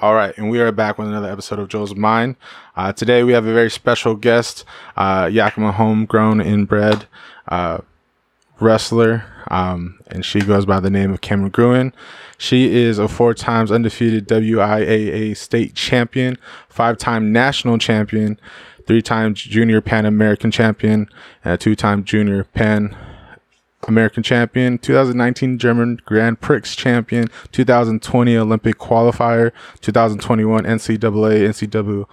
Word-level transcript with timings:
All 0.00 0.14
right, 0.14 0.32
and 0.38 0.48
we 0.48 0.60
are 0.60 0.70
back 0.70 0.96
with 0.96 1.08
another 1.08 1.28
episode 1.28 1.58
of 1.58 1.66
Joe's 1.66 1.92
Mind. 1.92 2.36
Uh, 2.76 2.92
today 2.92 3.24
we 3.24 3.32
have 3.32 3.46
a 3.46 3.52
very 3.52 3.68
special 3.68 4.14
guest, 4.14 4.64
uh, 4.96 5.28
Yakima 5.32 5.72
homegrown 5.72 6.40
inbred 6.40 7.08
uh, 7.48 7.78
wrestler, 8.60 9.24
um, 9.50 9.98
and 10.06 10.24
she 10.24 10.38
goes 10.38 10.64
by 10.64 10.78
the 10.78 10.88
name 10.88 11.12
of 11.12 11.20
Cameron 11.20 11.50
Guerin. 11.50 11.92
She 12.36 12.76
is 12.76 13.00
a 13.00 13.08
four 13.08 13.34
times 13.34 13.72
undefeated 13.72 14.28
WIAA 14.28 15.36
state 15.36 15.74
champion, 15.74 16.38
five 16.68 16.96
time 16.96 17.32
national 17.32 17.78
champion, 17.78 18.38
three 18.86 19.02
times 19.02 19.42
junior 19.42 19.80
Pan 19.80 20.06
American 20.06 20.52
champion, 20.52 21.08
and 21.42 21.54
a 21.54 21.58
two 21.58 21.74
time 21.74 22.04
junior 22.04 22.44
Pan 22.44 22.96
American 23.88 24.22
champion, 24.22 24.78
2019 24.78 25.58
German 25.58 26.00
Grand 26.04 26.40
Prix 26.40 26.60
champion, 26.62 27.28
2020 27.52 28.36
Olympic 28.36 28.78
qualifier, 28.78 29.50
2021 29.80 30.64
NCAA, 30.64 31.48
NCAA, 31.48 32.06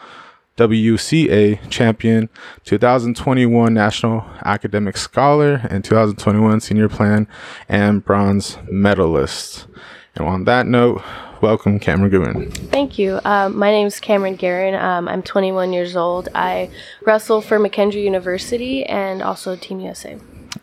WCA 0.58 1.70
champion, 1.70 2.30
2021 2.64 3.74
National 3.74 4.26
Academic 4.46 4.96
Scholar, 4.96 5.68
and 5.70 5.84
2021 5.84 6.62
Senior 6.62 6.88
Pan 6.88 7.28
Am 7.68 8.00
Bronze 8.00 8.58
medalist. 8.72 9.68
And 10.16 10.26
on 10.26 10.46
that 10.46 10.66
note, 10.66 11.04
welcome 11.42 11.78
Cameron 11.78 12.10
Guerin. 12.10 12.52
Thank 12.72 12.98
you. 12.98 13.20
Um, 13.26 13.58
my 13.58 13.70
name 13.70 13.88
is 13.88 14.00
Cameron 14.00 14.38
Guerin. 14.38 14.76
Um, 14.76 15.10
I'm 15.10 15.22
21 15.22 15.74
years 15.74 15.98
old. 15.98 16.30
I 16.34 16.72
wrestle 17.06 17.42
for 17.42 17.60
McKendree 17.60 18.04
University 18.04 18.86
and 18.86 19.22
also 19.22 19.58
Team 19.58 19.82
USA. 19.82 20.18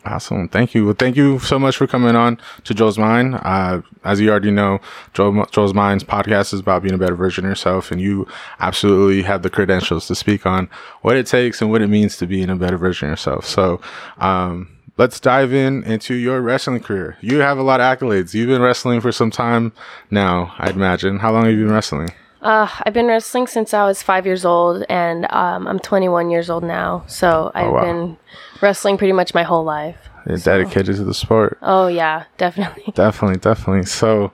Awesome. 0.04 0.48
Thank 0.48 0.74
you. 0.74 0.84
Well, 0.86 0.94
thank 0.98 1.16
you 1.16 1.38
so 1.38 1.58
much 1.58 1.76
for 1.76 1.86
coming 1.86 2.16
on 2.16 2.38
to 2.64 2.74
Joe's 2.74 2.98
Mind. 2.98 3.34
Uh, 3.36 3.82
as 4.04 4.20
you 4.20 4.30
already 4.30 4.50
know, 4.50 4.80
Joe, 5.14 5.44
Joe's 5.50 5.74
Mind's 5.74 6.04
podcast 6.04 6.52
is 6.52 6.60
about 6.60 6.82
being 6.82 6.94
a 6.94 6.98
better 6.98 7.14
version 7.14 7.44
of 7.44 7.50
yourself, 7.50 7.90
and 7.90 8.00
you 8.00 8.26
absolutely 8.60 9.22
have 9.22 9.42
the 9.42 9.50
credentials 9.50 10.06
to 10.08 10.14
speak 10.14 10.46
on 10.46 10.68
what 11.02 11.16
it 11.16 11.26
takes 11.26 11.60
and 11.60 11.70
what 11.70 11.82
it 11.82 11.88
means 11.88 12.16
to 12.18 12.26
be 12.26 12.42
in 12.42 12.50
a 12.50 12.56
better 12.56 12.76
version 12.76 13.08
of 13.08 13.12
yourself. 13.12 13.46
So, 13.46 13.80
um, 14.18 14.68
let's 14.98 15.20
dive 15.20 15.52
in 15.52 15.82
into 15.84 16.14
your 16.14 16.40
wrestling 16.40 16.80
career. 16.80 17.16
You 17.20 17.38
have 17.38 17.58
a 17.58 17.62
lot 17.62 17.80
of 17.80 17.98
accolades. 17.98 18.34
You've 18.34 18.48
been 18.48 18.62
wrestling 18.62 19.00
for 19.00 19.12
some 19.12 19.30
time 19.30 19.72
now, 20.10 20.54
I'd 20.58 20.74
imagine. 20.74 21.18
How 21.18 21.32
long 21.32 21.44
have 21.44 21.52
you 21.52 21.64
been 21.64 21.72
wrestling? 21.72 22.10
Uh, 22.42 22.68
I've 22.84 22.92
been 22.92 23.06
wrestling 23.06 23.46
since 23.46 23.72
I 23.72 23.84
was 23.86 24.02
five 24.02 24.26
years 24.26 24.44
old, 24.44 24.84
and 24.88 25.32
um, 25.32 25.68
I'm 25.68 25.78
21 25.78 26.28
years 26.28 26.50
old 26.50 26.64
now. 26.64 27.04
So 27.06 27.52
I've 27.54 27.68
oh, 27.68 27.72
wow. 27.72 27.82
been 27.82 28.16
wrestling 28.62 28.96
pretty 28.96 29.12
much 29.12 29.34
my 29.34 29.42
whole 29.42 29.64
life. 29.64 29.96
You're 30.26 30.38
so. 30.38 30.58
dedicated 30.58 30.96
to 30.96 31.04
the 31.04 31.14
sport. 31.14 31.58
Oh 31.62 31.88
yeah, 31.88 32.24
definitely. 32.38 32.92
definitely, 32.94 33.38
definitely. 33.38 33.86
So, 33.86 34.32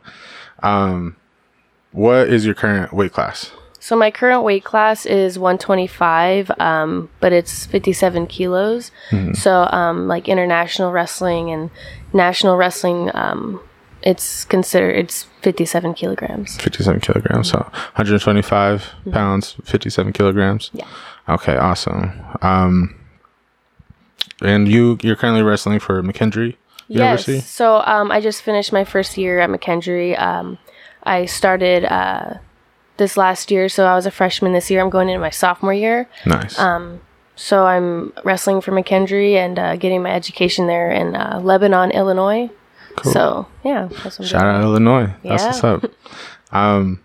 um, 0.63 1.17
what 1.93 2.29
is 2.29 2.45
your 2.45 2.55
current 2.55 2.93
weight 2.93 3.13
class? 3.13 3.51
So 3.81 3.97
my 3.97 4.11
current 4.11 4.43
weight 4.43 4.65
class 4.65 5.07
is 5.07 5.39
125, 5.39 6.51
um, 6.61 7.09
but 7.21 7.33
it's 7.33 7.65
57 7.65 8.27
kilos. 8.27 8.91
Mm-hmm. 9.11 9.33
So 9.35 9.67
um, 9.71 10.09
like 10.09 10.29
international 10.29 10.93
wrestling 10.93 11.51
and 11.51 11.71
national 12.13 12.57
wrestling, 12.57 13.11
um, 13.15 13.61
it's 14.03 14.45
considered 14.45 14.97
it's 14.97 15.25
57 15.43 15.95
kilograms. 15.95 16.59
57 16.59 17.01
kilograms. 17.01 17.51
So 17.51 17.61
125 17.61 18.83
mm-hmm. 18.83 19.11
pounds, 19.11 19.57
57 19.65 20.13
kilograms. 20.13 20.71
Yeah. 20.75 20.87
Okay, 21.29 21.57
awesome. 21.57 22.13
And 24.43 24.69
you 24.69 24.99
you're 25.03 25.17
currently 25.17 25.43
wrestling 25.43 25.81
for 25.81 26.03
McKendree 26.03 26.57
University. 26.89 27.35
Yes. 27.35 27.51
So 27.51 27.83
um, 27.85 28.11
I 28.11 28.21
just 28.21 28.43
finished 28.43 28.73
my 28.73 28.85
first 28.85 29.17
year 29.17 29.41
at 29.41 29.51
McKendree. 29.51 30.19
Um, 30.21 30.59
I 31.03 31.27
started 31.27 31.85
uh, 31.85 32.35
this 32.99 33.17
last 33.17 33.51
year, 33.51 33.69
so 33.69 33.87
I 33.87 33.95
was 33.95 34.07
a 34.07 34.11
freshman 34.11 34.53
this 34.53 34.71
year. 34.71 34.81
I'm 34.81 34.91
going 34.91 35.09
into 35.09 35.21
my 35.21 35.31
sophomore 35.31 35.73
year. 35.73 36.09
Nice. 36.27 36.59
Um, 36.59 37.01
so 37.35 37.67
I'm 37.67 38.13
wrestling 38.25 38.61
for 38.61 38.73
McKendree 38.73 39.35
and 39.35 39.59
uh, 39.59 39.77
getting 39.77 40.03
my 40.03 40.11
education 40.11 40.67
there 40.67 40.91
in 40.91 41.15
uh, 41.15 41.41
Lebanon, 41.43 41.93
Illinois. 41.93 42.51
Cool. 42.97 43.13
So 43.13 43.47
yeah, 43.65 43.89
shout 43.89 44.45
out 44.45 44.63
Illinois. 44.63 45.15
Yeah. 45.23 45.37
That's 45.37 45.63
what's 45.63 45.85
up. 45.85 45.93
um, 46.53 47.01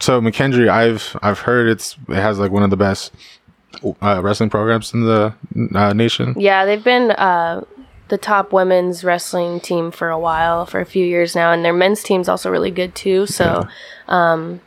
so 0.00 0.20
McKendree, 0.20 0.68
I've 0.68 1.16
I've 1.22 1.40
heard 1.40 1.68
it's 1.68 1.96
it 2.08 2.16
has 2.16 2.38
like 2.38 2.50
one 2.50 2.62
of 2.62 2.70
the 2.70 2.76
best 2.76 3.12
uh, 4.02 4.20
wrestling 4.22 4.50
programs 4.50 4.92
in 4.92 5.04
the 5.04 5.34
uh, 5.74 5.92
nation. 5.92 6.34
Yeah, 6.38 6.64
they've 6.64 6.82
been 6.82 7.10
uh, 7.12 7.64
the 8.08 8.18
top 8.18 8.52
women's 8.52 9.04
wrestling 9.04 9.60
team 9.60 9.90
for 9.90 10.08
a 10.10 10.18
while, 10.18 10.66
for 10.66 10.80
a 10.80 10.86
few 10.86 11.04
years 11.04 11.34
now, 11.34 11.52
and 11.52 11.64
their 11.64 11.72
men's 11.72 12.02
team's 12.02 12.28
also 12.28 12.50
really 12.50 12.70
good 12.70 12.94
too. 12.94 13.26
So, 13.26 13.68
yeah, 14.08 14.32
um, 14.32 14.60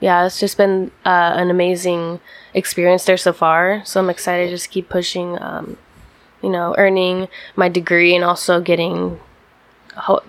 yeah 0.00 0.26
it's 0.26 0.40
just 0.40 0.56
been 0.56 0.90
uh, 1.04 1.34
an 1.36 1.50
amazing 1.50 2.20
experience 2.54 3.04
there 3.04 3.16
so 3.16 3.32
far. 3.32 3.82
So 3.84 4.00
I'm 4.00 4.10
excited 4.10 4.46
to 4.46 4.50
just 4.50 4.70
keep 4.70 4.88
pushing. 4.88 5.40
Um, 5.40 5.76
you 6.42 6.52
know, 6.52 6.74
earning 6.78 7.28
my 7.56 7.68
degree 7.68 8.14
and 8.14 8.22
also 8.22 8.60
getting 8.60 9.18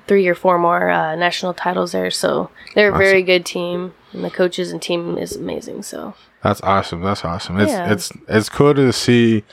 three 0.07 0.28
or 0.28 0.35
four 0.35 0.57
more 0.57 0.89
uh, 0.89 1.16
national 1.16 1.53
titles 1.53 1.91
there. 1.91 2.11
So 2.11 2.50
they're 2.73 2.89
a 2.89 2.91
awesome. 2.91 3.03
very 3.03 3.23
good 3.23 3.45
team, 3.45 3.94
and 4.13 4.23
the 4.23 4.29
coaches 4.29 4.72
and 4.72 4.81
team 4.81 5.17
is 5.17 5.35
amazing. 5.35 5.83
So 5.83 6.13
that's 6.44 6.61
awesome. 6.61 7.01
That's 7.01 7.25
awesome. 7.25 7.59
It's 7.59 7.72
yeah. 7.72 7.91
it's 7.91 8.11
it's 8.27 8.50
cool 8.50 8.73
to 8.73 8.94
see 8.94 9.44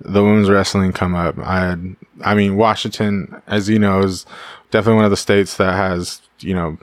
the 0.00 0.22
women's 0.22 0.50
wrestling 0.50 0.92
come 0.92 1.14
up. 1.14 1.38
I 1.38 1.76
I 2.22 2.34
mean 2.34 2.56
Washington, 2.56 3.42
as 3.46 3.68
you 3.68 3.78
know, 3.78 4.00
is 4.00 4.26
definitely 4.70 4.96
one 4.96 5.04
of 5.04 5.10
the 5.10 5.16
states 5.16 5.56
that 5.56 5.74
has 5.74 6.20
you 6.40 6.54
know 6.54 6.78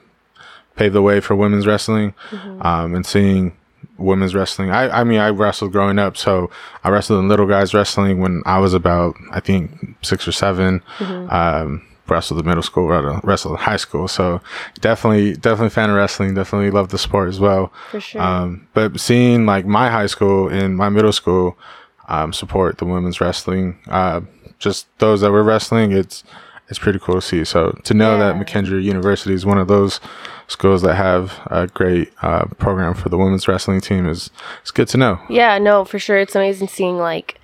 paved 0.76 0.96
the 0.96 1.02
way 1.02 1.20
for 1.20 1.36
women's 1.36 1.68
wrestling, 1.68 2.14
mm-hmm. 2.30 2.62
um, 2.62 2.96
and 2.96 3.06
seeing 3.06 3.56
women's 3.98 4.34
wrestling. 4.34 4.72
I 4.72 5.02
I 5.02 5.04
mean 5.04 5.20
I 5.20 5.30
wrestled 5.30 5.72
growing 5.72 6.00
up, 6.00 6.18
so 6.18 6.50
I 6.84 6.90
wrestled 6.90 7.20
in 7.20 7.30
little 7.30 7.48
guys 7.48 7.74
wrestling 7.74 8.20
when 8.20 8.42
I 8.46 8.60
was 8.60 8.74
about 8.74 9.16
I 9.32 9.40
think 9.40 9.96
six 10.02 10.28
or 10.28 10.32
7 10.32 10.82
mm-hmm. 10.98 11.30
um, 11.30 11.86
wrestled 12.12 12.40
the 12.40 12.44
middle 12.44 12.62
school, 12.62 12.88
wrestled 13.24 13.58
high 13.58 13.78
school. 13.78 14.08
So 14.08 14.42
definitely, 14.80 15.34
definitely 15.34 15.70
fan 15.70 15.90
of 15.90 15.96
wrestling. 15.96 16.36
Definitely 16.36 16.72
love 16.72 16.90
the 16.90 16.98
sport 16.98 17.30
as 17.30 17.40
well. 17.40 17.72
For 17.90 18.00
sure. 18.00 18.22
Um, 18.22 18.68
but 18.74 19.00
seeing 19.00 19.46
like 19.46 19.66
my 19.66 19.90
high 19.90 20.08
school 20.08 20.50
and 20.50 20.78
my 20.78 20.90
middle 20.90 21.14
school 21.14 21.58
um, 22.08 22.34
support 22.34 22.78
the 22.78 22.86
women's 22.86 23.22
wrestling, 23.22 23.80
uh, 23.88 24.22
just 24.60 24.86
those 25.00 25.22
that 25.22 25.32
were 25.32 25.44
wrestling, 25.44 25.92
it's 25.92 26.24
it's 26.68 26.80
pretty 26.80 27.00
cool 27.00 27.16
to 27.16 27.22
see. 27.22 27.44
So 27.44 27.78
to 27.84 27.94
know 27.94 28.18
yeah. 28.18 28.32
that 28.32 28.36
McKendree 28.36 28.84
University 28.84 29.34
is 29.34 29.46
one 29.46 29.58
of 29.58 29.68
those 29.68 30.00
schools 30.48 30.82
that 30.84 30.96
have 30.96 31.40
a 31.48 31.68
great 31.68 32.14
uh, 32.22 32.46
program 32.60 32.94
for 32.94 33.10
the 33.10 33.18
women's 33.18 33.48
wrestling 33.48 33.82
team 33.82 34.08
is 34.08 34.30
it's 34.62 34.72
good 34.72 34.88
to 34.90 34.98
know. 34.98 35.20
Yeah, 35.30 35.58
no, 35.58 35.84
for 35.86 36.00
sure. 36.00 36.18
It's 36.18 36.36
amazing 36.36 36.68
seeing 36.68 36.98
like 36.98 37.40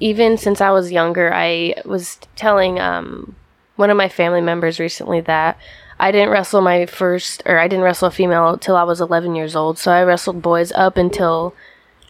even 0.00 0.38
since 0.38 0.60
I 0.60 0.70
was 0.70 0.92
younger, 0.92 1.32
I 1.34 1.74
was 1.84 2.18
telling 2.36 2.78
um, 2.78 3.34
one 3.78 3.90
of 3.90 3.96
my 3.96 4.08
family 4.08 4.40
members 4.40 4.80
recently 4.80 5.20
that 5.20 5.56
I 6.00 6.10
didn't 6.10 6.30
wrestle 6.30 6.60
my 6.60 6.84
first, 6.86 7.44
or 7.46 7.58
I 7.58 7.68
didn't 7.68 7.84
wrestle 7.84 8.08
a 8.08 8.10
female 8.10 8.58
till 8.58 8.76
I 8.76 8.82
was 8.82 9.00
11 9.00 9.36
years 9.36 9.54
old. 9.54 9.78
So 9.78 9.92
I 9.92 10.02
wrestled 10.02 10.42
boys 10.42 10.72
up 10.72 10.96
until, 10.96 11.54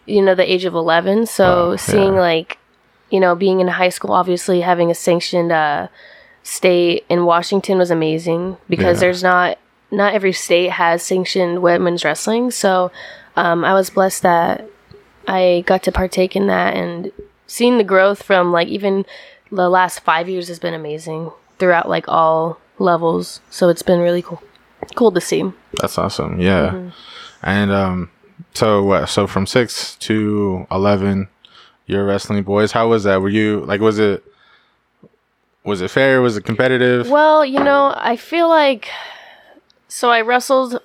you 0.07 0.23
know, 0.23 0.35
the 0.35 0.51
age 0.51 0.65
of 0.65 0.73
11. 0.73 1.27
So 1.27 1.77
seeing 1.77 2.15
yeah. 2.15 2.21
like, 2.21 2.57
you 3.11 3.21
know, 3.21 3.35
being 3.35 3.61
in 3.61 3.69
high 3.69 3.91
school, 3.91 4.13
obviously 4.13 4.63
having 4.63 4.91
a 4.91 4.95
sanctioned 4.95 5.53
uh, 5.53 5.89
state 6.43 7.05
in 7.11 7.27
Washington 7.27 7.77
was 7.77 7.91
amazing 7.91 8.57
because 8.71 8.97
yeah. 8.97 9.01
there's 9.01 9.23
not 9.23 9.59
not 9.91 10.15
every 10.15 10.33
state 10.33 10.71
has 10.71 11.03
sanctioned 11.03 11.61
women's 11.61 12.03
wrestling. 12.03 12.51
So 12.51 12.91
um, 13.37 13.63
I 13.63 13.75
was 13.75 13.91
blessed 13.91 14.23
that 14.23 14.67
I 15.27 15.65
got 15.67 15.83
to 15.83 15.93
partake 15.93 16.35
in 16.35 16.47
that 16.47 16.75
and 16.75 17.13
seeing 17.47 17.77
the 17.77 17.85
growth 17.85 18.23
from 18.23 18.53
like 18.53 18.69
even 18.69 19.05
the 19.53 19.69
last 19.69 20.01
five 20.01 20.31
years 20.31 20.49
has 20.49 20.59
been 20.59 20.75
amazing 20.75 21.31
throughout 21.59 21.89
like 21.89 22.09
all 22.09 22.59
levels. 22.79 23.41
So 23.51 23.69
it's 23.69 23.83
been 23.83 24.01
really 24.01 24.23
cool, 24.23 24.43
cool 24.95 25.13
to 25.13 25.21
see. 25.21 25.45
That's 25.81 25.99
awesome. 25.99 26.41
Yeah. 26.41 26.71
Mm-hmm. 26.71 26.89
And 27.43 27.71
um, 27.71 28.11
so 28.55 28.83
what? 28.83 29.09
So 29.09 29.27
from 29.27 29.47
six 29.47 29.97
to 29.97 30.67
eleven, 30.71 31.29
you're 31.87 32.05
wrestling 32.05 32.43
boys. 32.43 32.73
How 32.73 32.89
was 32.89 33.05
that? 33.05 33.21
Were 33.21 33.29
you 33.29 33.61
like? 33.61 33.81
Was 33.81 33.99
it? 33.99 34.25
Was 35.65 35.81
it 35.81 35.91
fair? 35.91 36.23
Was 36.23 36.37
it 36.37 36.45
competitive? 36.45 37.11
Well, 37.11 37.45
you 37.45 37.63
know, 37.63 37.93
I 37.97 38.17
feel 38.17 38.49
like 38.49 38.89
so 39.89 40.11
I 40.11 40.21
wrestled 40.21 40.81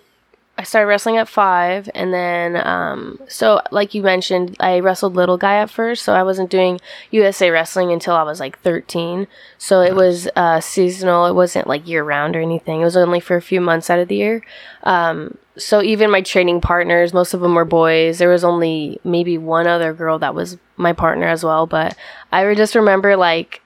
I 0.63 0.65
started 0.65 0.88
wrestling 0.88 1.18
at 1.18 1.27
five, 1.27 1.89
and 1.94 2.13
then 2.13 2.56
um, 2.65 3.19
so 3.27 3.60
like 3.71 3.94
you 3.94 4.01
mentioned, 4.01 4.56
I 4.62 4.80
wrestled 4.80 5.13
little 5.13 5.38
guy 5.38 5.56
at 5.56 5.69
first, 5.69 6.06
so 6.06 6.13
I 6.13 6.24
wasn't 6.24 6.50
doing 6.50 6.80
USA 7.12 7.50
wrestling 7.50 7.92
until 7.92 8.15
I 8.15 8.24
was 8.24 8.39
like 8.39 8.57
thirteen. 8.60 9.27
So 9.57 9.81
it 9.81 9.94
was 9.94 10.30
uh, 10.38 10.62
seasonal; 10.62 11.25
it 11.25 11.33
wasn't 11.33 11.68
like 11.68 11.86
year 11.86 12.01
round 12.01 12.38
or 12.38 12.39
anything. 12.39 12.80
It 12.80 12.86
was 12.86 12.95
only 12.95 13.19
for 13.19 13.36
a 13.36 13.42
few 13.42 13.60
months 13.60 13.89
out 13.89 14.00
of 14.00 14.07
the 14.07 14.15
year. 14.15 14.42
Um, 14.83 15.38
so 15.57 15.83
even 15.83 16.10
my 16.10 16.21
training 16.21 16.62
partners, 16.62 17.13
most 17.13 17.33
of 17.33 17.42
them 17.42 17.56
were 17.56 17.66
boys. 17.66 18.19
There 18.19 18.30
was 18.30 18.45
only 18.45 19.01
maybe 19.04 19.38
one 19.38 19.68
other 19.68 19.92
girl 19.92 20.18
that 20.19 20.33
was 20.33 20.56
my 20.77 20.94
partner 20.94 21.27
as 21.27 21.44
well. 21.44 21.68
But 21.68 21.98
I 22.31 22.56
just 22.56 22.74
remember 22.74 23.18
like 23.18 23.62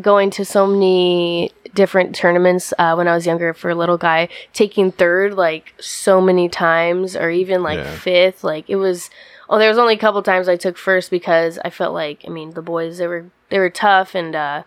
going 0.00 0.30
to 0.30 0.44
so 0.44 0.68
many 0.68 1.50
different 1.78 2.12
tournaments 2.12 2.74
uh, 2.76 2.94
when 2.96 3.06
I 3.06 3.14
was 3.14 3.24
younger 3.24 3.54
for 3.54 3.70
a 3.70 3.74
little 3.76 3.96
guy, 3.96 4.28
taking 4.52 4.90
third 4.90 5.34
like 5.34 5.72
so 5.80 6.20
many 6.20 6.48
times, 6.48 7.14
or 7.14 7.30
even 7.30 7.62
like 7.62 7.78
Yeah. 7.78 7.96
fifth. 7.96 8.42
Like 8.42 8.68
it 8.68 8.76
was. 8.76 9.08
Oh, 9.48 9.58
there 9.58 9.70
was 9.70 9.78
only 9.78 9.94
a 9.94 9.98
couple 9.98 10.22
times 10.22 10.48
I 10.48 10.56
took 10.56 10.76
first 10.76 11.10
because 11.10 11.58
I 11.64 11.70
felt 11.70 11.94
like 11.94 12.24
I 12.26 12.30
mean 12.30 12.50
the 12.50 12.60
boys 12.62 12.98
they 12.98 13.06
were 13.06 13.26
they 13.48 13.58
were 13.60 13.70
tough, 13.70 14.14
and 14.16 14.34
uh, 14.34 14.62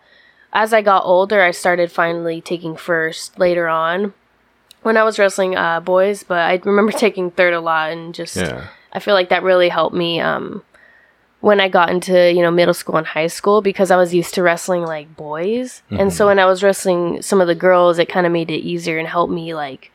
as 0.54 0.74
I 0.74 0.81
got 0.81 1.04
older, 1.06 1.42
I 1.42 1.52
started 1.52 1.92
finally 1.92 2.40
taking 2.42 2.75
first 2.78 3.38
later 3.38 3.68
on 3.68 4.13
when 4.84 4.96
I 4.98 5.04
was 5.04 5.19
wrestling 5.19 5.56
uh, 5.58 5.81
boys. 5.81 6.24
But 6.24 6.40
I 6.40 6.62
remember 6.63 6.92
taking 7.06 7.30
third 7.30 7.54
a 7.54 7.60
lot, 7.60 7.92
and 7.92 8.16
just 8.16 8.38
Yeah. 8.38 8.68
I 8.94 9.00
feel 9.00 9.13
like 9.13 9.30
that 9.30 9.44
really 9.44 9.69
helped 9.69 9.96
me 9.96 10.19
um, 10.22 10.63
when 11.41 11.59
I 11.59 11.67
got 11.67 11.89
into 11.89 12.31
you 12.31 12.41
know 12.41 12.51
middle 12.51 12.73
school 12.73 12.97
and 12.97 13.05
high 13.05 13.27
school 13.27 13.61
because 13.61 13.91
I 13.91 13.97
was 13.97 14.13
used 14.13 14.33
to 14.35 14.43
wrestling 14.43 14.83
like 14.83 15.15
boys, 15.15 15.81
and 15.89 16.13
so 16.13 16.27
when 16.27 16.39
I 16.39 16.45
was 16.45 16.63
wrestling 16.63 17.21
some 17.21 17.41
of 17.41 17.47
the 17.47 17.55
girls, 17.55 17.99
it 17.99 18.07
kind 18.07 18.25
of 18.25 18.31
made 18.31 18.49
it 18.49 18.59
easier 18.59 18.97
and 18.97 19.07
helped 19.07 19.33
me 19.33 19.53
like 19.53 19.91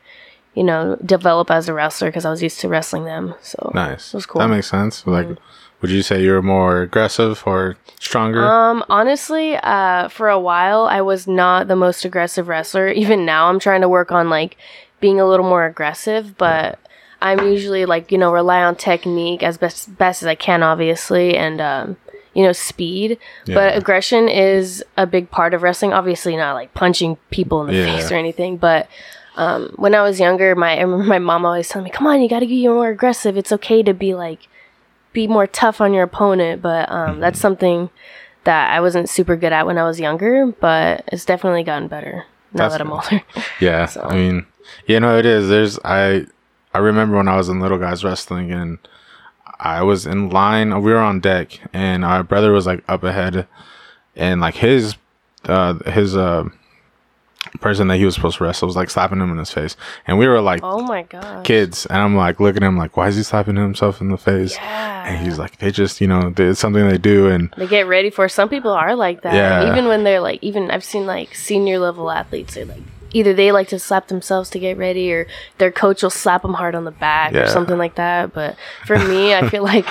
you 0.53 0.63
know 0.63 0.97
develop 1.03 1.49
as 1.49 1.67
a 1.69 1.73
wrestler 1.73 2.09
because 2.09 2.25
I 2.25 2.29
was 2.29 2.43
used 2.43 2.59
to 2.61 2.67
wrestling 2.67 3.05
them. 3.05 3.33
So 3.41 3.71
Nice. 3.73 4.13
It 4.13 4.17
was 4.17 4.25
cool. 4.25 4.39
That 4.39 4.49
makes 4.49 4.69
sense. 4.69 5.05
Like, 5.07 5.27
would 5.81 5.91
you 5.91 6.01
say 6.01 6.21
you're 6.21 6.41
more 6.41 6.81
aggressive 6.81 7.43
or 7.45 7.77
stronger? 7.99 8.43
Um, 8.43 8.83
honestly, 8.89 9.55
uh, 9.57 10.09
for 10.09 10.29
a 10.29 10.39
while, 10.39 10.85
I 10.87 11.01
was 11.01 11.27
not 11.27 11.67
the 11.67 11.75
most 11.75 12.03
aggressive 12.05 12.47
wrestler. 12.47 12.87
Even 13.03 13.25
now, 13.25 13.49
I'm 13.49 13.59
trying 13.59 13.81
to 13.81 13.89
work 13.89 14.11
on 14.11 14.29
like 14.29 14.57
being 14.99 15.19
a 15.19 15.27
little 15.27 15.47
more 15.47 15.65
aggressive, 15.65 16.37
but 16.37 16.79
I'm 17.21 17.39
usually 17.47 17.85
like 17.85 18.11
you 18.11 18.17
know 18.17 18.31
rely 18.31 18.63
on 18.63 18.75
technique 18.75 19.43
as 19.43 19.57
best 19.57 19.97
best 19.97 20.21
as 20.23 20.27
I 20.27 20.35
can, 20.35 20.63
obviously, 20.63 21.35
and 21.37 21.59
um, 21.61 21.97
you 22.33 22.43
know 22.43 22.53
speed. 22.53 23.17
Yeah. 23.45 23.55
But 23.55 23.77
aggression 23.77 24.29
is 24.29 24.83
a 24.97 25.05
big 25.07 25.29
part 25.31 25.53
of 25.53 25.63
wrestling. 25.63 25.93
Obviously, 25.93 26.35
not 26.37 26.53
like 26.53 26.73
punching 26.73 27.17
people 27.31 27.61
in 27.61 27.67
the 27.67 27.73
Yeah. 27.79 27.85
face 27.97 28.11
or 28.11 28.15
anything, 28.15 28.57
but. 28.57 28.87
Um, 29.39 29.71
when 29.75 29.93
I 29.93 30.01
was 30.01 30.19
younger, 30.19 30.55
my 30.55 30.75
I 30.75 30.81
remember 30.81 31.03
my 31.05 31.19
mom 31.19 31.45
always 31.45 31.69
telling 31.69 31.83
me, 31.83 31.91
"Come 31.91 32.07
on, 32.07 32.21
you 32.23 32.27
got 32.27 32.39
to 32.39 32.47
get 32.47 32.67
more 32.69 32.89
aggressive. 32.89 33.37
It's 33.37 33.51
okay 33.51 33.83
to 33.83 33.93
be 33.93 34.15
like, 34.15 34.47
be 35.13 35.27
more 35.27 35.45
tough 35.45 35.79
on 35.79 35.93
your 35.93 36.01
opponent." 36.05 36.63
But 36.63 36.89
um, 36.89 37.11
Mm-hmm. 37.11 37.19
that's 37.19 37.39
something 37.39 37.91
that 38.45 38.71
I 38.73 38.81
wasn't 38.81 39.09
super 39.09 39.35
good 39.35 39.53
at 39.53 39.67
when 39.67 39.77
I 39.77 39.83
was 39.83 39.99
younger, 39.99 40.47
but 40.47 41.03
it's 41.11 41.23
definitely 41.23 41.61
gotten 41.61 41.87
better 41.87 42.25
now 42.51 42.63
That's 42.67 42.73
that 42.73 42.81
I'm 42.81 42.91
older. 42.91 43.21
Yeah, 43.59 43.85
So- 43.93 44.01
I 44.09 44.15
mean, 44.15 44.47
you 44.87 44.99
know, 44.99 45.19
it 45.19 45.27
is. 45.27 45.49
There's 45.49 45.77
I 45.85 46.25
I 46.73 46.79
remember 46.79 47.17
when 47.17 47.27
I 47.27 47.37
was 47.37 47.49
in 47.49 47.59
little 47.59 47.77
guys 47.77 48.03
wrestling 48.03 48.51
and 48.51 48.77
I 49.59 49.81
was 49.83 50.05
in 50.05 50.29
line. 50.29 50.81
We 50.81 50.91
were 50.91 50.99
on 50.99 51.19
deck, 51.19 51.59
and 51.73 52.05
our 52.05 52.23
brother 52.23 52.51
was 52.51 52.67
like 52.67 52.83
up 52.87 53.03
ahead, 53.03 53.47
and 54.15 54.41
like 54.41 54.55
his 54.55 54.95
uh 55.45 55.73
his 55.89 56.15
uh 56.15 56.49
person 57.61 57.87
that 57.87 57.97
he 57.97 58.05
was 58.05 58.13
supposed 58.13 58.37
to 58.37 58.43
wrestle 58.43 58.67
was 58.67 58.75
like 58.75 58.89
slapping 58.89 59.19
him 59.19 59.31
in 59.31 59.37
his 59.37 59.51
face, 59.51 59.75
and 60.05 60.19
we 60.19 60.27
were 60.27 60.41
like 60.41 60.59
oh 60.63 60.81
my 60.81 61.03
god. 61.03 61.43
kids, 61.43 61.85
and 61.87 61.97
I'm 61.97 62.15
like 62.15 62.39
looking 62.39 62.63
at 62.63 62.67
him 62.67 62.77
like, 62.77 62.95
why 62.97 63.07
is 63.07 63.15
he 63.15 63.23
slapping 63.23 63.55
himself 63.55 63.99
in 63.99 64.09
the 64.09 64.17
face? 64.17 64.55
Yeah. 64.55 65.07
And 65.07 65.25
he's 65.25 65.39
like, 65.39 65.57
they 65.57 65.71
just 65.71 66.01
you 66.01 66.07
know, 66.07 66.33
it's 66.37 66.59
something 66.59 66.87
they 66.87 66.97
do, 66.97 67.27
and 67.27 67.51
They 67.57 67.67
get 67.67 67.87
ready 67.87 68.09
for 68.09 68.29
some 68.29 68.49
people 68.49 68.71
are 68.71 68.95
like 68.95 69.21
that. 69.23 69.33
Yeah. 69.33 69.71
Even 69.71 69.87
when 69.87 70.03
they're 70.03 70.21
like 70.21 70.43
even 70.43 70.69
I've 70.69 70.83
seen 70.83 71.05
like 71.05 71.33
senior 71.33 71.79
level 71.79 72.11
athletes 72.11 72.53
they 72.53 72.65
like 72.65 72.83
either 73.13 73.33
they 73.33 73.51
like 73.51 73.67
to 73.69 73.79
slap 73.79 74.07
themselves 74.07 74.49
to 74.51 74.59
get 74.59 74.77
ready 74.77 75.11
or 75.13 75.27
their 75.57 75.71
coach 75.71 76.03
will 76.03 76.09
slap 76.09 76.41
them 76.41 76.53
hard 76.53 76.75
on 76.75 76.83
the 76.85 76.91
back 76.91 77.33
Yeah. 77.33 77.41
or 77.43 77.47
something 77.47 77.77
like 77.77 77.95
that. 77.95 78.33
But 78.33 78.55
for 78.85 78.97
me, 78.99 79.33
I 79.33 79.49
feel 79.49 79.63
like 79.73 79.85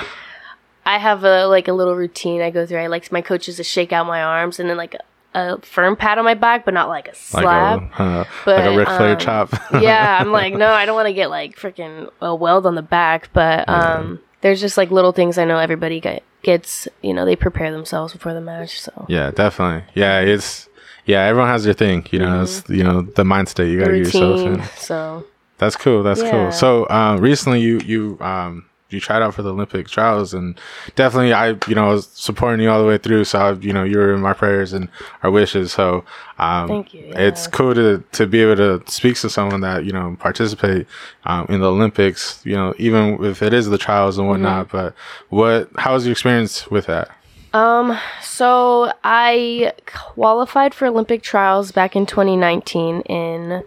I 0.84 0.98
have 0.98 1.24
a 1.24 1.46
like 1.46 1.68
a 1.68 1.72
little 1.72 1.96
routine 1.96 2.40
I 2.42 2.50
go 2.50 2.66
through. 2.66 2.78
I 2.78 2.86
like 2.86 3.10
my 3.10 3.20
coaches 3.22 3.56
to 3.56 3.64
shake 3.64 3.92
out 3.92 4.06
my 4.06 4.22
arms 4.22 4.60
and 4.60 4.68
then 4.70 4.76
like 4.76 4.94
a, 4.94 5.00
a 5.38 5.60
firm 5.60 5.96
pat 5.96 6.16
on 6.18 6.24
my 6.24 6.34
back, 6.34 6.64
but 6.64 6.74
not 6.74 6.88
like 6.88 7.06
a 7.06 7.10
like 7.10 7.16
slap. 7.16 7.82
a 7.98 8.02
uh, 8.02 8.24
But, 8.44 8.58
like 8.60 8.66
a 8.72 8.76
Ric 8.78 8.86
Flair 8.88 9.12
um, 9.12 9.18
chop. 9.18 9.52
yeah, 9.82 10.18
I'm 10.20 10.30
like, 10.32 10.54
no, 10.54 10.70
I 10.70 10.86
don't 10.86 10.94
want 10.94 11.08
to 11.08 11.12
get 11.14 11.28
like 11.30 11.56
freaking 11.56 12.10
a 12.20 12.34
weld 12.34 12.66
on 12.66 12.74
the 12.74 12.82
back, 12.82 13.30
but 13.32 13.68
um, 13.68 14.20
there's 14.42 14.60
just 14.60 14.76
like 14.76 14.90
little 14.90 15.12
things 15.12 15.36
I 15.38 15.44
know 15.44 15.58
everybody 15.58 16.00
get, 16.00 16.22
gets. 16.42 16.86
You 17.02 17.12
know, 17.14 17.24
they 17.24 17.36
prepare 17.36 17.72
themselves 17.72 18.12
before 18.12 18.32
the 18.32 18.40
match. 18.40 18.80
So 18.80 19.06
Yeah, 19.08 19.30
definitely. 19.32 19.84
Yeah, 19.94 20.20
it's 20.20 20.68
yeah. 21.06 21.22
Everyone 21.22 21.48
has 21.48 21.64
their 21.64 21.74
thing. 21.74 22.06
You 22.10 22.18
know, 22.20 22.42
it's 22.42 22.62
you 22.68 22.84
know 22.84 23.02
the 23.02 23.24
mind 23.24 23.48
state 23.48 23.70
you 23.70 23.78
gotta 23.80 23.92
get 23.96 24.06
yourself 24.06 24.40
in. 24.40 24.62
So 24.76 25.24
That's 25.58 25.76
cool. 25.76 26.02
That's 26.02 26.22
Yeah. 26.22 26.30
cool. 26.30 26.52
So 26.52 26.84
uh, 26.90 27.16
recently, 27.20 27.60
you 27.60 27.80
you 27.80 28.18
um 28.20 28.66
you 28.88 29.00
tried 29.00 29.20
out 29.20 29.34
for 29.34 29.42
the 29.42 29.52
Olympic 29.52 29.88
trials, 29.88 30.32
and 30.32 30.56
definitely 30.94 31.32
I 31.32 31.56
you 31.66 31.74
know 31.74 31.86
was 31.88 32.06
supporting 32.08 32.60
you 32.62 32.70
all 32.70 32.80
the 32.80 32.86
way 32.86 32.98
through. 32.98 33.24
So 33.24 33.38
I, 33.38 33.52
you 33.54 33.72
know 33.72 33.82
you 33.82 33.98
were 33.98 34.14
in 34.14 34.20
my 34.20 34.32
prayers 34.32 34.72
and 34.72 34.88
our 35.22 35.30
wishes. 35.30 35.72
So 35.72 36.04
um, 36.38 36.68
Thank 36.68 36.94
you, 36.94 37.12
It's 37.16 37.46
cool 37.48 37.74
to 37.74 38.04
to 38.12 38.26
be 38.26 38.42
able 38.42 38.56
to 38.56 38.82
speak 38.90 39.16
to 39.20 39.30
someone 39.30 39.60
that 39.62 39.84
you 39.84 39.92
know 39.92 40.16
participate 40.20 40.86
um, 41.24 41.46
in 41.48 41.60
the 41.60 41.70
Olympics. 41.70 42.40
You 42.44 42.54
know, 42.54 42.74
even 42.78 43.24
if 43.24 43.42
it 43.42 43.52
is 43.52 43.68
the 43.68 43.78
trials 43.78 44.18
and 44.18 44.28
whatnot. 44.28 44.68
Mm-hmm. 44.68 44.76
But 44.76 44.94
what 45.30 45.70
how 45.78 45.94
was 45.94 46.04
your 46.06 46.12
experience 46.12 46.70
with 46.70 46.86
that? 46.86 47.08
Um, 47.56 47.98
so 48.22 48.92
I 49.02 49.72
qualified 49.86 50.74
for 50.74 50.86
Olympic 50.86 51.22
trials 51.22 51.72
back 51.72 51.96
in 51.96 52.04
2019 52.04 53.00
in 53.02 53.62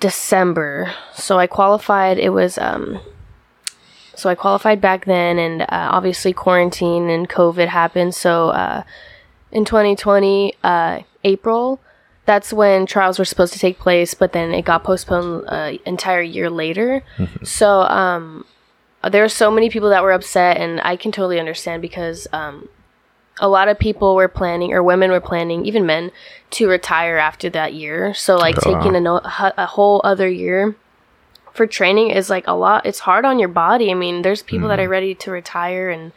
December. 0.00 0.92
So 1.14 1.38
I 1.38 1.46
qualified. 1.46 2.18
It 2.18 2.30
was 2.30 2.58
um. 2.58 3.00
So 4.16 4.28
I 4.28 4.34
qualified 4.34 4.80
back 4.80 5.06
then, 5.06 5.38
and 5.38 5.62
uh, 5.62 5.66
obviously 5.70 6.32
quarantine 6.32 7.08
and 7.08 7.28
COVID 7.28 7.68
happened. 7.68 8.14
So 8.14 8.48
uh, 8.50 8.82
in 9.52 9.64
2020 9.64 10.54
uh, 10.62 11.00
April. 11.24 11.80
That's 12.26 12.52
when 12.52 12.86
trials 12.86 13.18
were 13.18 13.24
supposed 13.24 13.54
to 13.54 13.58
take 13.58 13.78
place, 13.78 14.14
but 14.14 14.32
then 14.32 14.52
it 14.52 14.64
got 14.64 14.84
postponed 14.84 15.48
an 15.48 15.78
entire 15.84 16.22
year 16.22 16.48
later. 16.48 17.02
So 17.42 17.80
um, 17.80 18.44
there 19.08 19.24
are 19.24 19.28
so 19.28 19.50
many 19.50 19.70
people 19.70 19.90
that 19.90 20.02
were 20.02 20.12
upset, 20.12 20.58
and 20.58 20.80
I 20.82 20.96
can 20.96 21.12
totally 21.12 21.40
understand 21.40 21.80
because 21.80 22.26
um, 22.32 22.68
a 23.40 23.48
lot 23.48 23.68
of 23.68 23.78
people 23.78 24.14
were 24.14 24.28
planning, 24.28 24.72
or 24.72 24.82
women 24.82 25.10
were 25.10 25.20
planning, 25.20 25.64
even 25.64 25.86
men, 25.86 26.10
to 26.50 26.68
retire 26.68 27.16
after 27.16 27.48
that 27.50 27.72
year. 27.72 28.12
So 28.12 28.36
like 28.36 28.56
wow. 28.64 28.74
taking 28.74 28.96
a, 28.96 29.00
no- 29.00 29.22
a 29.24 29.66
whole 29.66 30.00
other 30.04 30.28
year 30.28 30.76
for 31.52 31.66
training 31.66 32.10
is 32.10 32.30
like 32.30 32.46
a 32.46 32.52
lot. 32.52 32.86
It's 32.86 33.00
hard 33.00 33.24
on 33.24 33.38
your 33.38 33.48
body. 33.48 33.90
I 33.90 33.94
mean, 33.94 34.22
there's 34.22 34.42
people 34.42 34.68
that 34.68 34.80
are 34.80 34.88
ready 34.88 35.14
to 35.16 35.30
retire 35.30 35.90
and 35.90 36.12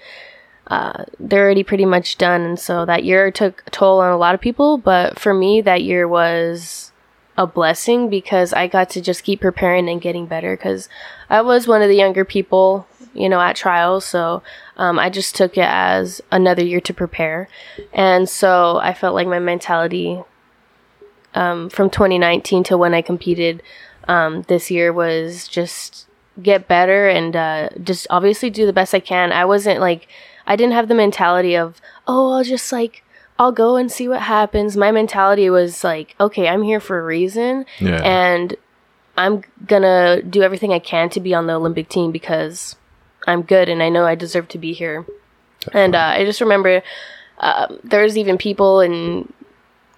uh, 0.67 1.05
they're 1.19 1.43
already 1.43 1.63
pretty 1.63 1.85
much 1.85 2.17
done. 2.17 2.41
And 2.41 2.59
so 2.59 2.85
that 2.85 3.03
year 3.03 3.31
took 3.31 3.63
a 3.67 3.69
toll 3.69 3.99
on 3.99 4.11
a 4.11 4.17
lot 4.17 4.35
of 4.35 4.41
people. 4.41 4.77
But 4.77 5.19
for 5.19 5.33
me, 5.33 5.61
that 5.61 5.83
year 5.83 6.07
was 6.07 6.91
a 7.37 7.47
blessing 7.47 8.09
because 8.09 8.53
I 8.53 8.67
got 8.67 8.89
to 8.91 9.01
just 9.01 9.23
keep 9.23 9.41
preparing 9.41 9.89
and 9.89 10.01
getting 10.01 10.27
better 10.27 10.55
because 10.55 10.87
I 11.33 11.41
was 11.41 11.67
one 11.67 11.81
of 11.81 11.89
the 11.89 11.95
younger 11.95 12.23
people, 12.23 12.85
you 13.15 13.27
know, 13.27 13.41
at 13.41 13.55
trials. 13.55 14.05
So 14.05 14.43
um, 14.77 14.99
I 14.99 15.09
just 15.09 15.35
took 15.35 15.57
it 15.57 15.67
as 15.67 16.21
another 16.31 16.63
year 16.63 16.79
to 16.81 16.93
prepare. 16.93 17.49
And 17.91 18.29
so 18.29 18.77
I 18.77 18.93
felt 18.93 19.15
like 19.15 19.27
my 19.27 19.39
mentality 19.39 20.21
um, 21.33 21.69
from 21.69 21.89
2019 21.89 22.63
to 22.65 22.77
when 22.77 22.93
I 22.93 23.01
competed 23.01 23.63
um, 24.07 24.43
this 24.43 24.69
year 24.69 24.93
was 24.93 25.47
just 25.47 26.05
get 26.41 26.67
better 26.67 27.09
and 27.09 27.35
uh, 27.35 27.69
just 27.83 28.05
obviously 28.11 28.51
do 28.51 28.67
the 28.67 28.73
best 28.73 28.93
I 28.93 28.99
can. 28.99 29.31
I 29.31 29.45
wasn't 29.45 29.79
like, 29.79 30.07
I 30.45 30.55
didn't 30.55 30.73
have 30.73 30.87
the 30.87 30.93
mentality 30.95 31.55
of, 31.55 31.81
oh, 32.07 32.33
I'll 32.33 32.43
just 32.43 32.71
like, 32.71 33.03
I'll 33.39 33.51
go 33.51 33.75
and 33.75 33.91
see 33.91 34.07
what 34.07 34.21
happens. 34.21 34.77
My 34.77 34.91
mentality 34.91 35.49
was 35.49 35.83
like, 35.83 36.15
okay, 36.19 36.47
I'm 36.47 36.61
here 36.61 36.79
for 36.79 36.99
a 36.99 37.03
reason 37.03 37.65
Yeah. 37.79 38.01
and 38.03 38.55
I'm 39.15 39.43
gonna 39.65 40.21
do 40.21 40.41
everything 40.41 40.73
I 40.73 40.79
can 40.79 41.09
to 41.11 41.19
be 41.19 41.33
on 41.33 41.47
the 41.47 41.53
Olympic 41.53 41.89
team 41.89 42.11
because 42.11 42.75
I'm 43.27 43.43
good 43.43 43.69
and 43.69 43.81
I 43.83 43.89
know 43.89 44.05
I 44.05 44.15
deserve 44.15 44.47
to 44.49 44.57
be 44.57 44.73
here. 44.73 45.05
And 45.71 45.95
uh, 45.95 46.13
I 46.15 46.25
just 46.25 46.41
remember 46.41 46.81
um, 47.39 47.79
there's 47.83 48.17
even 48.17 48.37
people 48.37 48.79
and 48.79 49.31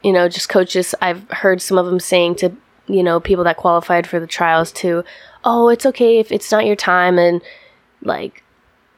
you 0.04 0.12
know 0.12 0.28
just 0.30 0.50
coaches. 0.50 0.94
I've 1.02 1.30
heard 1.30 1.62
some 1.62 1.78
of 1.78 1.86
them 1.86 2.00
saying 2.00 2.36
to 2.36 2.56
you 2.88 3.04
know 3.04 3.20
people 3.20 3.44
that 3.46 3.58
qualified 3.58 4.06
for 4.08 4.20
the 4.20 4.28
trials 4.28 4.72
to, 4.74 5.04
oh, 5.44 5.70
it's 5.70 5.86
okay 5.86 6.20
if 6.20 6.32
it's 6.32 6.52
not 6.52 6.66
your 6.66 6.76
time 6.76 7.18
and 7.18 7.42
like 8.02 8.44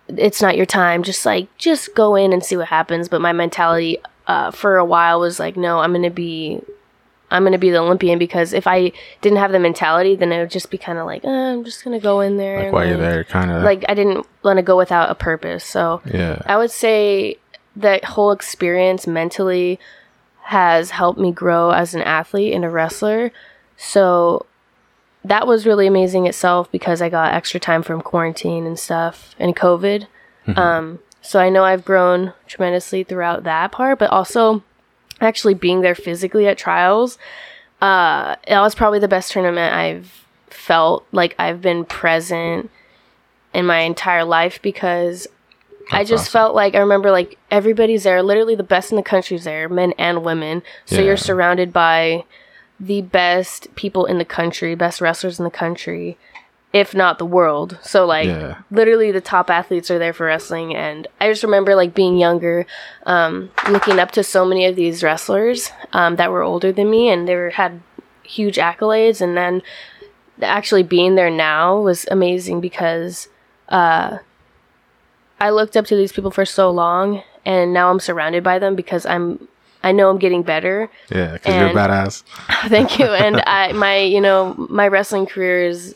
it's 0.08 0.42
not 0.42 0.58
your 0.58 0.66
time. 0.66 1.04
Just 1.04 1.26
like 1.26 1.56
just 1.58 1.94
go 1.96 2.16
in 2.16 2.34
and 2.34 2.44
see 2.44 2.58
what 2.58 2.68
happens. 2.68 3.08
But 3.08 3.22
my 3.22 3.34
mentality 3.34 4.00
uh, 4.26 4.52
for 4.52 4.78
a 4.78 4.86
while 4.86 5.20
was 5.20 5.40
like, 5.40 5.56
no, 5.56 5.80
I'm 5.80 5.94
gonna 5.94 6.10
be 6.10 6.62
I'm 7.30 7.44
gonna 7.44 7.58
be 7.58 7.72
the 7.72 7.80
Olympian 7.80 8.18
because 8.18 8.54
if 8.54 8.68
I 8.68 8.92
didn't 9.22 9.40
have 9.40 9.52
the 9.52 9.60
mentality, 9.60 10.16
then 10.16 10.32
it 10.32 10.40
would 10.40 10.52
just 10.52 10.72
be 10.72 10.78
kind 10.78 10.98
of 10.98 11.06
like, 11.06 11.26
uh, 11.26 11.30
I'm 11.30 11.64
just 11.64 11.84
gonna 11.84 12.00
go 12.00 12.22
in 12.22 12.38
there. 12.38 12.66
like 12.66 12.74
while 12.74 12.88
you're 12.88 12.98
there, 12.98 13.24
kind 13.24 13.52
of 13.52 13.64
Like 13.64 13.84
I 13.90 13.94
didn't 13.94 14.26
want 14.44 14.58
to 14.58 14.64
go 14.64 14.78
without 14.78 15.10
a 15.10 15.16
purpose. 15.16 15.66
So 15.66 16.02
yeah. 16.06 16.42
I 16.46 16.58
would 16.58 16.72
say 16.72 17.38
that 17.76 18.06
whole 18.06 18.32
experience 18.32 19.06
mentally 19.08 19.80
has 20.44 20.92
helped 20.92 21.20
me 21.20 21.32
grow 21.32 21.72
as 21.72 21.94
an 21.94 22.02
athlete 22.02 22.54
and 22.54 22.64
a 22.64 22.70
wrestler. 22.70 23.32
So 23.76 24.46
that 25.26 25.46
was 25.46 25.66
really 25.66 25.88
amazing 25.88 26.26
itself 26.26 26.72
because 26.72 27.02
I 27.02 27.10
got 27.10 27.34
extra 27.34 27.60
time 27.60 27.84
from 27.84 28.02
quarantine 28.02 28.66
and 28.66 28.80
stuff 28.80 29.36
and 29.38 29.56
COVID. 29.56 30.08
Um, 30.56 31.00
so 31.22 31.40
I 31.40 31.50
know 31.50 31.66
I've 31.66 31.84
grown 31.84 32.32
tremendously 32.48 33.04
throughout 33.04 33.44
that 33.44 33.74
part, 33.74 34.00
but 34.00 34.10
also 34.10 34.64
actually 35.22 35.54
being 35.54 35.82
there 35.82 35.96
physically 35.96 36.48
at 36.48 36.58
trials, 36.58 37.18
uh, 37.82 38.36
that 38.48 38.60
was 38.62 38.76
probably 38.76 39.00
the 39.00 39.08
best 39.08 39.32
tournament 39.32 39.74
I've 39.74 40.26
felt 40.50 41.06
like 41.12 41.36
I've 41.38 41.62
been 41.62 41.86
present 41.86 42.70
in 43.54 43.66
my 43.66 43.80
entire 43.80 44.24
life 44.24 44.62
because 44.62 45.28
I 45.92 46.04
just 46.04 46.24
awesome. 46.24 46.32
felt 46.32 46.56
like 46.56 46.76
I 46.76 46.80
remember 46.80 47.12
like 47.12 47.38
everybody's 47.50 48.04
there, 48.04 48.22
literally 48.22 48.56
the 48.56 48.64
best 48.64 48.92
in 48.92 48.98
the 48.98 49.04
country's 49.04 49.46
there, 49.46 49.70
men 49.70 49.94
and 49.98 50.24
women. 50.24 50.64
So 50.86 50.98
Yeah. 50.98 51.04
you're 51.04 51.18
surrounded 51.18 51.72
by 51.72 52.26
the 52.80 53.02
best 53.02 53.74
people 53.76 54.06
in 54.06 54.18
the 54.18 54.26
country, 54.26 54.76
best 54.76 55.02
wrestlers 55.02 55.40
in 55.40 55.46
the 55.46 55.52
country, 55.52 56.18
if 56.74 56.94
not 56.94 57.18
the 57.18 57.26
world. 57.26 57.78
So 57.82 58.06
like 58.06 58.28
Yeah. 58.28 58.56
literally 58.70 59.12
the 59.12 59.22
top 59.22 59.50
athletes 59.50 59.90
are 59.90 60.00
there 60.00 60.14
for 60.14 60.26
wrestling 60.26 60.76
and 60.76 61.08
I 61.20 61.30
just 61.30 61.44
remember 61.44 61.76
like 61.76 61.94
being 61.94 62.18
younger, 62.18 62.66
um, 63.06 63.50
looking 63.70 64.00
up 64.00 64.12
to 64.12 64.24
so 64.24 64.46
many 64.46 64.66
of 64.66 64.76
these 64.76 65.04
wrestlers 65.04 65.72
um, 65.94 66.18
that 66.18 66.32
were 66.32 66.44
older 66.44 66.72
than 66.72 66.90
me 66.90 67.10
and 67.10 67.28
they 67.28 67.36
were, 67.36 67.52
had 67.52 67.82
huge 68.24 68.58
accolades 68.58 69.22
and 69.22 69.38
then 69.38 69.62
actually 70.42 70.84
being 70.84 71.16
there 71.16 71.32
now 71.32 71.80
was 71.80 72.06
amazing 72.12 72.62
because 72.62 73.28
uh, 73.70 74.18
I 75.40 75.50
looked 75.52 75.78
up 75.78 75.86
to 75.88 75.96
these 75.96 76.12
people 76.12 76.32
for 76.32 76.46
so 76.46 76.72
long, 76.72 77.24
and 77.46 77.74
now 77.74 77.90
I'm 77.92 78.00
surrounded 78.00 78.44
by 78.44 78.60
them 78.60 78.76
because 78.76 79.06
I'm 79.06 79.48
I 79.84 79.92
know 79.92 80.10
I'm 80.10 80.18
getting 80.18 80.44
better. 80.44 80.90
Yeah, 81.12 81.34
because 81.34 81.56
you're 81.56 81.68
a 81.68 81.74
badass. 81.74 82.24
Thank 82.70 83.00
you. 83.00 83.06
And 83.06 83.42
I 83.48 83.72
my 83.74 84.00
you 84.00 84.22
know 84.22 84.56
my 84.70 84.88
wrestling 84.88 85.26
career 85.26 85.64
is 85.64 85.96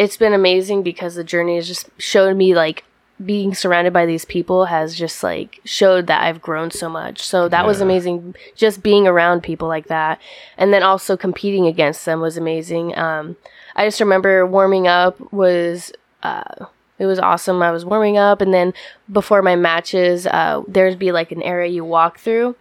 it's 0.00 0.16
been 0.16 0.32
amazing 0.32 0.82
because 0.82 1.14
the 1.14 1.22
journey 1.22 1.56
has 1.56 1.68
just 1.68 1.90
showed 1.98 2.34
me 2.34 2.54
like 2.54 2.84
being 3.22 3.52
surrounded 3.54 3.92
by 3.92 4.06
these 4.06 4.24
people 4.24 4.64
has 4.64 4.96
just 4.96 5.22
like 5.22 5.60
showed 5.66 6.06
that 6.06 6.22
I've 6.22 6.40
grown 6.40 6.70
so 6.70 6.88
much. 6.88 7.20
So 7.20 7.50
that 7.50 7.66
was 7.66 7.82
amazing 7.82 8.34
just 8.56 8.82
being 8.82 9.06
around 9.06 9.42
people 9.42 9.68
like 9.68 9.88
that. 9.88 10.18
And 10.56 10.72
then 10.72 10.82
also 10.82 11.18
competing 11.18 11.66
against 11.66 12.06
them 12.06 12.22
was 12.22 12.38
amazing. 12.38 12.96
Um 12.96 13.36
I 13.76 13.86
just 13.86 14.00
remember 14.00 14.46
warming 14.46 14.88
up 14.88 15.20
was 15.34 15.92
uh 16.22 16.64
it 16.98 17.04
was 17.04 17.18
awesome. 17.18 17.60
I 17.60 17.70
was 17.70 17.84
warming 17.84 18.16
up 18.16 18.40
and 18.40 18.54
then 18.54 18.72
before 19.12 19.42
my 19.42 19.54
matches, 19.54 20.26
uh 20.26 20.62
there'd 20.66 20.98
be 20.98 21.12
like 21.12 21.30
an 21.30 21.42
area 21.42 21.70
you 21.70 21.84
walk 21.84 22.18
through 22.18 22.56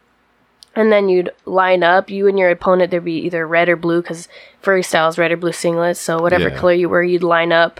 and 0.79 0.91
then 0.91 1.09
you'd 1.09 1.29
line 1.45 1.83
up 1.83 2.09
you 2.09 2.27
and 2.27 2.39
your 2.39 2.49
opponent 2.49 2.89
there'd 2.91 3.03
be 3.05 3.19
either 3.19 3.45
red 3.47 3.69
or 3.69 3.75
blue 3.75 4.01
because 4.01 4.27
freestyle's 4.63 5.17
red 5.17 5.31
or 5.31 5.37
blue 5.37 5.51
singlets 5.51 5.97
so 5.97 6.19
whatever 6.21 6.49
Yeah. 6.49 6.57
color 6.57 6.73
you 6.73 6.89
were 6.89 7.03
you'd 7.03 7.23
line 7.23 7.51
up 7.51 7.79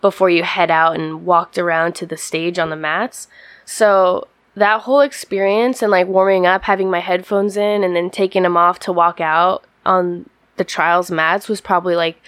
before 0.00 0.30
you 0.30 0.42
head 0.44 0.70
out 0.70 0.94
and 0.98 1.24
walked 1.26 1.58
around 1.58 1.94
to 1.96 2.06
the 2.06 2.16
stage 2.16 2.58
on 2.58 2.70
the 2.70 2.76
mats 2.76 3.28
so 3.64 4.26
that 4.54 4.82
whole 4.82 5.00
experience 5.00 5.82
and 5.82 5.90
like 5.90 6.06
warming 6.06 6.46
up 6.46 6.62
having 6.64 6.90
my 6.90 7.00
headphones 7.00 7.56
in 7.56 7.84
and 7.84 7.94
then 7.94 8.10
taking 8.10 8.42
them 8.44 8.56
off 8.56 8.78
to 8.80 8.92
walk 8.92 9.20
out 9.20 9.64
on 9.86 10.28
the 10.56 10.64
trials 10.64 11.10
mats 11.10 11.48
was 11.48 11.60
probably 11.60 11.94
like 11.96 12.20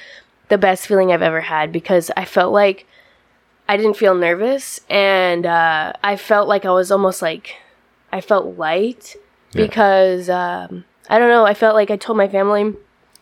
the 0.48 0.58
best 0.58 0.86
feeling 0.86 1.12
i've 1.12 1.22
ever 1.22 1.40
had 1.42 1.70
because 1.72 2.10
i 2.16 2.24
felt 2.24 2.52
like 2.52 2.86
i 3.68 3.76
didn't 3.76 3.96
feel 3.96 4.14
nervous 4.14 4.80
and 4.90 5.46
uh, 5.46 5.92
i 6.02 6.16
felt 6.16 6.48
like 6.48 6.64
i 6.64 6.70
was 6.70 6.90
almost 6.90 7.22
like 7.22 7.54
i 8.12 8.20
felt 8.20 8.56
light 8.58 9.14
Yeah. 9.52 9.66
because 9.66 10.28
um, 10.30 10.84
I 11.08 11.18
don't 11.18 11.28
know. 11.30 11.44
I 11.44 11.54
felt 11.54 11.74
like 11.74 11.90
I 11.90 11.96
told 11.96 12.16
my 12.18 12.28
family 12.28 12.74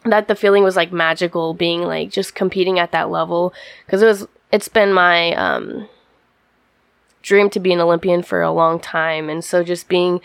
that 0.04 0.28
the 0.28 0.34
feeling 0.34 0.62
was 0.62 0.76
like 0.76 0.92
magical, 0.92 1.54
being 1.54 1.82
like 1.82 2.10
just 2.10 2.34
competing 2.34 2.78
at 2.78 2.92
that 2.92 3.10
level 3.10 3.52
because 3.86 4.02
it 4.02 4.06
was. 4.06 4.26
It's 4.50 4.68
been 4.68 4.92
my 4.94 5.34
um, 5.34 5.88
dream 7.22 7.50
to 7.50 7.60
be 7.60 7.72
an 7.72 7.80
Olympian 7.80 8.22
for 8.22 8.42
a 8.42 8.50
long 8.52 8.80
time, 8.80 9.28
and 9.28 9.44
so 9.44 9.62
just 9.62 9.88
being 9.88 10.20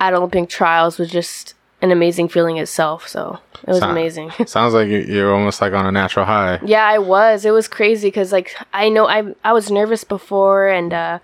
at 0.00 0.14
Olympic 0.14 0.48
trials 0.48 0.98
was 0.98 1.10
just 1.10 1.54
an 1.82 1.90
amazing 1.90 2.28
feeling 2.28 2.56
itself. 2.56 3.06
So 3.06 3.38
it 3.62 3.68
was 3.68 3.78
Sound- 3.80 3.92
amazing. 3.92 4.30
Sounds 4.46 4.72
like 4.74 4.88
you- 4.88 5.00
you're 5.06 5.34
almost 5.34 5.60
like 5.60 5.72
on 5.74 5.86
a 5.86 5.92
natural 5.92 6.24
high. 6.24 6.58
Yeah, 6.64 6.86
I 6.86 6.98
was. 6.98 7.44
It 7.44 7.50
was 7.50 7.68
crazy 7.68 8.08
because 8.08 8.32
like 8.32 8.56
I 8.72 8.88
know 8.88 9.06
I 9.06 9.34
I 9.44 9.52
was 9.52 9.70
nervous 9.70 10.04
before, 10.04 10.68
and 10.68 10.92
uh, 10.94 11.18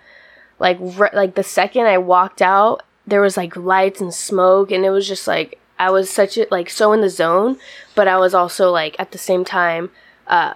like 0.59 0.79
r- 0.99 1.11
like 1.15 1.35
the 1.35 1.43
second 1.43 1.87
I 1.87 1.99
walked 1.99 2.43
out, 2.43 2.83
there 3.07 3.21
was 3.21 3.37
like 3.37 3.57
lights 3.57 4.01
and 4.01 4.13
smoke, 4.13 4.71
and 4.71 4.85
it 4.85 4.91
was 4.91 5.07
just 5.09 5.27
like 5.27 5.59
I 5.79 5.91
was 5.91 6.11
such 6.11 6.37
a 6.37 6.47
like 6.51 6.71
so 6.71 6.93
in 6.93 7.01
the 7.01 7.11
zone, 7.11 7.59
but 7.95 8.09
I 8.09 8.17
was 8.19 8.35
also 8.35 8.71
like 8.71 8.97
at 8.99 9.13
the 9.13 9.19
same 9.19 9.45
time, 9.45 9.91
uh, 10.27 10.55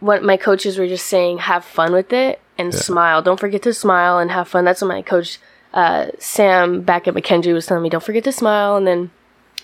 what 0.00 0.22
my 0.22 0.36
coaches 0.36 0.78
were 0.78 0.88
just 0.88 1.06
saying, 1.06 1.38
have 1.38 1.64
fun 1.64 1.92
with 1.92 2.12
it 2.12 2.40
and 2.58 2.74
smile. 2.74 3.22
Don't 3.22 3.40
forget 3.40 3.62
to 3.62 3.72
smile 3.72 4.18
and 4.18 4.30
have 4.30 4.48
fun. 4.48 4.64
That's 4.64 4.82
what 4.82 4.88
my 4.88 5.02
coach 5.02 5.38
uh, 5.72 6.06
Sam 6.18 6.82
back 6.82 7.06
at 7.08 7.14
McKendree 7.14 7.54
was 7.54 7.66
telling 7.66 7.82
me. 7.82 7.90
Don't 7.90 8.02
forget 8.02 8.24
to 8.24 8.32
smile, 8.32 8.76
and 8.76 8.86
then 8.86 9.10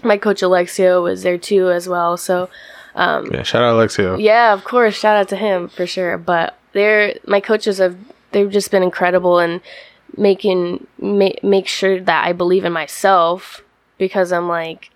my 0.02 0.16
coach 0.16 0.40
Alexio 0.40 1.02
was 1.02 1.22
there 1.22 1.38
too 1.38 1.70
as 1.70 1.88
well. 1.88 2.16
So. 2.16 2.48
Um, 2.92 3.30
yeah, 3.32 3.44
shout 3.44 3.62
out 3.62 3.76
Alexio. 3.76 4.20
Yeah, 4.20 4.52
of 4.52 4.64
course. 4.64 4.98
Shout 4.98 5.16
out 5.16 5.28
to 5.28 5.36
him 5.36 5.68
for 5.68 5.86
sure. 5.86 6.18
But 6.18 6.58
they're 6.72 7.18
my 7.24 7.40
coaches 7.40 7.78
have 7.78 7.96
they've 8.32 8.50
just 8.50 8.70
been 8.70 8.82
incredible 8.82 9.38
and 9.38 9.60
making 10.16 10.86
ma- 11.00 11.30
make 11.42 11.66
sure 11.66 12.00
that 12.00 12.26
I 12.26 12.32
believe 12.32 12.64
in 12.64 12.72
myself 12.72 13.62
because 13.98 14.32
I'm 14.32 14.48
like 14.48 14.90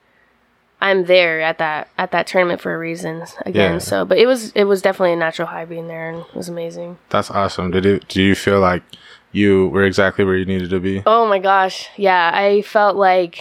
I'm 0.80 1.06
there 1.06 1.40
at 1.40 1.58
that 1.58 1.88
at 1.96 2.10
that 2.10 2.26
tournament 2.26 2.60
for 2.60 2.74
a 2.74 2.78
reason 2.78 3.24
again. 3.46 3.74
Yeah. 3.74 3.78
So, 3.78 4.04
but 4.04 4.18
it 4.18 4.26
was 4.26 4.52
it 4.52 4.64
was 4.64 4.82
definitely 4.82 5.14
a 5.14 5.16
natural 5.16 5.48
high 5.48 5.64
being 5.64 5.88
there 5.88 6.10
and 6.10 6.20
it 6.20 6.34
was 6.34 6.48
amazing. 6.48 6.98
That's 7.08 7.30
awesome. 7.30 7.70
Did 7.70 7.86
it? 7.86 8.08
Do 8.08 8.22
you 8.22 8.34
feel 8.34 8.60
like 8.60 8.82
you 9.32 9.68
were 9.68 9.84
exactly 9.84 10.24
where 10.24 10.36
you 10.36 10.44
needed 10.44 10.70
to 10.70 10.80
be? 10.80 11.02
Oh 11.06 11.26
my 11.26 11.38
gosh. 11.38 11.88
Yeah, 11.96 12.30
I 12.34 12.62
felt 12.62 12.96
like 12.96 13.40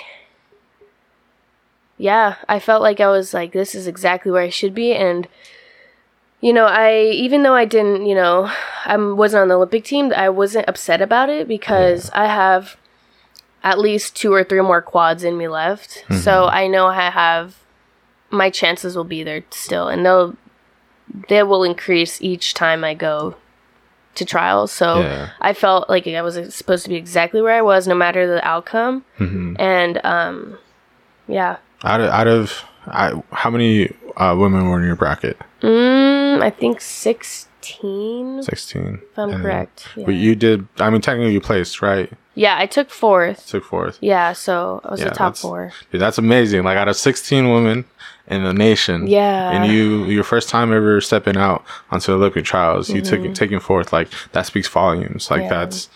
yeah, 1.97 2.35
I 2.47 2.59
felt 2.59 2.81
like 2.81 2.99
I 2.99 3.07
was 3.09 3.33
like 3.33 3.51
this 3.51 3.75
is 3.75 3.87
exactly 3.87 4.31
where 4.31 4.43
I 4.43 4.49
should 4.49 4.73
be 4.73 4.93
and 4.93 5.27
you 6.43 6.51
know, 6.51 6.65
I 6.65 7.03
even 7.05 7.43
though 7.43 7.55
I 7.55 7.63
didn't, 7.63 8.05
you 8.05 8.15
know, 8.15 8.51
I 8.85 8.97
wasn't 8.97 9.43
on 9.43 9.47
the 9.47 9.55
Olympic 9.55 9.85
team, 9.85 10.11
I 10.11 10.27
wasn't 10.27 10.67
upset 10.67 11.01
about 11.01 11.29
it 11.29 11.47
because 11.47 12.09
I 12.09 12.25
have 12.27 12.75
at 13.63 13.79
least 13.79 14.17
two 14.17 14.33
or 14.33 14.43
three 14.43 14.59
more 14.59 14.81
quads 14.81 15.23
in 15.23 15.37
me 15.37 15.47
left. 15.47 16.03
So 16.21 16.47
I 16.47 16.67
know 16.67 16.87
I 16.87 17.09
have 17.09 17.55
my 18.29 18.49
chances 18.49 18.97
will 18.97 19.05
be 19.05 19.23
there 19.23 19.45
still 19.51 19.87
and 19.87 20.05
they'll 20.05 20.35
they 21.29 21.43
will 21.43 21.63
increase 21.63 22.21
each 22.21 22.53
time 22.53 22.83
I 22.83 22.93
go 22.93 23.35
to 24.15 24.25
trials. 24.25 24.73
So 24.73 24.99
Yeah. 24.99 25.29
I 25.39 25.53
felt 25.53 25.89
like 25.89 26.05
I 26.07 26.21
was 26.23 26.53
supposed 26.53 26.83
to 26.83 26.89
be 26.89 26.97
exactly 26.97 27.41
where 27.41 27.55
I 27.55 27.61
was, 27.61 27.87
no 27.87 27.95
matter 27.95 28.27
the 28.27 28.45
outcome. 28.45 29.05
Mm-hmm. 29.17 29.55
And 29.59 30.05
um, 30.05 30.57
yeah, 31.29 31.55
Out 31.85 32.01
of 32.01 32.09
out 32.09 32.27
of 32.27 32.65
I, 32.85 33.23
how 33.31 33.49
many 33.49 33.95
uh, 34.17 34.35
women 34.37 34.67
were 34.67 34.77
in 34.81 34.85
your 34.85 34.97
bracket? 34.97 35.37
Mm, 35.63 36.41
I 36.41 36.49
think 36.49 36.81
16. 36.81 38.43
16. 38.43 38.99
if 39.11 39.17
I'm 39.19 39.29
And- 39.31 39.41
correct. 39.41 39.87
Yeah. 39.95 40.05
But 40.05 40.15
you 40.15 40.35
did. 40.35 40.67
I 40.79 40.89
mean, 40.89 41.01
technically, 41.01 41.33
you 41.33 41.41
placed, 41.41 41.81
right? 41.81 42.11
yeah, 42.35 42.55
I 42.57 42.65
took 42.65 42.89
fourth. 42.89 43.47
Took 43.47 43.63
fourth. 43.63 43.97
Yeah, 44.01 44.33
so 44.33 44.81
I 44.83 44.91
was 44.91 44.99
Yeah, 44.99 45.09
the 45.09 45.15
top 45.15 45.37
four. 45.37 45.71
Dude, 45.91 46.01
that's 46.01 46.17
amazing. 46.17 46.63
Like 46.63 46.77
out 46.77 46.87
of 46.87 46.95
16 46.95 47.49
women 47.53 47.85
in 48.27 48.43
the 48.43 48.53
nation. 48.53 49.05
Yeah. 49.07 49.51
And 49.51 49.71
you, 49.71 50.05
your 50.05 50.23
first 50.23 50.49
time 50.49 50.73
ever 50.73 50.99
stepping 51.01 51.37
out 51.37 51.63
onto 51.91 52.11
Olympic 52.13 52.43
trials, 52.45 52.89
you 52.89 53.01
took 53.01 53.33
taking 53.35 53.59
fourth. 53.59 53.93
Like 53.93 54.09
that 54.31 54.45
speaks 54.47 54.67
volumes. 54.67 55.29
Like 55.29 55.41
Mm-hmm. 55.43 55.53
Yeah. 55.53 55.59
that's 55.65 55.89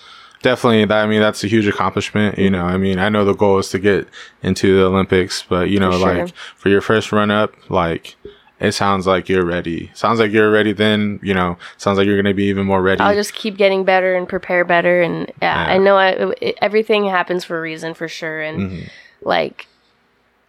definitely 0.43 0.85
that. 0.85 1.03
I 1.03 1.07
mean, 1.07 1.21
that's 1.21 1.43
a 1.43 1.47
huge 1.47 1.67
accomplishment. 1.67 2.37
You 2.37 2.51
know, 2.51 2.63
I 2.65 2.77
mean, 2.77 2.99
I 2.99 3.09
know 3.09 3.25
the 3.25 3.33
goal 3.33 3.57
is 3.57 3.69
to 3.69 3.79
get 3.79 4.07
into 4.43 4.77
the 4.77 4.85
Olympics, 4.85 5.41
but 5.49 5.69
you 5.71 5.79
know, 5.79 5.91
For 5.93 5.97
sure. 5.99 6.25
like 6.25 6.35
for 6.55 6.69
your 6.69 6.81
first 6.81 7.11
run 7.11 7.31
up, 7.31 7.55
like 7.71 8.15
it 8.59 8.71
sounds 8.73 9.05
like 9.05 9.29
you're 9.29 9.45
ready. 9.45 9.91
Sounds 9.93 10.19
like 10.19 10.31
you're 10.31 10.49
ready. 10.51 10.73
Then 10.73 11.19
you 11.21 11.33
know, 11.33 11.57
sounds 11.77 11.97
like 11.97 12.07
you're 12.07 12.17
gonna 12.21 12.33
be 12.33 12.45
even 12.45 12.65
more 12.65 12.81
ready. 12.81 13.01
I'll 13.01 13.13
just 13.13 13.33
keep 13.33 13.57
getting 13.57 13.83
better 13.83 14.15
and 14.15 14.27
prepare 14.27 14.63
better. 14.65 15.01
And 15.01 15.31
yeah, 15.41 15.67
Yeah. 15.67 15.73
I 15.73 15.77
know 15.77 15.95
I, 15.97 16.33
it, 16.41 16.57
everything 16.61 17.05
happens 17.05 17.43
for 17.45 17.57
a 17.57 17.61
reason 17.61 17.93
for 17.93 18.07
sure. 18.07 18.41
And 18.41 18.57
Mm-hmm. 18.59 18.81
like 19.21 19.67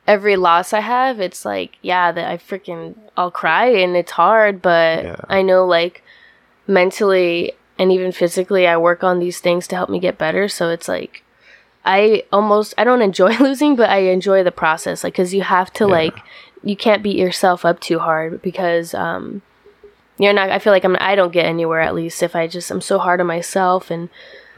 every 0.07 0.37
loss 0.37 0.73
I 0.73 0.81
have, 0.81 1.21
it's 1.21 1.45
like, 1.45 1.77
yeah, 1.83 2.11
that 2.13 2.31
I 2.31 2.39
freaking, 2.39 2.95
I'll 3.17 3.31
cry 3.31 3.67
and 3.67 3.95
it's 3.95 4.13
hard, 4.13 4.63
but 4.63 5.05
Yeah. 5.05 5.17
I 5.29 5.43
know 5.43 5.67
like 5.67 6.03
mentally 6.67 7.53
and 7.79 7.93
even 7.93 8.13
physically, 8.13 8.67
I 8.67 8.77
work 8.77 9.05
on 9.05 9.19
these 9.21 9.41
things 9.41 9.67
to 9.69 9.77
help 9.77 9.89
me 9.91 9.99
get 10.01 10.19
better. 10.19 10.49
So 10.49 10.71
it's 10.71 10.89
like, 10.89 11.23
I 11.85 12.25
almost, 12.33 12.75
I 12.77 12.85
don't 12.85 13.03
enjoy 13.11 13.37
losing, 13.39 13.77
but 13.77 13.91
I 13.91 13.99
enjoy 13.99 14.43
the 14.45 14.51
process. 14.53 15.05
Like, 15.05 15.15
cause 15.15 15.33
you 15.35 15.43
have 15.43 15.73
to 15.75 15.87
like, 15.87 16.17
you 16.63 16.77
can't 16.77 17.03
beat 17.03 17.17
yourself 17.17 17.65
up 17.65 17.81
too 17.81 17.99
hard 17.99 18.43
because, 18.43 18.95
um, 18.95 19.43
you're 20.21 20.33
not 20.33 20.51
i 20.51 20.59
feel 20.59 20.73
like 20.73 20.85
i'm 20.85 20.97
i 20.99 21.15
don't 21.15 21.33
get 21.33 21.45
anywhere 21.45 21.81
at 21.81 21.95
least 21.95 22.25
if 22.25 22.35
i 22.35 22.49
just 22.49 22.73
i'm 22.73 22.81
so 22.81 22.99
hard 22.99 23.21
on 23.21 23.27
myself 23.29 23.89
and 23.89 24.09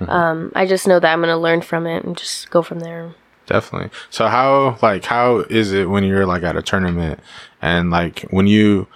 um 0.08 0.50
i 0.54 0.64
just 0.64 0.88
know 0.88 0.98
that 0.98 1.12
i'm 1.12 1.20
gonna 1.20 1.36
learn 1.38 1.60
from 1.60 1.86
it 1.86 2.02
and 2.02 2.16
just 2.16 2.48
go 2.48 2.62
from 2.62 2.80
there 2.80 3.14
Definitely. 3.50 3.90
So 4.10 4.28
how 4.28 4.78
like 4.80 5.04
how 5.04 5.38
is 5.50 5.72
it 5.72 5.90
when 5.90 6.04
you're 6.04 6.24
like 6.24 6.44
at 6.44 6.56
a 6.56 6.62
tournament 6.62 7.18
and 7.60 7.90
like 7.90 8.20
when 8.30 8.46
you 8.46 8.86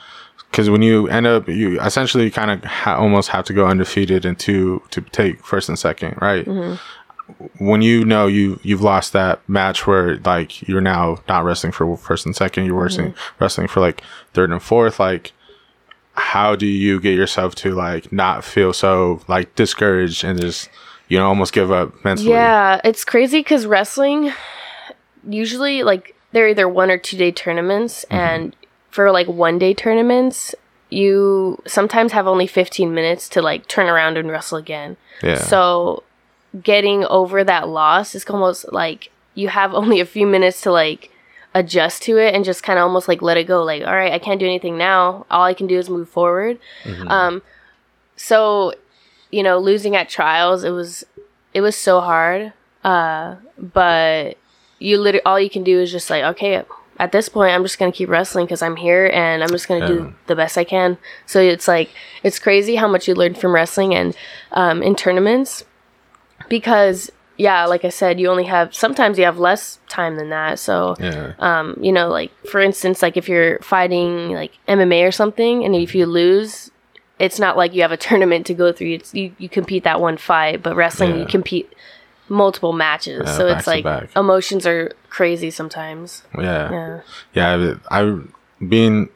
because 0.48 0.70
when 0.70 0.80
you 0.80 1.08
end 1.08 1.26
up 1.26 1.48
you 1.48 1.80
essentially 1.80 2.30
kind 2.30 2.52
of 2.52 2.62
ha- 2.62 2.96
almost 2.96 3.30
have 3.30 3.44
to 3.46 3.52
go 3.52 3.66
undefeated 3.66 4.24
and 4.24 4.38
to 4.38 4.80
to 4.90 5.00
take 5.00 5.44
first 5.44 5.68
and 5.68 5.76
second, 5.76 6.16
right? 6.22 6.46
When 7.58 7.80
you 7.82 8.04
know 8.04 8.26
you 8.26 8.60
you've 8.62 8.82
lost 8.82 9.12
that 9.14 9.40
match 9.48 9.86
where 9.86 10.16
like 10.18 10.66
you're 10.68 10.80
now 10.80 11.18
not 11.28 11.44
wrestling 11.44 11.72
for 11.72 11.96
first 11.96 12.26
and 12.26 12.36
second, 12.36 12.66
you're 12.66 12.80
wrestling 12.80 13.12
Mm-hmm. 13.12 13.42
wrestling 13.44 13.68
for 13.68 13.80
like 13.80 14.02
third 14.32 14.50
and 14.50 14.62
fourth, 14.62 15.00
like 15.00 15.32
how 16.16 16.54
do 16.54 16.66
you 16.66 17.00
get 17.00 17.14
yourself 17.16 17.54
to 17.56 17.74
like 17.74 18.12
not 18.12 18.44
feel 18.44 18.72
so 18.72 19.20
like 19.26 19.54
discouraged 19.56 20.22
and 20.22 20.40
just 20.40 20.68
you 21.08 21.18
know 21.18 21.26
almost 21.26 21.52
give 21.52 21.72
up 21.72 22.04
mentally? 22.04 22.30
Yeah, 22.30 22.80
it's 22.84 23.04
crazy 23.04 23.40
because 23.40 23.66
wrestling 23.66 24.32
usually 25.28 25.82
like 25.82 26.14
they're 26.32 26.48
either 26.48 26.68
one 26.68 26.90
or 26.90 26.98
two 26.98 27.16
day 27.16 27.32
tournaments, 27.32 28.04
Mm-hmm. 28.10 28.16
and 28.16 28.56
for 28.90 29.10
like 29.10 29.26
one 29.26 29.58
day 29.58 29.74
tournaments, 29.74 30.54
you 30.90 31.58
sometimes 31.66 32.12
have 32.12 32.26
only 32.28 32.46
15 32.46 32.94
minutes 32.94 33.28
to 33.30 33.42
like 33.42 33.66
turn 33.66 33.88
around 33.88 34.16
and 34.16 34.30
wrestle 34.30 34.58
again. 34.58 34.96
Yeah. 35.22 35.38
So 35.38 36.04
getting 36.62 37.04
over 37.06 37.42
that 37.44 37.68
loss 37.68 38.14
is 38.14 38.24
almost 38.26 38.72
like 38.72 39.10
you 39.34 39.48
have 39.48 39.74
only 39.74 40.00
a 40.00 40.06
few 40.06 40.26
minutes 40.26 40.60
to 40.62 40.70
like 40.72 41.10
adjust 41.54 42.02
to 42.02 42.18
it 42.18 42.34
and 42.34 42.44
just 42.44 42.62
kind 42.62 42.78
of 42.78 42.82
almost 42.82 43.06
like 43.06 43.22
let 43.22 43.36
it 43.36 43.44
go 43.44 43.62
like 43.62 43.82
all 43.84 43.94
right 43.94 44.12
i 44.12 44.18
can't 44.18 44.40
do 44.40 44.46
anything 44.46 44.76
now. 44.76 45.24
All 45.30 45.44
i 45.44 45.54
can 45.54 45.66
do 45.66 45.78
is 45.78 45.88
move 45.88 46.08
forward. 46.08 46.58
Um 47.08 47.42
so 48.16 48.74
you 49.30 49.42
know 49.42 49.58
losing 49.58 49.96
at 49.96 50.08
trials 50.08 50.62
it 50.64 50.70
was 50.70 51.04
it 51.52 51.60
was 51.60 51.76
so 51.76 52.00
hard 52.00 52.52
uh 52.84 53.34
but 53.58 54.36
you 54.78 54.98
literally 54.98 55.24
all 55.24 55.40
you 55.40 55.50
can 55.50 55.64
do 55.64 55.80
is 55.80 55.90
just 55.90 56.10
like 56.10 56.22
okay 56.22 56.62
at 57.00 57.10
this 57.10 57.28
point 57.28 57.52
i'm 57.52 57.62
just 57.64 57.78
gonna 57.78 57.90
keep 57.90 58.08
wrestling 58.08 58.46
because 58.46 58.62
i'm 58.62 58.76
here 58.76 59.10
and 59.12 59.42
i'm 59.42 59.48
just 59.48 59.66
gonna 59.66 59.86
do 59.86 60.14
the 60.26 60.36
best 60.36 60.56
i 60.56 60.62
can. 60.64 60.96
So 61.26 61.40
it's 61.40 61.66
like 61.66 61.90
it's 62.22 62.38
crazy 62.38 62.76
how 62.76 62.86
much 62.86 63.08
you 63.08 63.14
learn 63.14 63.34
from 63.34 63.52
wrestling 63.52 63.94
and 63.94 64.16
um, 64.52 64.82
in 64.82 64.94
tournaments 64.94 65.64
because 66.48 67.10
yeah 67.36 67.64
like 67.66 67.84
i 67.84 67.88
said 67.88 68.20
you 68.20 68.28
only 68.28 68.44
have 68.44 68.72
sometimes 68.74 69.18
you 69.18 69.24
have 69.24 69.38
less 69.38 69.80
time 69.88 70.16
than 70.16 70.30
that 70.30 70.58
so 70.58 70.94
yeah. 71.00 71.32
um, 71.38 71.76
you 71.80 71.92
know, 71.92 72.08
like 72.08 72.30
for 72.46 72.60
instance, 72.60 73.02
like 73.02 73.16
if 73.16 73.28
you're 73.28 73.58
fighting 73.60 74.30
like 74.32 74.52
MMA 74.68 75.06
or 75.06 75.12
something, 75.12 75.64
and 75.64 75.74
if 75.74 75.94
you 75.94 76.06
lose, 76.06 76.70
it's 77.18 77.38
not 77.38 77.56
like 77.56 77.74
you 77.74 77.82
have 77.82 77.92
a 77.92 77.96
tournament 78.08 78.46
to 78.46 78.54
go 78.54 78.72
through. 78.72 78.94
It's 78.94 79.14
you, 79.14 79.34
you 79.38 79.48
compete 79.48 79.84
that 79.84 80.00
one 80.00 80.16
fight, 80.16 80.62
but 80.62 80.74
wrestling 80.76 81.10
Yeah. 81.10 81.16
you 81.18 81.26
compete 81.26 81.72
multiple 82.28 82.72
matches. 82.72 83.22
Yeah, 83.26 83.36
so 83.36 83.46
it's 83.46 83.66
like 83.66 83.84
back. 83.84 84.10
emotions 84.16 84.66
are 84.66 84.92
crazy 85.10 85.50
sometimes. 85.50 86.24
Yeah. 86.36 86.70
Yeah. 86.70 87.00
Yeah, 87.34 87.76
I, 87.90 88.00
I 88.00 88.20
being 88.66 89.08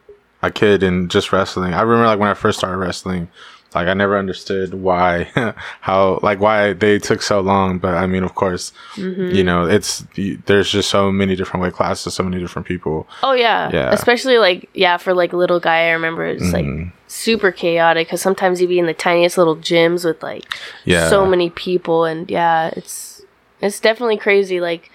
a 0.43 0.51
kid 0.51 0.83
and 0.83 1.11
just 1.11 1.33
wrestling. 1.33 1.75
I 1.75 1.83
remember 1.83 2.07
like 2.07 2.19
when 2.19 2.29
I 2.29 2.35
first 2.35 2.59
started 2.59 2.77
wrestling, 2.79 3.29
like 3.75 3.87
I 3.87 3.95
never 3.95 4.17
understood 4.19 4.73
why, 4.75 5.25
how 5.83 6.21
like 6.23 6.41
why 6.41 6.73
they 6.73 6.99
took 6.99 7.21
so 7.23 7.41
long. 7.41 7.79
But 7.79 7.95
I 7.95 8.07
mean, 8.07 8.23
of 8.25 8.35
course, 8.35 8.73
Mm-hmm. 8.95 9.35
you 9.35 9.45
know, 9.45 9.65
it's 9.67 10.05
there's 10.47 10.71
just 10.71 10.89
so 10.91 11.13
many 11.13 11.37
different 11.37 11.63
weight 11.63 11.75
classes, 11.75 12.15
so 12.15 12.23
many 12.23 12.41
different 12.41 12.67
people. 12.67 13.07
Oh 13.23 13.33
yeah. 13.33 13.71
Yeah. 13.73 13.91
Especially 13.93 14.39
like 14.39 14.69
yeah, 14.75 14.97
for 14.97 15.13
like 15.15 15.33
little 15.33 15.61
guy, 15.61 15.89
I 15.89 15.91
remember 15.91 16.25
it's 16.27 16.53
like 16.53 16.65
Mhm. 16.65 16.93
super 17.09 17.53
chaotic 17.53 18.07
because 18.09 18.23
sometimes 18.23 18.61
you'd 18.61 18.69
be 18.69 18.79
in 18.79 18.87
the 18.87 18.95
tiniest 18.95 19.37
little 19.39 19.57
gyms 19.57 20.05
with 20.05 20.23
like 20.23 20.45
Yeah, 20.85 21.09
so 21.09 21.27
many 21.27 21.51
people 21.51 22.05
and 22.05 22.31
yeah 22.31 22.71
it's 22.77 23.23
it's 23.61 23.81
definitely 23.81 24.17
crazy 24.19 24.61
like 24.61 24.91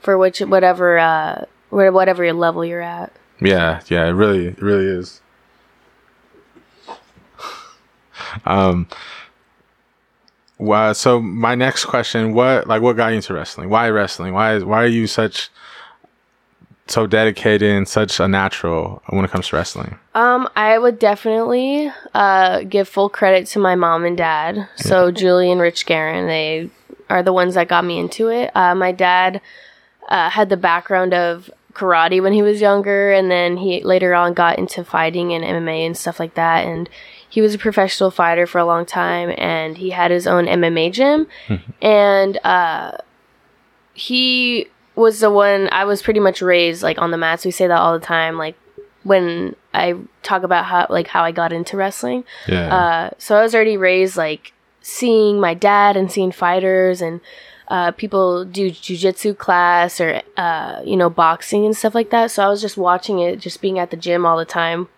for 0.00 0.16
which 0.16 0.40
whatever 0.40 0.98
uh 0.98 1.44
whatever 1.70 2.24
your 2.24 2.34
level 2.34 2.64
you're 2.64 2.80
at 2.82 3.12
Yeah, 3.40 3.80
yeah, 3.88 4.06
it 4.06 4.10
really, 4.12 4.46
it 4.48 4.60
really 4.62 4.86
is. 4.86 5.20
Um. 8.44 8.88
Well, 10.58 10.94
so 10.94 11.20
my 11.22 11.54
next 11.54 11.86
question: 11.86 12.34
What, 12.34 12.66
like, 12.66 12.82
what 12.82 12.96
got 12.96 13.08
you 13.08 13.16
into 13.16 13.32
wrestling? 13.32 13.70
Why 13.70 13.88
wrestling? 13.88 14.34
Why 14.34 14.54
is 14.54 14.64
why 14.64 14.82
are 14.82 14.86
you 14.86 15.06
such 15.06 15.50
so 16.90 17.06
dedicated 17.06 17.70
and 17.70 17.88
such 17.88 18.20
a 18.20 18.26
natural 18.28 19.02
when 19.10 19.24
it 19.24 19.30
comes 19.30 19.48
to 19.48 19.56
wrestling? 19.56 19.98
um 20.14 20.48
i 20.56 20.76
would 20.76 20.98
definitely 20.98 21.90
uh 22.14 22.62
give 22.62 22.88
full 22.88 23.08
credit 23.08 23.46
to 23.46 23.58
my 23.58 23.74
mom 23.74 24.04
and 24.04 24.16
dad 24.16 24.68
so 24.76 25.10
julie 25.10 25.50
and 25.50 25.60
rich 25.60 25.86
Guerin, 25.86 26.26
they 26.26 26.68
are 27.08 27.22
the 27.22 27.32
ones 27.32 27.54
that 27.54 27.68
got 27.68 27.84
me 27.84 27.98
into 27.98 28.28
it 28.28 28.50
uh 28.56 28.74
my 28.74 28.92
dad 28.92 29.40
uh, 30.08 30.28
had 30.28 30.48
the 30.48 30.56
background 30.56 31.14
of 31.14 31.48
karate 31.72 32.20
when 32.20 32.32
he 32.32 32.42
was 32.42 32.60
younger 32.60 33.12
and 33.12 33.30
then 33.30 33.56
he 33.56 33.82
later 33.84 34.12
on 34.12 34.34
got 34.34 34.58
into 34.58 34.82
fighting 34.82 35.32
and 35.32 35.44
mma 35.44 35.86
and 35.86 35.96
stuff 35.96 36.18
like 36.18 36.34
that 36.34 36.66
and 36.66 36.88
he 37.30 37.40
was 37.40 37.54
a 37.54 37.58
professional 37.58 38.10
fighter 38.10 38.46
for 38.46 38.58
a 38.58 38.64
long 38.66 38.84
time 38.84 39.32
and 39.38 39.78
he 39.78 39.90
had 39.90 40.10
his 40.10 40.26
own 40.26 40.44
mma 40.46 40.92
gym 40.92 41.26
and 41.80 42.36
uh 42.44 42.92
he 43.94 44.66
was 44.94 45.20
the 45.20 45.30
one 45.30 45.68
I 45.72 45.84
was 45.84 46.02
pretty 46.02 46.20
much 46.20 46.42
raised 46.42 46.82
like 46.82 46.98
on 46.98 47.10
the 47.10 47.16
mats. 47.18 47.44
We 47.44 47.50
say 47.50 47.66
that 47.66 47.78
all 47.78 47.98
the 47.98 48.04
time, 48.04 48.36
like 48.36 48.56
when 49.02 49.56
I 49.72 49.94
talk 50.22 50.42
about 50.42 50.66
how 50.66 50.86
like 50.90 51.06
how 51.06 51.22
I 51.22 51.32
got 51.32 51.52
into 51.52 51.76
wrestling. 51.76 52.24
Yeah, 52.46 52.74
Uh, 52.74 53.10
so 53.18 53.36
I 53.36 53.42
was 53.42 53.54
already 53.54 53.76
raised 53.76 54.16
like 54.16 54.52
seeing 54.82 55.40
my 55.40 55.54
dad 55.54 55.96
and 55.96 56.10
seeing 56.10 56.32
fighters 56.32 57.00
and 57.00 57.20
uh, 57.68 57.92
people 57.92 58.44
do 58.44 58.70
jujitsu 58.70 59.36
class 59.36 60.00
or 60.00 60.22
uh, 60.36 60.82
you 60.84 60.96
know 60.96 61.08
boxing 61.10 61.64
and 61.64 61.76
stuff 61.76 61.94
like 61.94 62.10
that. 62.10 62.30
So 62.30 62.42
I 62.44 62.48
was 62.48 62.60
just 62.60 62.76
watching 62.76 63.20
it, 63.20 63.38
just 63.38 63.60
being 63.60 63.78
at 63.78 63.90
the 63.90 63.96
gym 63.96 64.26
all 64.26 64.36
the 64.36 64.44
time 64.44 64.88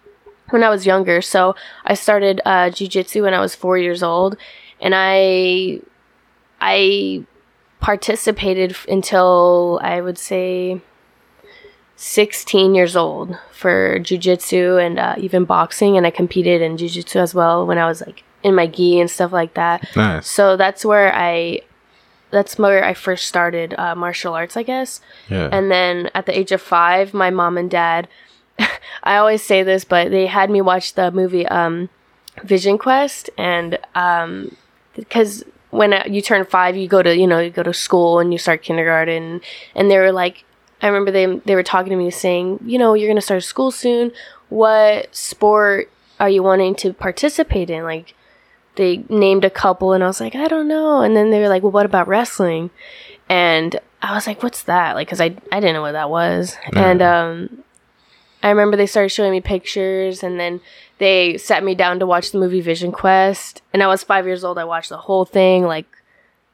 when 0.52 0.62
I 0.64 0.68
was 0.68 0.86
younger. 0.86 1.20
So 1.22 1.54
I 1.84 1.94
started 1.94 2.40
uh, 2.44 2.70
jujitsu 2.70 3.22
when 3.22 3.34
I 3.34 3.40
was 3.40 3.54
four 3.54 3.78
years 3.78 4.02
old, 4.02 4.36
and 4.80 4.94
I 4.96 5.80
I 6.60 7.24
participated 7.80 8.70
f- 8.72 8.86
until 8.88 9.80
I 9.82 10.00
would 10.00 10.18
say 10.18 10.80
16 11.96 12.74
years 12.74 12.96
old 12.96 13.36
for 13.52 13.98
jujitsu 14.00 14.84
and 14.84 14.98
uh, 14.98 15.14
even 15.18 15.44
boxing, 15.44 15.96
and 15.96 16.06
I 16.06 16.10
competed 16.10 16.60
in 16.62 16.76
jujitsu 16.76 17.16
as 17.16 17.34
well 17.34 17.66
when 17.66 17.78
I 17.78 17.86
was 17.86 18.00
like 18.00 18.24
in 18.42 18.54
my 18.54 18.66
gi 18.66 19.00
and 19.00 19.10
stuff 19.10 19.32
like 19.32 19.54
that. 19.54 19.86
nice. 19.96 20.26
So 20.26 20.56
that's 20.56 20.84
where 20.84 21.14
I 21.14 21.60
that's 22.30 22.58
where 22.58 22.82
I 22.82 22.94
first 22.94 23.26
started 23.28 23.74
uh, 23.78 23.94
martial 23.94 24.32
arts, 24.34 24.56
I 24.56 24.62
guess. 24.62 25.00
Yeah, 25.28 25.48
And 25.52 25.70
then 25.70 26.10
at 26.14 26.24
the 26.26 26.36
age 26.36 26.50
of 26.50 26.62
five, 26.62 27.12
my 27.12 27.28
mom 27.28 27.58
and 27.58 27.70
dad, 27.70 28.08
I 29.02 29.16
always 29.16 29.42
say 29.42 29.62
this, 29.62 29.84
but 29.84 30.10
they 30.10 30.26
had 30.26 30.50
me 30.50 30.60
watch 30.60 30.94
the 30.94 31.10
movie 31.10 31.46
um, 31.46 31.88
Vision 32.44 32.78
Quest, 32.78 33.30
and 33.36 33.78
um, 33.94 34.56
because 34.94 35.44
when 35.70 35.92
uh, 35.92 36.04
you 36.06 36.22
turn 36.22 36.44
five, 36.44 36.76
you 36.76 36.88
go 36.88 37.02
to 37.02 37.16
you 37.16 37.26
know 37.26 37.40
you 37.40 37.50
go 37.50 37.62
to 37.62 37.74
school 37.74 38.18
and 38.18 38.32
you 38.32 38.38
start 38.38 38.62
kindergarten, 38.62 39.40
and 39.74 39.90
they 39.90 39.98
were 39.98 40.12
like, 40.12 40.44
I 40.80 40.86
remember 40.86 41.10
they 41.10 41.26
they 41.44 41.54
were 41.54 41.62
talking 41.62 41.90
to 41.90 41.96
me 41.96 42.10
saying, 42.10 42.60
you 42.64 42.78
know, 42.78 42.94
you're 42.94 43.08
gonna 43.08 43.20
start 43.20 43.42
school 43.44 43.70
soon. 43.70 44.12
What 44.48 45.14
sport 45.14 45.90
are 46.20 46.28
you 46.28 46.42
wanting 46.42 46.74
to 46.76 46.92
participate 46.92 47.70
in? 47.70 47.84
Like 47.84 48.14
they 48.76 49.04
named 49.08 49.44
a 49.44 49.50
couple 49.50 49.92
and 49.92 50.02
I 50.02 50.06
was 50.06 50.20
like, 50.20 50.34
I 50.34 50.48
don't 50.48 50.68
know. 50.68 51.00
And 51.00 51.16
then 51.16 51.30
they 51.30 51.40
were 51.40 51.48
like, 51.48 51.62
well, 51.62 51.72
what 51.72 51.86
about 51.86 52.08
wrestling? 52.08 52.70
And 53.28 53.78
I 54.00 54.14
was 54.14 54.26
like, 54.26 54.42
what's 54.42 54.64
that? 54.64 54.94
Like, 54.94 55.08
cause 55.08 55.20
I, 55.20 55.36
I 55.50 55.60
didn't 55.60 55.74
know 55.74 55.82
what 55.82 55.92
that 55.92 56.10
was. 56.10 56.56
And, 56.74 57.02
um, 57.02 57.64
I 58.42 58.50
remember 58.50 58.76
they 58.76 58.86
started 58.86 59.10
showing 59.10 59.30
me 59.32 59.40
pictures 59.40 60.22
and 60.22 60.38
then 60.40 60.60
they 60.98 61.36
sat 61.38 61.62
me 61.64 61.74
down 61.74 61.98
to 62.00 62.06
watch 62.06 62.30
the 62.32 62.38
movie 62.38 62.60
Vision 62.60 62.92
Quest. 62.92 63.62
And 63.72 63.82
I 63.82 63.86
was 63.86 64.02
five 64.02 64.26
years 64.26 64.44
old. 64.44 64.58
I 64.58 64.64
watched 64.64 64.88
the 64.88 64.96
whole 64.98 65.24
thing 65.24 65.64
like 65.64 65.86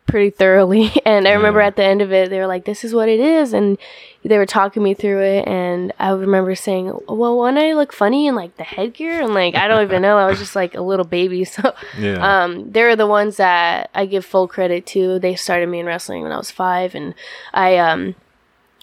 pretty 0.07 0.31
thoroughly. 0.31 0.90
And 1.05 1.27
I 1.29 1.33
remember 1.33 1.61
Yeah. 1.61 1.66
at 1.68 1.77
the 1.77 1.85
end 1.85 2.01
of 2.03 2.12
it, 2.12 2.31
they 2.31 2.38
were 2.38 2.46
like, 2.46 2.64
this 2.64 2.83
is 2.85 2.94
what 2.94 3.09
it 3.09 3.20
is. 3.20 3.53
And 3.53 3.77
they 4.24 4.37
were 4.38 4.46
talking 4.46 4.83
me 4.83 4.94
through 4.94 5.20
it. 5.22 5.46
And 5.48 5.92
I 5.98 6.11
remember 6.11 6.55
saying, 6.55 6.92
well, 7.09 7.38
wouldn't 7.38 7.59
I 7.59 7.72
look 7.74 7.92
funny 7.92 8.27
in 8.27 8.35
like 8.35 8.57
the 8.57 8.64
headgear? 8.64 9.22
And 9.22 9.33
like, 9.35 9.55
I 9.55 9.68
don't 9.68 9.83
even 9.83 10.03
know. 10.03 10.16
I 10.18 10.27
was 10.27 10.38
just 10.38 10.55
like 10.57 10.74
a 10.74 10.81
little 10.83 11.05
baby. 11.07 11.44
So, 11.59 11.74
yeah, 11.98 12.42
um, 12.44 12.70
they're 12.72 12.96
the 12.96 13.07
ones 13.07 13.37
that 13.38 13.90
I 13.94 14.07
give 14.07 14.24
full 14.24 14.48
credit 14.48 14.87
to. 14.88 15.18
They 15.18 15.35
started 15.35 15.68
me 15.68 15.81
in 15.81 15.87
wrestling 15.87 16.22
when 16.22 16.33
I 16.33 16.37
was 16.38 16.51
five, 16.51 16.94
and 16.94 17.14
I 17.55 17.77
um, 17.79 18.14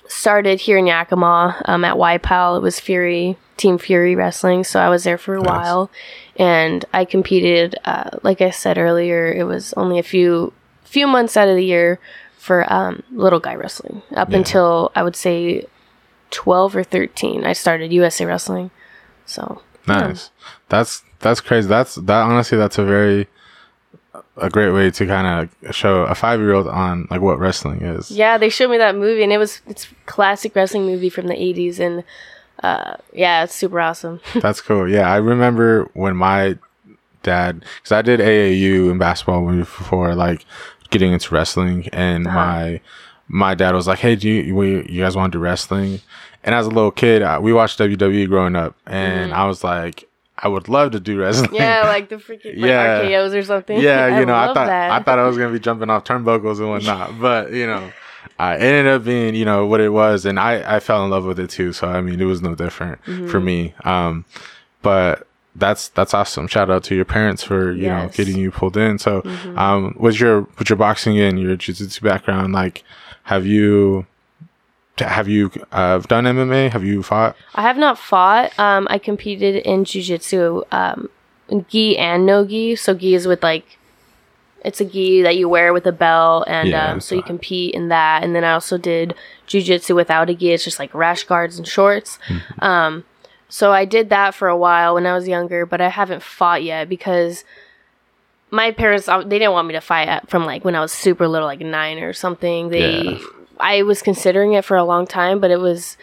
started 0.08 0.60
here 0.62 0.78
in 0.78 0.88
Yakima 0.88 1.62
um, 1.65 1.84
at 1.86 1.96
YPAL. 1.96 2.58
It 2.58 2.62
was 2.62 2.80
Fury 2.80 3.38
Team 3.58 3.78
Fury 3.78 4.15
Wrestling, 4.15 4.63
so 4.63 4.80
I 4.80 4.89
was 4.89 5.04
there 5.04 5.18
for 5.18 5.36
a 5.36 5.39
Nice. 5.41 5.48
while, 5.48 5.91
and 6.38 6.84
I 6.94 7.06
competed. 7.06 7.76
Uh, 7.86 8.10
like 8.24 8.41
I 8.41 8.50
said 8.50 8.78
earlier, 8.78 9.32
it 9.32 9.44
was 9.46 9.74
only 9.74 9.98
a 10.00 10.04
few 10.04 10.54
few 10.84 11.08
months 11.08 11.36
out 11.38 11.48
of 11.50 11.56
the 11.56 11.65
year 11.65 12.00
for 12.38 12.72
um, 12.72 13.02
little 13.12 13.39
guy 13.39 13.56
wrestling 13.56 14.02
up 14.15 14.30
Yeah. 14.30 14.38
until 14.38 14.91
I 14.96 15.04
would 15.04 15.15
say 15.15 15.65
twelve 16.32 16.76
or 16.76 16.84
thirteen. 16.84 17.46
I 17.46 17.54
started 17.54 17.91
USA 17.94 18.26
Wrestling, 18.26 18.72
so 19.26 19.62
nice. 19.88 20.32
That's 20.70 21.04
that's 21.20 21.41
crazy. 21.41 21.68
That's 21.68 21.96
that 21.96 22.22
honestly. 22.24 22.58
That's 22.58 22.78
a 22.78 22.84
very 22.84 23.28
a 24.38 24.50
great 24.50 24.71
way 24.71 24.91
to 24.91 25.06
kind 25.06 25.50
of 25.63 25.76
show 25.76 26.04
a 26.04 26.15
five 26.15 26.39
year 26.39 26.54
old 26.54 26.67
on 26.67 27.08
like 27.10 27.21
what 27.21 27.39
wrestling 27.39 27.82
is. 27.82 28.12
Yeah, 28.12 28.38
they 28.38 28.50
showed 28.50 28.69
me 28.71 28.78
that 28.78 28.95
movie, 28.95 29.24
and 29.24 29.32
it 29.32 29.38
was 29.38 29.62
it's 29.67 29.88
classic 30.06 30.56
wrestling 30.56 30.86
movie 30.86 31.10
from 31.10 31.28
the 31.28 31.36
'80s, 31.36 31.80
and 31.80 32.04
uh, 32.63 32.95
yeah, 33.13 33.43
it's 33.43 33.56
super 33.56 33.80
awesome. 33.80 34.19
That's 34.36 34.62
cool. 34.62 34.89
Yeah, 34.89 35.10
I 35.12 35.17
remember 35.17 35.89
when 35.93 36.15
my 36.15 36.58
dad, 37.24 37.62
because 37.78 37.91
I 37.91 38.02
did 38.02 38.19
AAU 38.19 38.91
in 38.91 38.98
basketball 38.98 39.45
before, 39.52 40.15
like 40.15 40.45
getting 40.89 41.12
into 41.13 41.34
wrestling, 41.34 41.88
and 41.93 42.28
Uh-huh. 42.28 42.36
my 42.36 42.82
my 43.28 43.56
dad 43.56 43.74
was 43.74 43.88
like, 43.88 44.00
"Hey, 44.00 44.15
do 44.15 44.30
you 44.30 44.56
we, 44.56 44.86
you 44.89 45.02
guys 45.02 45.15
want 45.15 45.32
to 45.34 45.38
do 45.39 45.43
wrestling?" 45.43 46.00
And 46.43 46.54
as 46.54 46.67
a 46.67 46.69
little 46.69 46.91
kid, 46.91 47.24
uh, 47.24 47.39
we 47.41 47.54
watched 47.54 47.80
WWE 47.80 48.28
growing 48.28 48.56
up, 48.56 48.76
and 48.86 49.34
I 49.34 49.45
was 49.48 49.63
like, 49.63 50.08
"I 50.38 50.48
would 50.48 50.67
love 50.69 50.91
to 50.91 51.00
do 51.00 51.19
wrestling." 51.19 51.48
Mm-hmm. 51.48 51.56
Yeah, 51.56 51.82
like 51.88 52.10
the 52.10 52.17
freaking 52.17 52.58
like 52.58 52.69
Yeah. 52.69 53.02
RKO's 53.02 53.34
or 53.34 53.43
something. 53.43 53.80
yeah, 53.80 54.19
you 54.19 54.26
know, 54.26 54.36
I 54.36 54.48
thought 54.48 54.65
that. 54.67 54.91
I 54.91 55.02
thought 55.02 55.19
I 55.19 55.26
was 55.28 55.38
gonna 55.38 55.52
be 55.54 55.60
jumping 55.60 55.89
off 55.89 56.04
turnbuckles 56.04 56.60
and 56.60 56.69
whatnot, 56.69 57.19
but 57.19 57.52
you 57.52 57.67
know, 57.67 57.91
I 58.39 58.58
ended 58.58 58.88
up 58.88 59.04
being 59.04 59.36
you 59.36 59.45
know 59.45 59.65
what 59.65 59.80
it 59.82 59.89
was, 59.89 60.26
and 60.26 60.39
I 60.39 60.76
I 60.76 60.80
fell 60.80 61.04
in 61.04 61.10
love 61.12 61.26
with 61.26 61.39
it 61.39 61.50
too. 61.50 61.74
So 61.74 61.88
I 61.88 62.02
mean, 62.02 62.19
it 62.21 62.26
was 62.26 62.41
no 62.41 62.56
different 62.56 63.02
Mm-hmm. 63.06 63.28
for 63.28 63.39
me. 63.39 63.74
Um, 63.84 64.26
but 64.82 65.28
that's 65.56 65.88
that's 65.89 66.13
awesome. 66.13 66.48
Shout 66.48 66.69
out 66.69 66.84
to 66.86 66.95
your 66.95 67.06
parents 67.06 67.41
for 67.43 67.71
you 67.71 67.84
know 67.88 67.95
Yes. 68.04 68.12
Mm-hmm. 68.12 68.15
getting 68.21 68.38
you 68.38 68.52
pulled 68.52 68.76
in. 68.78 68.98
So, 69.00 69.21
um, 69.56 69.95
was 69.98 70.19
your 70.19 70.41
was 70.60 70.69
your 70.69 70.76
boxing 70.78 71.17
and 71.19 71.39
your 71.39 71.56
jiu-jitsu 71.56 72.02
background 72.02 72.54
like? 72.54 72.84
Have 73.24 73.45
you 73.48 74.06
have 74.97 75.27
you 75.27 75.51
uh, 75.71 75.99
done 75.99 76.23
MMA? 76.25 76.71
Have 76.71 76.84
you 76.84 77.03
fought? 77.03 77.36
I 77.53 77.62
have 77.62 77.77
not 77.77 77.97
fought. 77.97 78.58
Um, 78.58 78.88
I 78.89 78.97
competed 78.97 79.55
in 79.58 79.84
jujitsu, 79.84 80.63
um, 80.71 81.10
gi 81.69 81.97
and 81.97 82.25
no 82.25 82.45
gi. 82.45 82.75
So 82.75 82.93
gi 82.93 83.15
is 83.15 83.27
with 83.27 83.43
like, 83.43 83.77
it's 84.63 84.81
a 84.81 84.86
gi 84.86 85.21
that 85.21 85.36
you 85.38 85.47
wear 85.49 85.73
with 85.73 85.86
a 85.86 85.91
belt, 85.91 86.45
and 86.47 86.69
Yeah, 86.69 86.91
um, 86.93 87.01
so 87.01 87.13
you 87.15 87.21
compete 87.21 87.75
in 87.75 87.89
that. 87.89 88.23
And 88.23 88.36
then 88.36 88.43
I 88.43 88.53
also 88.53 88.77
did 88.77 89.13
jujitsu 89.47 89.95
without 89.95 90.29
a 90.29 90.34
gi. 90.34 90.53
It's 90.53 90.63
just 90.63 90.79
like 90.79 90.93
rash 90.93 91.23
guards 91.23 91.58
and 91.58 91.67
shorts. 91.67 92.17
Mm-hmm. 92.27 92.63
Um, 92.63 93.03
so 93.49 93.71
I 93.71 93.86
did 93.86 94.10
that 94.10 94.34
for 94.34 94.47
a 94.47 94.58
while 94.58 94.95
when 94.95 95.05
I 95.05 95.13
was 95.13 95.27
younger, 95.27 95.65
but 95.65 95.81
I 95.81 95.89
haven't 95.89 96.23
fought 96.23 96.63
yet 96.63 96.89
because 96.89 97.43
my 98.49 98.71
parents 98.71 99.08
uh, 99.08 99.21
they 99.21 99.39
didn't 99.39 99.51
want 99.53 99.67
me 99.67 99.73
to 99.73 99.81
fight 99.81 100.29
from 100.29 100.45
like 100.45 100.63
when 100.65 100.75
I 100.75 100.79
was 100.79 100.91
super 100.91 101.27
little, 101.27 101.47
like 101.47 101.60
nine 101.60 101.99
or 101.99 102.13
something. 102.13 102.69
They, 102.69 103.01
Yeah. 103.03 103.19
I 103.60 103.84
was 103.84 104.02
considering 104.02 104.54
it 104.54 104.65
for 104.65 104.78
a 104.78 104.84
long 104.84 105.08
time, 105.08 105.39
but 105.39 105.52
it 105.52 105.60
was, 105.60 105.98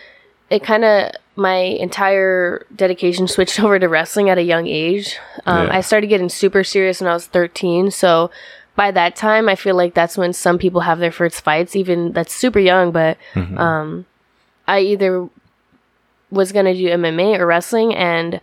it 0.51 0.63
kind 0.63 0.85
of 0.85 1.13
my 1.37 1.57
entire 1.57 2.67
dedication 2.75 3.27
switched 3.29 3.61
over 3.65 3.79
to 3.79 3.89
wrestling 3.89 4.29
at 4.31 4.39
a 4.39 4.43
young 4.43 4.67
age. 4.67 5.17
Um, 5.47 5.67
Yeah. 5.69 5.77
I 5.79 5.81
started 5.81 6.07
getting 6.09 6.29
super 6.29 6.65
serious 6.65 7.01
when 7.01 7.09
I 7.11 7.15
was 7.15 7.27
thirteen, 7.27 7.91
so. 7.91 8.31
By 8.75 8.91
that 8.91 9.17
time, 9.17 9.51
I 9.51 9.55
feel 9.55 9.75
like 9.77 9.93
that's 9.93 10.17
when 10.17 10.33
some 10.33 10.57
people 10.59 10.81
have 10.81 10.99
their 10.99 11.13
first 11.13 11.43
fights, 11.43 11.77
even 11.77 12.13
that's 12.13 12.33
super 12.35 12.59
young. 12.59 12.91
But 12.91 13.19
Mm-hmm. 13.35 13.59
um, 13.59 14.07
I 14.67 14.81
either 14.81 15.29
was 16.31 16.53
gonna 16.53 16.73
do 16.73 16.87
MMA 16.89 17.39
or 17.39 17.45
wrestling, 17.47 17.95
and 17.95 18.41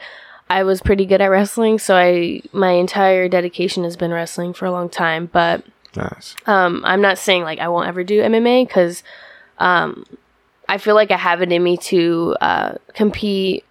I 0.48 0.62
was 0.64 0.82
pretty 0.84 1.08
good 1.08 1.20
at 1.20 1.32
wrestling, 1.32 1.80
so 1.80 1.96
I 1.96 2.42
my 2.54 2.74
entire 2.74 3.28
dedication 3.28 3.84
has 3.86 3.98
been 3.98 4.12
wrestling 4.12 4.54
for 4.54 4.68
a 4.68 4.72
long 4.72 4.88
time. 4.88 5.26
But 5.34 5.64
Nice. 5.96 6.36
um, 6.46 6.82
I'm 6.86 7.02
not 7.02 7.18
saying 7.18 7.44
like 7.44 7.60
I 7.60 7.68
won't 7.68 7.88
ever 7.88 8.04
do 8.04 8.22
MMA 8.22 8.68
because 8.68 9.04
um, 9.58 10.06
I 10.68 10.78
feel 10.78 10.96
like 10.96 11.12
I 11.12 11.18
have 11.18 11.42
it 11.42 11.52
in 11.52 11.64
me 11.64 11.78
to 11.78 12.36
uh, 12.42 12.74
compete 12.94 13.66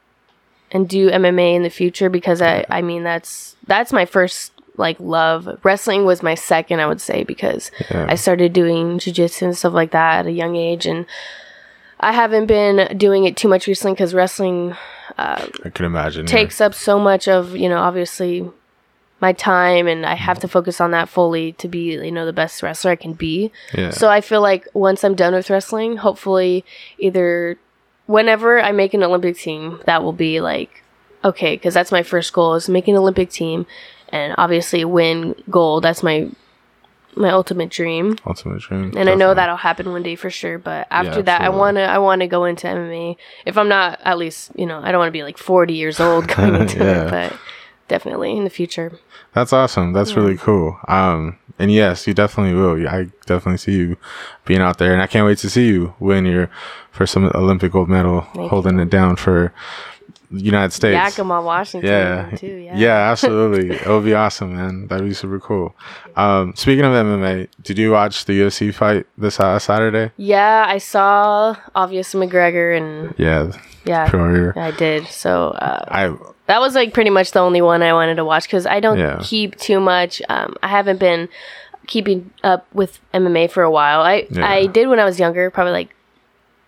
and 0.72 0.88
do 0.88 1.10
MMA 1.10 1.54
in 1.54 1.62
the 1.62 1.70
future 1.70 2.10
because 2.10 2.42
I 2.42 2.64
I 2.68 2.82
mean 2.82 3.02
that's 3.04 3.56
that's 3.66 3.92
my 3.92 4.04
first 4.04 4.52
like 4.76 4.98
love. 5.00 5.58
Wrestling 5.64 6.04
was 6.04 6.22
my 6.22 6.34
second, 6.36 6.80
I 6.80 6.86
would 6.86 7.00
say, 7.00 7.24
because 7.24 7.70
Yeah. 7.90 8.06
I 8.08 8.14
started 8.16 8.52
doing 8.52 8.98
jujitsu 8.98 9.42
and 9.42 9.56
stuff 9.56 9.72
like 9.72 9.90
that 9.92 10.20
at 10.20 10.26
a 10.26 10.32
young 10.32 10.56
age 10.56 10.86
and. 10.86 11.06
I 12.00 12.12
haven't 12.12 12.46
been 12.46 12.96
doing 12.96 13.24
it 13.24 13.36
too 13.36 13.48
much 13.48 13.66
recently 13.66 13.94
because 13.94 14.14
wrestling 14.14 14.76
I 15.18 15.48
can 15.74 15.84
imagine. 15.84 16.26
yeah. 16.26 16.30
takes 16.30 16.60
up 16.60 16.72
so 16.72 16.96
much 16.96 17.26
of 17.26 17.56
you 17.56 17.68
know 17.68 17.78
obviously 17.78 18.48
my 19.20 19.32
time 19.32 19.86
and 19.88 20.06
i 20.06 20.14
have 20.14 20.38
to 20.38 20.46
focus 20.48 20.80
on 20.80 20.90
that 20.92 21.08
fully 21.08 21.52
to 21.52 21.66
be 21.68 21.92
you 21.92 22.10
know 22.12 22.24
the 22.26 22.32
best 22.32 22.62
wrestler 22.62 22.90
i 22.92 22.96
can 22.96 23.12
be 23.12 23.50
Yeah. 23.74 23.90
so 23.90 24.08
i 24.08 24.20
feel 24.20 24.40
like 24.40 24.66
once 24.74 25.02
i'm 25.04 25.14
done 25.14 25.34
with 25.34 25.50
wrestling 25.50 25.96
hopefully 25.98 26.64
either 26.98 27.58
whenever 28.06 28.60
i 28.60 28.72
make 28.72 28.94
an 28.94 29.02
olympic 29.02 29.36
team 29.36 29.80
that 29.86 30.02
will 30.02 30.12
be 30.12 30.40
like 30.40 30.82
okay 31.24 31.56
because 31.56 31.74
that's 31.74 31.90
my 31.92 32.02
first 32.02 32.32
goal 32.32 32.54
is 32.54 32.68
make 32.68 32.86
an 32.88 32.96
olympic 32.96 33.30
team 33.30 33.66
and 34.10 34.34
obviously 34.38 34.84
win 34.84 35.34
gold 35.50 35.82
that's 35.84 36.02
my 36.02 36.28
my 37.16 37.30
ultimate 37.30 37.68
dream 37.70 38.16
Ultimate 38.24 38.60
dream. 38.60 38.92
and 38.96 39.10
I 39.10 39.14
know 39.16 39.34
that'll 39.34 39.56
happen 39.56 39.90
one 39.90 40.04
day 40.04 40.14
for 40.14 40.30
sure. 40.30 40.56
But 40.56 40.86
after 40.88 41.20
that, 41.22 41.40
I 41.40 41.48
wanna 41.48 41.80
I 41.80 41.98
wanna 41.98 42.28
go 42.28 42.44
into 42.44 42.68
MMA. 42.68 43.16
If 43.44 43.58
I'm 43.58 43.68
not 43.68 43.98
at 44.04 44.18
least, 44.18 44.52
you 44.54 44.66
know, 44.66 44.78
I 44.80 44.92
don't 44.92 45.00
want 45.00 45.08
to 45.08 45.12
be 45.12 45.24
like 45.24 45.36
40 45.36 45.74
years 45.74 45.98
old 45.98 46.28
going 46.36 46.54
into 46.54 46.78
Yeah. 46.78 47.06
it, 47.06 47.10
but 47.10 47.38
definitely 47.88 48.36
in 48.36 48.44
the 48.44 48.50
future. 48.50 48.98
That's 49.32 49.52
awesome. 49.52 49.92
That's 49.92 50.14
really 50.14 50.36
cool. 50.36 50.78
Um, 50.88 51.38
and 51.58 51.72
yes, 51.72 52.06
you 52.06 52.14
definitely 52.14 52.54
will. 52.54 52.88
I 52.88 53.08
definitely 53.26 53.58
see 53.58 53.72
you 53.72 53.96
being 54.44 54.60
out 54.60 54.78
there, 54.78 54.92
and 54.92 55.02
I 55.02 55.06
can't 55.06 55.26
wait 55.26 55.38
to 55.38 55.50
see 55.50 55.66
you 55.66 55.94
win 55.98 56.24
your 56.24 56.50
first 56.92 57.16
Olympic 57.16 57.72
gold 57.72 57.88
medal, 57.88 58.20
holding 58.20 58.78
it 58.78 58.90
down 58.90 59.16
for 59.16 59.52
United 60.30 60.72
States. 60.72 60.94
Yakima, 60.94 61.40
Washington, 61.40 61.88
yeah, 61.90 62.30
too. 62.36 62.46
Yeah. 62.46 62.76
yeah, 62.76 63.10
absolutely. 63.10 63.76
it 63.76 63.86
would 63.86 64.04
be 64.04 64.14
awesome, 64.14 64.54
man. 64.56 64.86
That'd 64.86 65.06
be 65.06 65.14
super 65.14 65.40
cool. 65.40 65.74
Um, 66.16 66.52
speaking 66.56 66.84
of 66.84 66.92
MMA, 66.92 67.48
did 67.62 67.78
you 67.78 67.92
watch 67.92 68.24
the 68.26 68.34
UFC 68.40 68.74
fight 68.74 69.06
this 69.16 69.40
uh, 69.40 69.58
Saturday? 69.58 70.12
Yeah, 70.16 70.64
I 70.68 70.78
saw 70.78 71.56
obvious 71.74 72.12
McGregor, 72.14 72.76
and 72.76 73.14
Yeah, 73.18 73.52
yeah. 73.84 74.52
I 74.56 74.70
did. 74.72 75.06
So 75.06 75.50
uh, 75.50 75.84
I 75.88 76.14
that 76.46 76.60
was 76.60 76.74
like 76.74 76.92
pretty 76.94 77.10
much 77.10 77.32
the 77.32 77.40
only 77.40 77.60
one 77.62 77.82
I 77.82 77.92
wanted 77.92 78.16
to 78.16 78.24
watch 78.24 78.44
because 78.44 78.66
I 78.66 78.80
don't 78.80 78.98
Yeah. 78.98 79.20
keep 79.22 79.56
too 79.56 79.80
much. 79.80 80.20
Um, 80.28 80.56
I 80.62 80.68
haven't 80.68 80.98
been 80.98 81.28
keeping 81.86 82.30
up 82.44 82.66
with 82.74 83.00
MMA 83.14 83.50
for 83.50 83.62
a 83.62 83.70
while. 83.70 84.00
I 84.02 84.26
Yeah. 84.30 84.46
I 84.46 84.66
did 84.66 84.88
when 84.88 84.98
I 85.00 85.04
was 85.06 85.18
younger, 85.18 85.50
probably 85.50 85.72
like 85.72 85.94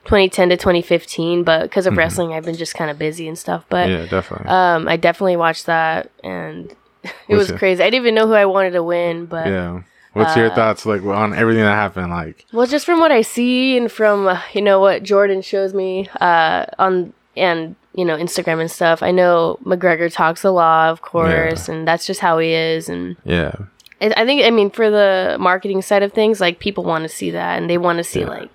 2010 0.04 0.50
to 0.50 0.56
2015, 0.56 1.44
but 1.44 1.62
because 1.62 1.84
Mm-hmm. 1.84 1.92
of 1.94 1.98
wrestling, 1.98 2.32
I've 2.32 2.44
been 2.44 2.56
just 2.56 2.74
kind 2.74 2.90
of 2.90 2.98
busy 2.98 3.28
and 3.28 3.38
stuff. 3.38 3.64
But 3.68 3.88
yeah, 3.90 4.06
definitely. 4.06 4.48
um, 4.48 4.88
I 4.88 4.96
definitely 4.96 5.36
watched 5.36 5.66
that, 5.66 6.10
and 6.24 6.70
it 7.04 7.12
What's 7.28 7.50
was 7.50 7.58
crazy. 7.58 7.82
I 7.82 7.86
didn't 7.90 8.02
even 8.04 8.14
know 8.14 8.26
who 8.26 8.34
I 8.34 8.44
wanted 8.46 8.70
to 8.72 8.82
win, 8.82 9.26
but 9.26 9.46
yeah. 9.46 9.82
What's 10.12 10.36
uh, 10.36 10.40
your 10.40 10.50
thoughts 10.50 10.84
like 10.86 11.02
on 11.02 11.32
everything 11.34 11.62
that 11.62 11.70
happened? 11.74 12.10
Like, 12.10 12.44
well, 12.52 12.66
just 12.66 12.84
from 12.84 12.98
what 12.98 13.12
I 13.12 13.22
see 13.22 13.76
and 13.76 13.90
from 13.92 14.26
uh, 14.26 14.40
you 14.52 14.60
know 14.62 14.80
what 14.80 15.04
Jordan 15.04 15.40
shows 15.40 15.72
me 15.72 16.08
uh, 16.20 16.66
on 16.80 17.12
and 17.36 17.76
you 17.94 18.04
know 18.04 18.16
Instagram 18.16 18.60
and 18.60 18.68
stuff, 18.70 19.04
I 19.04 19.12
know 19.12 19.58
McGregor 19.64 20.12
talks 20.12 20.42
a 20.42 20.50
lot, 20.50 20.90
of 20.90 21.00
course, 21.02 21.68
and 21.68 21.86
that's 21.86 22.06
just 22.06 22.18
how 22.20 22.38
he 22.40 22.50
is. 22.50 22.88
And 22.88 23.16
yeah, 23.24 23.54
I 24.00 24.12
I 24.16 24.24
think 24.26 24.44
I 24.44 24.50
mean 24.50 24.70
for 24.70 24.90
the 24.90 25.36
marketing 25.38 25.80
side 25.80 26.02
of 26.02 26.12
things, 26.12 26.40
like 26.40 26.58
people 26.58 26.82
want 26.82 27.02
to 27.04 27.08
see 27.08 27.30
that 27.30 27.58
and 27.60 27.70
they 27.70 27.78
want 27.78 27.98
to 27.98 28.04
see 28.04 28.20
Yeah. 28.22 28.26
like 28.30 28.50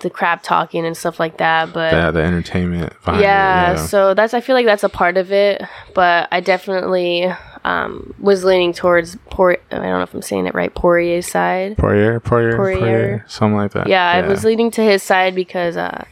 the 0.00 0.10
crap 0.10 0.42
talking 0.42 0.84
and 0.84 0.96
stuff 0.96 1.18
like 1.18 1.38
that. 1.38 1.72
But 1.72 1.90
the, 1.90 2.20
the 2.20 2.26
entertainment. 2.26 2.92
Yeah, 3.06 3.14
yeah. 3.18 3.74
so 3.76 4.14
that's 4.14 4.34
I 4.34 4.40
feel 4.40 4.54
like 4.54 4.66
that's 4.66 4.84
a 4.84 4.88
part 4.88 5.16
of 5.16 5.32
it, 5.32 5.62
but 5.94 6.28
I 6.30 6.40
definitely 6.40 7.32
um, 7.64 8.14
was 8.20 8.44
leaning 8.44 8.72
towards 8.72 9.16
Por. 9.30 9.58
I 9.70 9.76
don't 9.76 9.82
know 9.82 10.02
if 10.02 10.14
I'm 10.14 10.22
saying 10.22 10.46
it 10.46 10.54
right. 10.54 10.72
Poirier's 10.74 11.26
side. 11.26 11.76
Poirier, 11.76 12.20
Poirier, 12.20 12.56
Poirier. 12.56 12.78
Poirier, 12.78 13.24
something 13.28 13.56
like 13.56 13.72
that. 13.72 13.88
Yeah, 13.88 14.08
I 14.08 14.26
was 14.26 14.44
leaning 14.44 14.70
to 14.72 14.82
his 14.82 15.02
side 15.02 15.34
because 15.34 15.76
uh, 15.76 16.04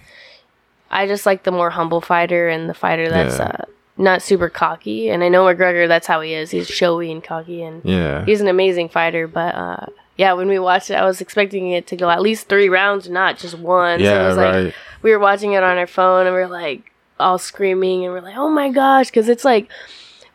I 0.90 1.06
just 1.06 1.26
like 1.26 1.44
the 1.44 1.52
more 1.52 1.70
humble 1.70 2.00
fighter 2.00 2.48
and 2.48 2.68
the 2.68 2.74
fighter 2.74 3.08
that's 3.08 3.38
Yeah. 3.38 3.44
uh, 3.44 3.64
not 3.96 4.22
super 4.22 4.48
cocky. 4.48 5.08
And 5.10 5.22
I 5.22 5.28
know 5.28 5.44
McGregor, 5.44 5.86
that's 5.86 6.08
how 6.08 6.20
he 6.20 6.34
is. 6.34 6.50
He's 6.50 6.66
showy 6.66 7.12
and 7.12 7.22
cocky, 7.22 7.62
and 7.62 7.84
Yeah, 7.84 8.24
he's 8.24 8.40
an 8.40 8.48
amazing 8.48 8.88
fighter. 8.88 9.28
But 9.28 9.54
uh, 9.54 9.86
yeah, 10.16 10.32
when 10.34 10.48
we 10.48 10.58
watched 10.58 10.90
it, 10.90 10.94
I 10.94 11.04
was 11.04 11.20
expecting 11.20 11.70
it 11.70 11.86
to 11.88 11.96
go 11.96 12.08
at 12.10 12.22
least 12.22 12.48
three 12.48 12.68
rounds, 12.68 13.08
not 13.08 13.38
just 13.38 13.58
one. 13.58 13.98
so 13.98 14.04
it 14.04 14.08
yeah, 14.08 14.28
was 14.28 14.36
like 14.36 14.54
right. 14.54 14.74
we 15.02 15.10
were 15.10 15.18
watching 15.18 15.52
it 15.52 15.62
on 15.62 15.76
our 15.78 15.86
phone 15.86 16.26
and 16.26 16.34
we 16.34 16.42
are 16.42 16.48
like 16.48 16.92
all 17.18 17.38
screaming 17.38 18.04
and 18.04 18.12
we're 18.12 18.20
like, 18.20 18.36
oh 18.36 18.48
my 18.50 18.70
gosh, 18.70 19.06
because 19.08 19.28
it's 19.28 19.44
like 19.44 19.68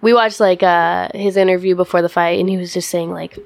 we 0.02 0.14
watched 0.14 0.40
like 0.40 0.64
uh 0.64 1.10
his 1.14 1.36
interview 1.38 1.76
before 1.76 2.02
the 2.02 2.10
fight 2.10 2.40
and 2.40 2.50
he 2.50 2.58
was 2.58 2.74
just 2.74 2.90
saying 2.90 3.12
like 3.12 3.38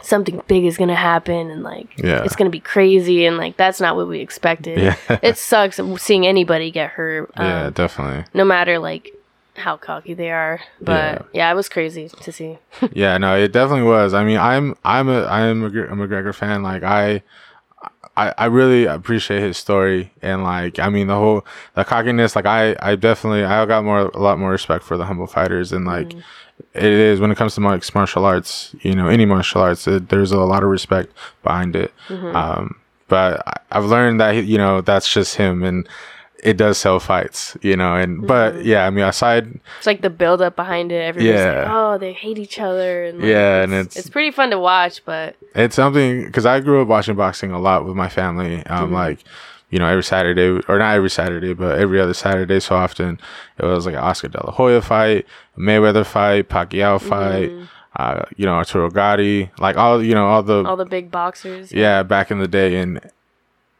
something 0.00 0.40
big 0.46 0.64
is 0.64 0.76
gonna 0.76 0.94
happen 0.94 1.50
and 1.50 1.64
like 1.64 1.98
Yeah. 1.98 2.22
it's 2.22 2.36
gonna 2.36 2.50
be 2.50 2.60
crazy 2.60 3.26
and 3.26 3.36
like 3.36 3.56
that's 3.56 3.80
not 3.80 3.96
what 3.96 4.06
we 4.08 4.20
expected. 4.20 4.78
Yeah. 4.78 5.18
it 5.22 5.36
sucks 5.36 5.80
seeing 5.96 6.24
anybody 6.26 6.70
get 6.70 6.90
hurt. 6.90 7.30
Um, 7.36 7.46
yeah, 7.46 7.70
definitely. 7.70 8.24
no 8.32 8.44
matter 8.44 8.78
like 8.78 9.12
how 9.58 9.76
cocky 9.76 10.14
they 10.14 10.30
are, 10.30 10.60
but 10.80 11.26
yeah, 11.32 11.50
it 11.50 11.54
was 11.54 11.68
crazy 11.68 12.08
to 12.08 12.32
see. 12.32 12.58
yeah, 12.92 13.18
no, 13.18 13.36
it 13.36 13.52
definitely 13.52 13.84
was. 13.84 14.14
I 14.14 14.24
mean, 14.24 14.38
I'm 14.38 14.76
I'm 14.84 15.08
a 15.08 15.24
I'm 15.26 15.62
a, 15.64 15.70
McGregor- 15.70 15.92
a 15.92 15.94
McGregor 15.94 16.34
fan. 16.34 16.62
Like 16.62 16.82
I. 16.82 17.22
I, 18.16 18.34
I 18.36 18.46
really 18.46 18.84
appreciate 18.86 19.40
his 19.42 19.56
story 19.56 20.10
and 20.22 20.42
like 20.42 20.80
I 20.80 20.88
mean 20.88 21.06
the 21.06 21.14
whole 21.14 21.46
the 21.74 21.84
cockiness 21.84 22.34
like 22.34 22.46
I 22.46 22.74
I 22.80 22.96
definitely 22.96 23.44
I 23.44 23.64
got 23.64 23.84
more 23.84 24.08
a 24.08 24.18
lot 24.18 24.40
more 24.40 24.50
respect 24.50 24.82
for 24.82 24.96
the 24.96 25.04
humble 25.04 25.28
fighters 25.28 25.70
and 25.72 25.84
like 25.86 26.12
it 26.74 26.82
is 26.82 27.20
when 27.20 27.30
it 27.30 27.36
comes 27.36 27.54
to 27.54 27.60
mixed 27.60 27.94
martial 27.94 28.24
arts 28.24 28.74
you 28.80 28.92
know 28.96 29.06
any 29.06 29.24
martial 29.24 29.60
arts 29.60 29.86
it, 29.86 30.08
there's 30.08 30.32
a 30.32 30.38
lot 30.38 30.64
of 30.64 30.68
respect 30.68 31.12
behind 31.44 31.76
it 31.76 31.94
um 32.34 32.80
but 33.06 33.40
I, 33.46 33.60
I've 33.70 33.84
learned 33.84 34.20
that 34.20 34.30
you 34.44 34.58
know 34.58 34.80
that's 34.80 35.08
just 35.08 35.36
him 35.36 35.62
and 35.62 35.88
it 36.44 36.56
does 36.56 36.78
sell 36.78 37.00
fights, 37.00 37.56
you 37.62 37.76
know. 37.76 37.94
And 37.96 38.26
but 38.26 38.54
Mhm. 38.54 38.64
yeah, 38.64 38.86
I 38.86 38.90
mean, 38.90 39.04
aside 39.04 39.58
It's 39.78 39.86
like 39.86 40.02
the 40.02 40.10
build 40.10 40.40
up 40.40 40.54
behind 40.56 40.92
it. 40.92 41.16
Like, 41.16 41.24
Yeah. 41.24 41.66
oh, 41.68 41.98
they 41.98 42.12
hate 42.12 42.38
each 42.38 42.58
other. 42.60 43.04
And 43.04 43.18
like, 43.18 43.28
Yeah, 43.28 43.62
and 43.62 43.72
it's, 43.74 43.96
it's- 43.96 44.06
it's 44.06 44.10
pretty 44.10 44.30
fun 44.30 44.50
to 44.50 44.58
watch, 44.58 45.04
but 45.04 45.34
it's 45.54 45.74
something 45.74 46.24
because 46.26 46.46
I 46.46 46.60
grew 46.60 46.80
up 46.82 46.88
watching 46.88 47.16
boxing 47.16 47.50
a 47.50 47.58
lot 47.58 47.84
with 47.84 47.94
my 47.96 48.08
family. 48.08 48.64
Um, 48.66 48.90
Mhm. 48.90 48.92
like 48.94 49.18
you 49.70 49.78
know, 49.78 49.86
every 49.86 50.02
Saturday 50.02 50.62
or 50.66 50.78
not 50.78 50.94
every 50.96 51.10
Saturday, 51.10 51.52
but 51.52 51.78
every 51.78 52.00
other 52.00 52.14
Saturday. 52.14 52.58
So 52.58 52.74
often 52.74 53.20
it 53.58 53.66
was 53.66 53.84
like 53.84 53.94
an 53.96 54.00
Oscar 54.00 54.28
De 54.28 54.40
La 54.46 54.50
Hoya 54.52 54.80
fight, 54.80 55.26
Mayweather 55.58 56.06
fight, 56.06 56.48
Pacquiao 56.48 56.98
fight. 56.98 57.50
Mhm. 57.50 57.68
Uh, 57.96 58.22
you 58.36 58.46
know, 58.46 58.52
Arturo 58.54 58.88
Gatti, 58.90 59.50
like 59.58 59.76
all 59.76 60.02
you 60.02 60.14
know, 60.14 60.26
all 60.26 60.42
the 60.42 60.62
all 60.64 60.76
the 60.76 60.86
big 60.86 61.10
boxers. 61.10 61.70
yeah 61.72 62.02
back 62.02 62.30
in 62.30 62.38
the 62.38 62.48
day 62.48 62.76
and 62.76 63.00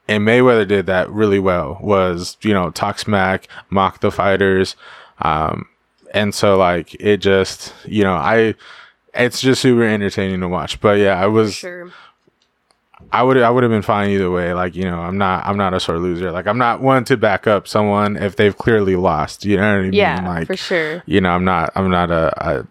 and 0.09 0.27
mayweather 0.27 0.67
did 0.67 0.87
that 0.87 1.11
really 1.11 1.39
well 1.39 1.79
was 1.81 2.37
you 2.43 2.53
know 2.53 2.71
talk 2.71 2.99
smack 2.99 3.47
mock 3.71 4.01
the 4.01 4.11
fighters. 4.11 4.77
Um 5.21 5.69
and 6.15 6.35
so 6.35 6.57
like 6.57 6.95
it 7.01 7.19
just 7.19 7.75
you 7.85 8.03
know 8.03 8.15
i 8.15 8.55
it's 9.15 9.41
just 9.41 9.61
super 9.61 9.83
entertaining 9.83 10.41
to 10.41 10.49
watch. 10.49 10.81
But 10.81 10.99
yeah 10.99 11.21
i 11.21 11.27
was 11.27 11.55
sure. 11.55 11.91
i 13.13 13.23
would 13.23 13.37
i 13.37 13.51
would 13.51 13.63
have 13.63 13.71
been 13.71 13.83
fine 13.83 14.11
either 14.11 14.31
way. 14.31 14.55
Like 14.55 14.75
you 14.75 14.85
know 14.85 15.01
i'm 15.01 15.19
not 15.19 15.45
i'm 15.47 15.57
not 15.57 15.75
a 15.75 15.81
sore 15.81 15.99
loser. 15.99 16.33
Like 16.33 16.47
i'm 16.47 16.59
not 16.59 16.81
one 16.81 17.05
to 17.05 17.17
back 17.17 17.47
up 17.47 17.69
someone 17.69 18.17
if 18.17 18.37
they've 18.37 18.57
clearly 18.57 18.97
lost. 18.97 19.45
You 19.45 19.57
know 19.57 19.71
what 19.71 19.79
i 19.79 19.83
mean? 19.83 19.93
Yeah, 19.93 20.27
like 20.27 20.47
for 20.47 20.57
sure. 20.57 21.03
you 21.07 21.21
know 21.21 21.31
i'm 21.31 21.45
not 21.45 21.73
i'm 21.75 21.91
not 21.91 22.11
a, 22.11 22.33
a 22.49 22.67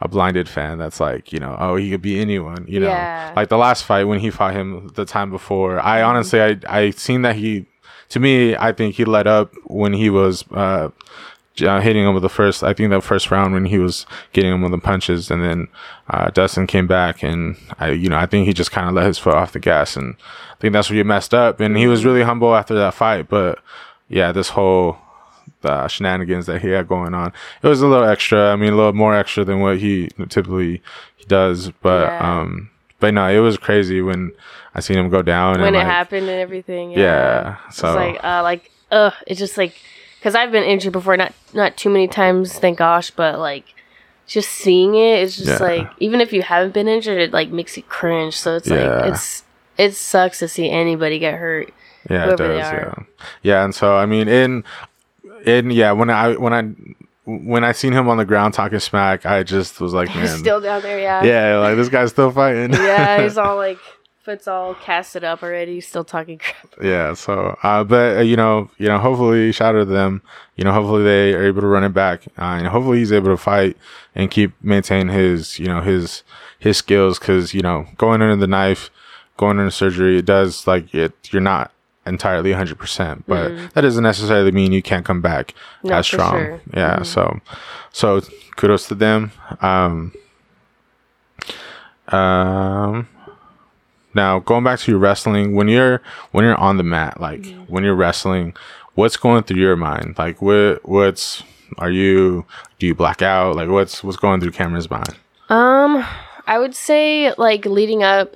a 0.00 0.08
blinded 0.08 0.48
fan 0.48 0.78
that's 0.78 1.00
like 1.00 1.32
you 1.32 1.38
know 1.38 1.56
oh 1.58 1.76
he 1.76 1.90
could 1.90 2.02
be 2.02 2.20
anyone 2.20 2.64
you 2.68 2.80
know? 2.80 2.88
Yeah. 2.88 3.32
like 3.36 3.48
the 3.48 3.58
last 3.58 3.84
fight 3.84 4.04
when 4.04 4.20
he 4.20 4.30
fought 4.30 4.54
him 4.54 4.88
the 4.94 5.04
time 5.04 5.30
before 5.30 5.80
i 5.80 6.02
honestly 6.02 6.40
i 6.40 6.58
i 6.68 6.90
seen 6.90 7.22
that 7.22 7.36
he 7.36 7.66
to 8.08 8.20
me 8.20 8.56
i 8.56 8.72
think 8.72 8.94
he 8.94 9.04
let 9.04 9.26
up 9.26 9.52
when 9.64 9.92
he 9.92 10.10
was 10.10 10.44
uh 10.52 10.90
uh, 11.64 11.80
hitting 11.80 12.04
him 12.04 12.12
with 12.12 12.22
the 12.22 12.28
first 12.28 12.62
i 12.62 12.74
think 12.74 12.90
the 12.90 13.00
first 13.00 13.30
round 13.30 13.54
when 13.54 13.64
he 13.64 13.78
was 13.78 14.04
getting 14.34 14.52
him 14.52 14.60
with 14.60 14.72
the 14.72 14.78
punches 14.78 15.30
and 15.30 15.42
then 15.42 15.68
uh 16.10 16.28
dustin 16.30 16.66
came 16.66 16.86
back 16.86 17.22
and 17.22 17.56
i 17.78 17.90
you 17.90 18.10
know 18.10 18.18
i 18.18 18.26
think 18.26 18.46
he 18.46 18.52
just 18.52 18.70
kind 18.70 18.88
of 18.88 18.94
let 18.94 19.06
his 19.06 19.16
foot 19.18 19.34
off 19.34 19.52
the 19.52 19.58
gas 19.58 19.96
and 19.96 20.16
i 20.52 20.60
think 20.60 20.74
that's 20.74 20.90
where 20.90 20.98
he 20.98 21.02
messed 21.02 21.32
up 21.32 21.58
and 21.58 21.78
he 21.78 21.86
was 21.86 22.04
really 22.04 22.22
humble 22.22 22.54
after 22.54 22.74
that 22.74 22.92
fight 22.92 23.26
but 23.28 23.58
yeah 24.08 24.32
this 24.32 24.50
whole 24.50 24.98
the 25.62 25.88
shenanigans 25.88 26.46
that 26.46 26.60
he 26.62 26.68
had 26.70 26.86
going 26.88 27.14
on. 27.14 27.32
It 27.62 27.66
was 27.68 27.80
a 27.82 27.86
little 27.86 28.06
extra. 28.08 28.52
I 28.52 28.56
mean, 28.56 28.72
a 28.72 28.76
little 28.76 28.92
more 28.92 29.14
extra 29.14 29.44
than 29.44 29.60
what 29.60 29.78
he 29.78 30.08
typically 30.28 30.82
does. 31.28 31.70
But 31.82 32.06
Yeah. 32.08 32.38
um, 32.40 32.70
but 33.00 33.12
no, 33.14 33.26
it 33.28 33.38
was 33.40 33.56
crazy 33.58 34.00
when 34.00 34.32
I 34.74 34.80
seen 34.80 34.98
him 34.98 35.08
go 35.10 35.22
down. 35.22 35.60
when 35.60 35.74
it 35.74 35.78
like, 35.78 35.86
happened 35.86 36.28
and 36.28 36.40
everything. 36.40 36.92
Yeah. 36.92 36.98
Yeah, 36.98 37.56
It's 37.68 37.76
so 37.78 37.94
like, 37.94 38.22
uh, 38.24 38.42
like, 38.42 38.70
ugh, 38.90 39.12
it's 39.26 39.38
just 39.38 39.56
like, 39.58 39.74
because 40.18 40.34
I've 40.34 40.52
been 40.52 40.64
injured 40.64 40.92
before, 40.92 41.16
not 41.16 41.32
not 41.52 41.76
too 41.76 41.88
many 41.90 42.08
times, 42.08 42.52
thank 42.58 42.78
gosh, 42.78 43.10
but 43.10 43.38
like, 43.38 43.64
just 44.26 44.48
seeing 44.50 44.94
it, 44.94 45.22
it's 45.22 45.36
just 45.36 45.60
Yeah. 45.60 45.66
like, 45.66 45.88
even 45.98 46.20
if 46.20 46.32
you 46.32 46.42
haven't 46.42 46.74
been 46.74 46.88
injured, 46.88 47.18
it 47.18 47.32
like 47.32 47.48
makes 47.50 47.76
you 47.76 47.82
cringe. 47.84 48.34
So 48.36 48.56
it's 48.56 48.68
Yeah. 48.68 48.88
like, 49.00 49.12
it's 49.12 49.44
it 49.78 49.94
sucks 49.94 50.38
to 50.40 50.48
see 50.48 50.70
anybody 50.70 51.18
get 51.18 51.34
hurt. 51.34 51.72
yeah, 52.10 52.30
it 52.30 52.36
does. 52.38 52.58
Yeah, 52.58 52.94
yeah. 53.42 53.64
And 53.64 53.74
so 53.74 53.96
I 53.96 54.06
mean, 54.06 54.26
in 54.28 54.64
in 55.44 55.70
yeah, 55.70 55.92
when 55.92 56.10
I 56.10 56.34
when 56.36 56.52
I 56.52 56.70
when 57.24 57.64
I 57.64 57.72
seen 57.72 57.92
him 57.92 58.08
on 58.08 58.16
the 58.18 58.24
ground 58.24 58.54
talking 58.54 58.78
smack, 58.78 59.26
I 59.26 59.42
just 59.42 59.80
was 59.80 59.92
like, 59.92 60.08
He's 60.08 60.30
man, 60.30 60.38
still 60.38 60.60
down 60.60 60.82
there, 60.82 61.00
yeah. 61.00 61.24
yeah, 61.24 61.58
like 61.58 61.76
this 61.76 61.88
guy's 61.88 62.10
still 62.10 62.30
fighting. 62.30 62.72
yeah, 62.72 63.22
he's 63.22 63.36
all 63.38 63.56
like, 63.56 63.78
foot's 64.22 64.46
all 64.46 64.74
casted 64.74 65.24
up 65.24 65.42
already. 65.42 65.80
Still 65.80 66.04
talking 66.04 66.38
crap. 66.38 66.74
yeah 66.82 67.14
so 67.14 67.56
uh 67.62 67.82
but 67.84 68.18
uh, 68.18 68.20
you 68.20 68.36
know 68.36 68.68
you 68.76 68.86
know 68.88 68.98
hopefully 68.98 69.52
shout 69.52 69.74
out 69.76 69.80
to 69.80 69.84
them 69.84 70.20
you 70.56 70.64
know 70.64 70.72
hopefully 70.72 71.04
they 71.04 71.32
are 71.32 71.44
able 71.44 71.60
to 71.60 71.66
run 71.68 71.84
it 71.84 71.90
back 71.94 72.26
uh, 72.38 72.42
and 72.58 72.66
hopefully 72.66 72.98
he's 72.98 73.12
able 73.12 73.28
to 73.28 73.36
fight 73.36 73.76
and 74.16 74.30
keep 74.30 74.52
maintain 74.62 75.06
his 75.08 75.58
you 75.60 75.66
know 75.66 75.80
his 75.80 76.22
his 76.58 76.76
skills 76.76 77.18
because 77.20 77.54
you 77.54 77.62
know 77.62 77.86
going 77.98 78.20
under 78.20 78.34
the 78.36 78.48
knife 78.48 78.90
going 79.36 79.58
under 79.58 79.70
surgery 79.70 80.18
it 80.18 80.24
does 80.24 80.66
like 80.66 80.92
it 80.92 81.12
you're 81.30 81.40
not 81.40 81.70
entirely 82.06 82.52
100% 82.52 83.22
but 83.26 83.52
that 83.74 83.80
doesn't 83.82 84.02
necessarily 84.04 84.52
mean 84.52 84.72
you 84.72 84.82
can't 84.82 85.04
come 85.04 85.20
back 85.20 85.54
No, 85.82 85.94
as 85.96 86.06
strong. 86.06 86.32
sure. 86.32 86.60
yeah 86.74 87.02
so 87.02 87.40
so 87.92 88.20
kudos 88.56 88.86
to 88.88 88.94
them. 88.94 89.32
Um 89.60 90.12
um 92.08 93.08
now 94.14 94.38
going 94.38 94.64
back 94.64 94.78
to 94.80 94.90
your 94.90 95.00
wrestling 95.00 95.54
when 95.54 95.68
you're 95.68 96.00
when 96.32 96.44
you're 96.44 96.56
on 96.56 96.76
the 96.76 96.82
mat 96.82 97.20
like 97.20 97.40
Mm-hmm. 97.42 97.62
when 97.72 97.84
you're 97.84 97.94
wrestling 97.96 98.54
what's 98.94 99.16
going 99.18 99.42
through 99.42 99.58
your 99.60 99.76
mind? 99.76 100.14
Like 100.16 100.40
what 100.40 100.80
what's 100.88 101.42
are 101.78 101.90
you 101.90 102.46
do 102.78 102.86
you 102.86 102.94
black 102.94 103.20
out? 103.22 103.56
Like 103.56 103.68
what's 103.68 104.02
what's 104.04 104.16
going 104.16 104.40
through 104.40 104.52
Cameron's 104.52 104.90
mind? 104.90 105.16
Um, 105.48 106.04
I 106.46 106.58
would 106.58 106.74
say 106.74 107.32
like 107.36 107.66
leading 107.66 108.02
up 108.02 108.34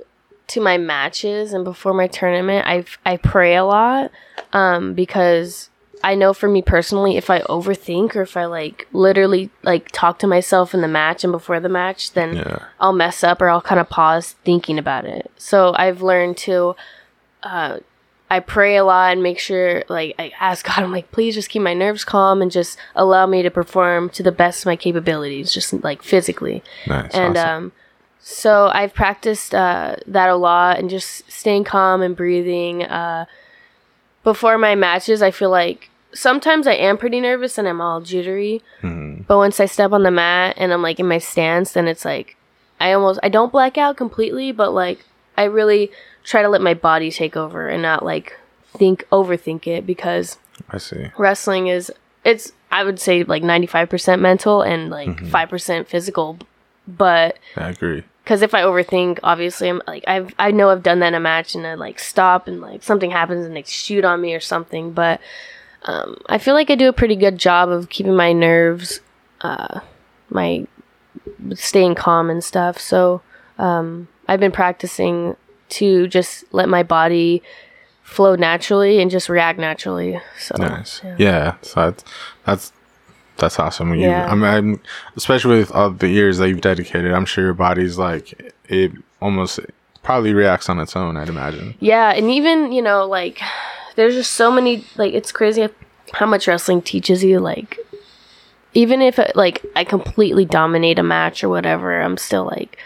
to 0.51 0.61
my 0.61 0.79
matches 0.79 1.53
and 1.53 1.65
before 1.65 1.95
my 1.95 2.07
tournament, 2.07 2.67
I 2.67 2.85
I 3.05 3.17
pray 3.17 3.57
a 3.57 3.65
lot, 3.65 4.11
um, 4.53 4.95
because 4.95 5.71
I 6.03 6.15
know 6.15 6.33
for 6.33 6.49
me 6.49 6.63
personally, 6.63 7.17
if 7.17 7.29
I 7.29 7.41
overthink 7.41 8.17
or 8.17 8.23
if 8.23 8.37
I 8.37 8.47
like 8.47 8.87
literally 8.93 9.51
like 9.63 9.91
talk 9.93 10.19
to 10.21 10.27
myself 10.27 10.73
in 10.73 10.81
the 10.81 10.89
match 10.89 11.25
and 11.25 11.33
before 11.33 11.61
the 11.61 11.69
match, 11.69 12.13
then 12.13 12.37
yeah 12.37 12.65
I'll 12.79 12.95
mess 12.95 13.23
up 13.23 13.43
or 13.43 13.51
I'll 13.51 13.61
kind 13.61 13.81
of 13.81 13.89
pause 13.91 14.37
thinking 14.45 14.79
about 14.79 15.05
it. 15.05 15.31
So 15.37 15.75
I've 15.77 16.01
learned 16.01 16.37
to, 16.39 16.75
uh, 17.43 17.79
I 18.33 18.41
pray 18.41 18.77
a 18.77 18.85
lot 18.85 19.13
and 19.13 19.23
make 19.25 19.41
sure, 19.41 19.83
like, 19.89 20.15
I 20.17 20.33
ask 20.39 20.65
God, 20.65 20.79
I'm 20.79 20.93
like, 20.93 21.11
please 21.11 21.35
just 21.35 21.51
keep 21.51 21.63
my 21.63 21.75
nerves 21.75 22.05
calm 22.05 22.41
and 22.41 22.51
just 22.51 22.79
allow 22.95 23.27
me 23.27 23.43
to 23.43 23.51
perform 23.51 24.09
to 24.11 24.23
the 24.23 24.31
best 24.31 24.63
of 24.63 24.67
my 24.67 24.77
capabilities, 24.77 25.53
just 25.53 25.73
like 25.83 26.01
physically. 26.03 26.63
nice 26.87 27.13
And 27.13 27.37
awesome. 27.37 27.65
um, 27.65 27.73
so 28.23 28.71
I've 28.73 28.95
practiced 28.95 29.55
uh, 29.55 29.97
that 30.07 30.29
a 30.29 30.37
lot 30.37 30.79
and 30.79 30.91
just 30.91 31.31
staying 31.31 31.65
calm 31.65 32.03
and 32.03 32.15
breathing. 32.17 32.85
Uh, 32.85 33.27
before 34.23 34.59
my 34.59 34.75
matches, 34.75 35.23
I 35.23 35.31
feel 35.31 35.51
like 35.51 35.89
sometimes 36.13 36.67
I 36.67 36.75
am 36.75 36.99
pretty 36.99 37.21
nervous 37.21 37.57
and 37.59 37.67
I'm 37.67 37.81
all 37.81 38.01
jittery. 38.01 38.63
Mhm. 38.83 39.27
But 39.27 39.39
once 39.39 39.61
I 39.61 39.67
step 39.67 39.93
on 39.93 40.03
the 40.03 40.11
mat 40.11 40.57
and 40.59 40.73
I'm 40.73 40.83
like 40.83 41.01
in 41.01 41.09
my 41.09 41.19
stance, 41.19 41.73
then 41.73 41.89
it's 41.89 42.05
like 42.05 42.37
I 42.81 42.93
almost 42.93 43.21
I 43.23 43.29
don't 43.29 43.53
black 43.53 43.79
out 43.79 43.97
completely, 43.97 44.53
but 44.53 44.73
like 44.73 45.05
I 45.37 45.45
really 45.45 45.91
try 46.25 46.43
to 46.43 46.49
let 46.49 46.61
my 46.61 46.75
body 46.75 47.11
take 47.11 47.37
over 47.37 47.69
and 47.69 47.81
not 47.83 48.05
like 48.05 48.37
think 48.77 49.07
overthink 49.11 49.67
it 49.67 49.87
because 49.87 50.37
I 50.71 50.79
see 50.79 51.07
wrestling 51.17 51.69
is 51.69 51.91
it's 52.25 52.53
I 52.71 52.85
would 52.85 53.01
say 53.01 53.25
like 53.25 53.43
95% 53.43 54.21
mental 54.21 54.63
and 54.63 54.91
like 54.91 55.09
5% 55.17 55.87
physical 55.89 56.39
but 56.87 57.39
I 57.57 57.71
agree 57.71 58.05
because 58.25 58.43
if 58.43 58.55
I 58.55 58.63
overthink, 58.63 59.19
obviously 59.23 59.69
I'm 59.69 59.83
like 59.87 60.05
I've 60.07 60.35
I 60.39 60.51
know 60.51 60.71
I've 60.71 60.83
done 60.83 61.01
that 61.01 61.09
in 61.09 61.15
a 61.15 61.21
match 61.21 61.55
and 61.55 61.67
I 61.67 61.75
like 61.75 61.99
stop 61.99 62.47
and 62.47 62.61
like 62.61 62.83
something 62.83 63.11
happens 63.11 63.47
and 63.47 63.57
they 63.57 63.63
shoot 63.63 64.05
on 64.05 64.21
me 64.21 64.35
or 64.35 64.41
something. 64.41 64.93
But 64.93 65.21
um, 65.83 66.19
I 66.27 66.39
feel 66.39 66.55
like 66.55 66.71
I 66.71 66.75
do 66.75 66.89
a 66.89 66.93
pretty 66.93 67.17
good 67.17 67.39
job 67.39 67.71
of 67.71 67.89
keeping 67.89 68.15
my 68.15 68.33
nerves, 68.33 69.01
uh, 69.41 69.81
my 70.29 70.67
staying 71.55 71.95
calm 71.95 72.31
and 72.31 72.45
stuff. 72.45 72.79
So 72.79 73.23
um, 73.59 74.09
I've 74.29 74.41
been 74.41 74.53
practicing 74.53 75.37
to 75.71 76.07
just 76.09 76.45
let 76.53 76.69
my 76.69 76.83
body 76.83 77.43
flow 78.03 78.35
naturally 78.35 79.01
and 79.01 79.11
just 79.11 79.29
react 79.29 79.59
naturally. 79.59 80.21
So 80.39 80.57
nice 80.59 81.01
yeah. 81.03 81.17
yeah, 81.19 81.55
so 81.63 81.91
that's 81.91 82.05
that's 82.45 82.73
that's 83.41 83.59
awesome 83.59 83.95
you 83.95 84.03
Yeah. 84.09 84.31
I'm, 84.31 84.45
I'm 84.45 84.81
especially 85.17 85.59
with 85.59 85.73
all 85.73 85.91
the 85.91 86.09
years 86.09 86.39
that 86.39 86.49
you've 86.49 86.61
dedicated 86.61 87.13
i'm 87.13 87.25
sure 87.27 87.45
your 87.45 87.55
body's 87.55 87.99
like 87.99 88.55
it 88.69 88.93
almost 89.21 89.59
probably 90.03 90.33
reacts 90.33 90.69
on 90.69 90.79
its 90.79 90.95
own 90.97 91.17
i'd 91.17 91.29
imagine 91.29 91.75
Yeah, 91.81 92.11
and 92.11 92.31
even 92.31 92.73
you 92.73 92.83
know, 92.83 93.07
like 93.07 93.41
there's 93.97 94.15
just 94.15 94.33
so 94.33 94.51
many. 94.51 94.85
Like 94.97 95.13
it's 95.13 95.33
crazy 95.33 95.69
how 96.15 96.27
much 96.27 96.47
wrestling 96.49 96.81
teaches 96.81 97.23
you. 97.25 97.39
Like 97.41 97.77
even 98.73 99.03
if 99.03 99.19
like 99.35 99.65
I 99.77 99.85
completely 99.85 100.45
dominate 100.45 100.99
a 100.99 101.03
match 101.03 101.43
or 101.45 101.49
whatever, 101.49 102.01
I'm 102.01 102.17
still 102.17 102.45
like, 102.45 102.79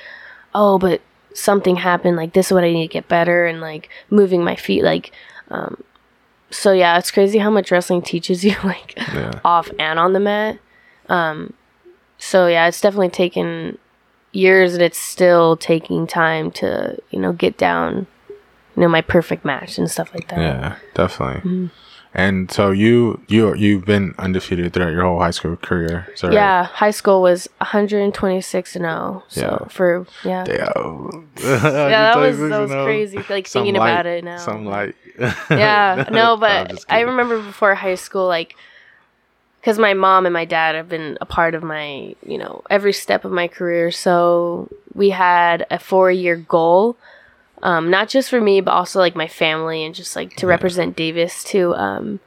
oh, 0.54 0.78
but 0.78 1.02
something 1.34 1.76
happened. 1.76 2.16
Like 2.16 2.32
this 2.32 2.46
is 2.46 2.52
what 2.52 2.64
I 2.64 2.72
need 2.72 2.88
to 2.88 2.92
get 2.92 3.06
better, 3.08 3.46
and 3.46 3.60
like 3.60 3.88
moving 4.10 4.42
my 4.42 4.56
feet. 4.56 4.82
Like, 4.82 5.12
um, 5.50 5.82
so 6.54 6.72
yeah, 6.72 6.98
it's 6.98 7.10
crazy 7.10 7.38
how 7.38 7.50
much 7.50 7.70
wrestling 7.70 8.02
teaches 8.02 8.44
you. 8.44 8.54
Like 8.64 8.94
yeah 8.96 9.40
off 9.44 9.70
and 9.78 9.98
on 9.98 10.12
the 10.12 10.20
mat. 10.20 10.58
Um, 11.08 11.52
so 12.18 12.46
yeah, 12.46 12.66
it's 12.68 12.80
definitely 12.80 13.10
taken 13.10 13.78
years, 14.32 14.72
and 14.74 14.82
it's 14.82 14.98
still 14.98 15.56
taking 15.56 16.06
time 16.06 16.50
to 16.52 16.96
you 17.10 17.18
know 17.20 17.32
get 17.32 17.58
down, 17.58 18.06
you 18.30 18.82
know, 18.82 18.88
my 18.88 19.00
perfect 19.02 19.44
match 19.44 19.78
and 19.78 19.90
stuff 19.90 20.12
like 20.14 20.28
that. 20.28 20.38
Yeah, 20.38 20.76
definitely. 20.94 21.40
Mm-hmm. 21.50 21.66
And 22.16 22.48
so 22.50 22.70
you 22.70 23.20
you 23.26 23.54
you've 23.56 23.84
been 23.84 24.14
undefeated 24.18 24.72
throughout 24.72 24.92
your 24.92 25.02
whole 25.02 25.18
high 25.18 25.32
school 25.32 25.56
career. 25.56 26.06
Is 26.14 26.20
that 26.20 26.28
right? 26.28 26.34
Yeah, 26.34 26.64
high 26.64 26.92
school 26.92 27.20
was 27.20 27.48
126 27.58 28.76
and 28.76 28.84
0. 28.84 29.22
So 29.28 29.40
Yeah. 29.40 29.68
for 29.68 30.06
yeah. 30.24 30.44
Yeah, 30.48 32.14
that 32.14 32.16
was 32.16 32.38
that 32.38 32.60
was 32.60 32.70
crazy. 32.70 33.18
Like 33.28 33.48
Some 33.48 33.64
thinking 33.64 33.80
light- 33.80 33.90
about 33.90 34.06
it 34.06 34.22
now. 34.24 34.36
Some 34.38 34.64
light. 34.64 34.94
yeah, 35.50 36.08
no, 36.12 36.36
but 36.36 36.70
just 36.70 36.86
I 36.88 37.00
remember 37.00 37.40
before 37.40 37.74
high 37.74 37.94
school, 37.94 38.26
like, 38.26 38.56
because 39.60 39.78
my 39.78 39.94
mom 39.94 40.26
and 40.26 40.32
my 40.32 40.44
dad 40.44 40.74
have 40.74 40.88
been 40.88 41.16
a 41.20 41.26
part 41.26 41.54
of 41.54 41.62
my, 41.62 42.14
you 42.26 42.38
know, 42.38 42.62
every 42.68 42.92
step 42.92 43.24
of 43.24 43.32
my 43.32 43.48
career. 43.48 43.90
So 43.90 44.68
we 44.92 45.10
had 45.10 45.66
a 45.70 45.78
four 45.78 46.10
year 46.10 46.36
goal, 46.36 46.96
um, 47.62 47.90
not 47.90 48.08
just 48.08 48.28
for 48.28 48.40
me, 48.40 48.60
but 48.60 48.72
also 48.72 48.98
like 48.98 49.16
my 49.16 49.28
family 49.28 49.84
and 49.84 49.94
just 49.94 50.16
like 50.16 50.36
to 50.36 50.46
represent 50.46 50.96
Davis 50.96 51.42
to 51.44 51.74
um, 51.76 52.20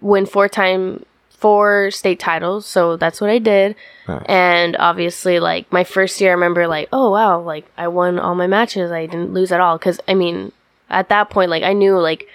win 0.00 0.26
four 0.26 0.48
time 0.48 1.04
four 1.30 1.90
state 1.90 2.18
titles. 2.18 2.66
So 2.66 2.96
that's 2.96 3.20
what 3.20 3.30
I 3.30 3.38
did. 3.38 3.76
Nice. 4.08 4.22
And 4.26 4.76
obviously, 4.76 5.40
like 5.40 5.70
my 5.72 5.84
first 5.84 6.20
year, 6.20 6.30
I 6.30 6.34
remember 6.34 6.66
like, 6.66 6.88
oh 6.92 7.10
wow, 7.10 7.40
like 7.40 7.66
I 7.76 7.88
won 7.88 8.18
all 8.18 8.34
my 8.34 8.46
matches. 8.46 8.90
I 8.90 9.06
didn't 9.06 9.32
lose 9.32 9.52
at 9.52 9.60
all. 9.60 9.78
Because 9.78 10.00
I 10.08 10.14
mean, 10.14 10.52
at 10.90 11.08
that 11.08 11.30
point, 11.30 11.50
like 11.50 11.62
I 11.62 11.72
knew 11.72 11.98
like 11.98 12.28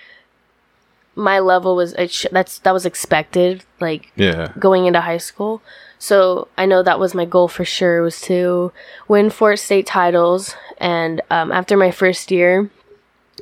my 1.16 1.40
level 1.40 1.76
was 1.76 1.94
it 1.94 2.12
sh- 2.12 2.26
that's 2.32 2.60
that 2.60 2.72
was 2.74 2.86
expected. 2.86 3.64
Like 3.80 4.12
Yeah. 4.16 4.54
going 4.60 4.86
into 4.86 5.02
high 5.02 5.18
school. 5.18 5.62
So 6.00 6.48
I 6.58 6.66
know 6.66 6.82
that 6.84 7.00
was 7.00 7.14
my 7.14 7.26
goal 7.26 7.48
for 7.48 7.64
sure 7.66 8.02
was 8.02 8.22
to 8.22 8.72
win 9.08 9.30
four 9.30 9.56
state 9.56 9.86
titles. 9.86 10.56
And 10.78 11.22
um, 11.30 11.52
after 11.52 11.78
my 11.78 11.92
first 11.92 12.32
year, 12.32 12.70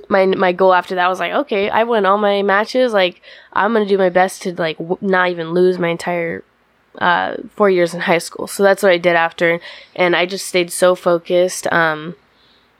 my 0.09 0.25
my 0.25 0.51
goal 0.51 0.73
after 0.73 0.95
that 0.95 1.07
was 1.07 1.19
like, 1.19 1.31
okay, 1.33 1.69
I 1.69 1.83
won 1.83 2.05
all 2.05 2.17
my 2.17 2.41
matches. 2.41 2.91
Like 2.93 3.21
I'm 3.53 3.73
gonna 3.73 3.85
do 3.85 3.97
my 3.97 4.09
best 4.09 4.41
to 4.43 4.53
like 4.55 4.77
w- 4.77 4.97
not 5.01 5.29
even 5.29 5.51
lose 5.53 5.77
my 5.77 5.89
entire 5.89 6.43
uh, 6.97 7.35
four 7.55 7.69
years 7.69 7.93
in 7.93 8.01
high 8.01 8.17
school. 8.17 8.47
So 8.47 8.63
that's 8.63 8.81
what 8.83 8.91
I 8.91 8.97
did 8.97 9.15
after, 9.15 9.61
and 9.95 10.15
I 10.15 10.25
just 10.25 10.47
stayed 10.47 10.71
so 10.71 10.95
focused. 10.95 11.71
Um, 11.71 12.15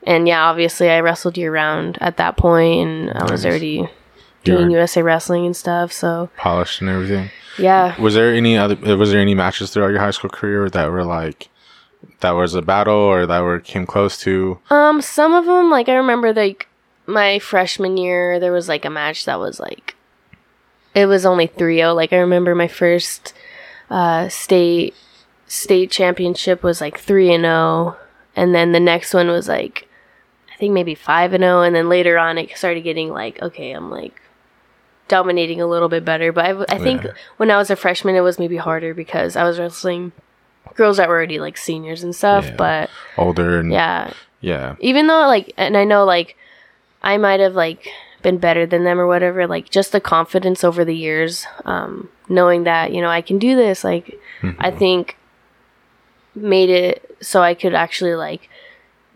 and 0.06 0.28
yeah, 0.28 0.44
obviously 0.44 0.90
I 0.90 1.00
wrestled 1.02 1.38
year 1.38 1.52
round 1.52 1.98
at 2.02 2.18
that 2.18 2.38
point, 2.38 2.80
and 2.88 3.12
I 3.12 3.24
was 3.32 3.44
Nice. 3.44 3.46
already 3.46 3.90
doing 4.44 4.72
USA 4.72 5.02
wrestling 5.02 5.46
and 5.46 5.56
stuff. 5.56 5.92
So 5.92 6.30
polished 6.38 6.82
and 6.82 6.90
everything. 6.90 7.30
yeah. 7.58 8.00
Was 8.02 8.14
there 8.14 8.34
any 8.34 8.58
other? 8.58 8.76
Was 8.96 9.12
there 9.12 9.22
any 9.22 9.36
matches 9.36 9.72
throughout 9.72 9.90
your 9.90 10.00
high 10.00 10.12
school 10.12 10.30
career 10.30 10.70
that 10.70 10.90
were 10.92 11.04
like 11.04 11.50
that 12.22 12.32
was 12.32 12.56
a 12.56 12.62
battle 12.62 12.94
or 12.96 13.26
that 13.26 13.40
were 13.42 13.60
came 13.60 13.86
close 13.86 14.18
to? 14.22 14.60
Um, 14.70 15.02
some 15.02 15.34
of 15.34 15.46
them, 15.46 15.70
like 15.70 15.90
I 15.90 15.96
remember, 15.96 16.34
like 16.34 16.68
my 17.06 17.40
freshman 17.40 17.98
year, 17.98 18.40
there 18.40 18.54
was 18.54 18.70
like 18.70 18.86
a 18.86 18.90
match 18.90 19.26
that 19.26 19.40
was 19.40 19.60
like, 19.60 19.96
it 20.96 21.08
was 21.08 21.26
only 21.26 21.48
3-0. 21.48 21.96
Like 21.96 22.14
I 22.14 22.18
remember 22.18 22.56
my 22.56 22.68
first 22.70 23.34
uh 23.90 24.30
state 24.30 24.94
state 25.48 25.90
championship 25.92 26.62
was 26.64 26.80
like 26.80 26.98
three 27.00 27.34
and 27.34 27.44
zero, 27.44 27.98
and 28.36 28.54
then 28.56 28.72
the 28.72 28.80
next 28.80 29.14
one 29.14 29.28
was 29.28 29.48
like, 29.50 29.89
think 30.60 30.74
maybe 30.74 30.94
five 30.96 31.34
and 31.34 31.42
zero, 31.42 31.62
and 31.62 31.74
then 31.76 31.90
later 31.90 32.18
on 32.20 32.38
it 32.38 32.56
started 32.58 32.82
getting 32.82 33.10
like, 33.10 33.42
okay, 33.42 33.72
I'm 33.72 33.90
like 33.90 34.22
dominating 35.08 35.60
a 35.62 35.66
little 35.68 35.90
bit 35.90 36.06
better. 36.06 36.32
But 36.32 36.46
I, 36.46 36.76
I 36.76 36.78
think 36.78 37.04
Yeah. 37.04 37.12
when 37.38 37.50
I 37.50 37.58
was 37.58 37.70
a 37.72 37.76
freshman, 37.76 38.16
it 38.16 38.22
was 38.22 38.38
maybe 38.38 38.58
harder 38.58 38.94
because 38.94 39.36
I 39.36 39.44
was 39.44 39.58
wrestling 39.60 40.12
girls 40.76 40.98
that 40.98 41.08
were 41.10 41.16
already 41.16 41.40
like 41.40 41.58
seniors 41.58 42.04
and 42.04 42.16
stuff. 42.16 42.46
Yeah. 42.46 42.56
But 42.56 42.90
Older 43.18 43.60
and 43.60 43.72
yeah, 43.72 44.14
yeah, 44.42 44.76
even 44.80 45.08
though 45.08 45.26
like 45.28 45.52
and 45.58 45.76
i 45.76 45.84
know 45.84 46.06
like 46.06 46.38
i 47.02 47.18
might 47.18 47.40
have 47.42 47.56
like 47.56 47.88
been 48.22 48.38
better 48.38 48.66
than 48.66 48.84
them 48.86 49.00
or 49.00 49.06
whatever 49.08 49.48
like 49.48 49.70
just 49.70 49.92
the 49.92 50.00
confidence 50.00 50.64
over 50.64 50.86
the 50.86 50.96
years 50.96 51.46
um 51.66 52.08
knowing 52.30 52.64
that 52.64 52.94
you 52.94 53.02
know 53.02 53.10
i 53.10 53.22
can 53.22 53.38
do 53.40 53.56
this 53.58 53.84
like 53.84 54.18
i 54.60 54.70
think 54.72 55.18
made 56.36 56.70
it 56.70 57.18
so 57.22 57.42
i 57.42 57.54
could 57.54 57.74
actually 57.74 58.16
like 58.16 58.50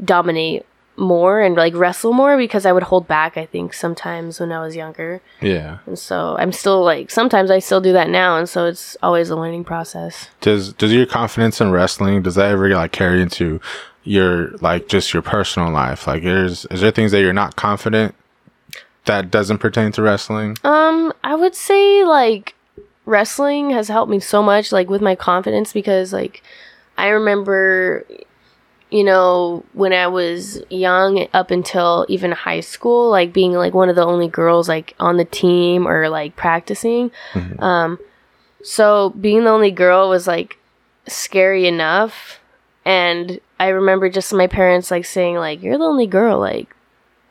dominate 0.03 0.65
more 0.95 1.41
and 1.41 1.55
like 1.55 1.73
wrestle 1.73 2.13
more 2.13 2.37
because 2.37 2.65
i 2.65 2.71
would 2.71 2.83
hold 2.83 3.07
back 3.07 3.35
i 3.35 3.45
think 3.45 3.73
sometimes 3.73 4.39
when 4.39 4.51
i 4.51 4.61
was 4.61 4.75
younger 4.75 5.21
yeah. 5.41 5.79
and 5.87 5.97
so 5.97 6.35
i'm 6.37 6.51
still 6.51 6.83
like 6.83 7.09
sometimes 7.09 7.49
i 7.49 7.57
still 7.57 7.81
do 7.81 7.91
that 7.91 8.09
now 8.09 8.37
and 8.37 8.47
so 8.47 8.65
it's 8.67 8.95
always 9.01 9.31
a 9.31 9.35
learning 9.35 9.63
process 9.63 10.29
Does 10.41 10.71
does 10.73 10.93
your 10.93 11.07
confidence 11.07 11.59
in 11.59 11.71
wrestling 11.71 12.21
does 12.21 12.35
that 12.35 12.51
ever 12.51 12.69
like 12.69 12.91
carry 12.91 13.21
into 13.21 13.59
your 14.03 14.49
like 14.57 14.87
just 14.87 15.13
your 15.13 15.21
personal 15.21 15.71
life? 15.71 16.07
Like, 16.07 16.23
there's 16.23 16.65
is 16.65 16.81
there 16.81 16.91
things 16.91 17.11
that 17.11 17.21
you're 17.21 17.33
not 17.33 17.55
confident 17.55 18.15
that 19.05 19.31
doesn't 19.31 19.59
pertain 19.59 19.91
to 19.93 20.01
wrestling? 20.01 20.57
Um, 20.63 21.13
I 21.23 21.35
would 21.35 21.55
say 21.55 22.03
like 22.03 22.55
wrestling 23.05 23.71
has 23.71 23.87
helped 23.87 24.11
me 24.11 24.19
so 24.19 24.43
much, 24.43 24.71
like 24.71 24.89
with 24.89 25.01
my 25.01 25.15
confidence, 25.15 25.73
because 25.73 26.13
like 26.13 26.43
I 26.97 27.07
remember, 27.07 28.05
you 28.93 29.03
know, 29.03 29.65
when 29.73 29.91
I 29.91 30.05
was 30.05 30.61
young, 30.69 31.27
up 31.33 31.49
until 31.49 32.05
even 32.09 32.31
high 32.31 32.59
school, 32.59 33.09
like 33.09 33.33
being 33.33 33.53
like 33.53 33.73
one 33.73 33.89
of 33.89 33.95
the 33.95 34.05
only 34.05 34.27
girls 34.27 34.69
like 34.69 34.93
on 34.99 35.17
the 35.17 35.25
team 35.25 35.87
or 35.87 36.09
like 36.09 36.35
practicing. 36.35 37.09
Um, 37.57 37.97
so 38.61 39.09
being 39.09 39.45
the 39.45 39.49
only 39.49 39.71
girl 39.71 40.09
was 40.09 40.27
like 40.27 40.59
scary 41.07 41.65
enough, 41.67 42.39
and 42.85 43.39
I 43.59 43.69
remember 43.69 44.09
just 44.09 44.31
my 44.31 44.45
parents 44.45 44.91
like 44.91 45.05
saying 45.05 45.37
like, 45.37 45.63
"You're 45.63 45.79
the 45.79 45.85
only 45.85 46.07
girl, 46.07 46.39
like." 46.39 46.75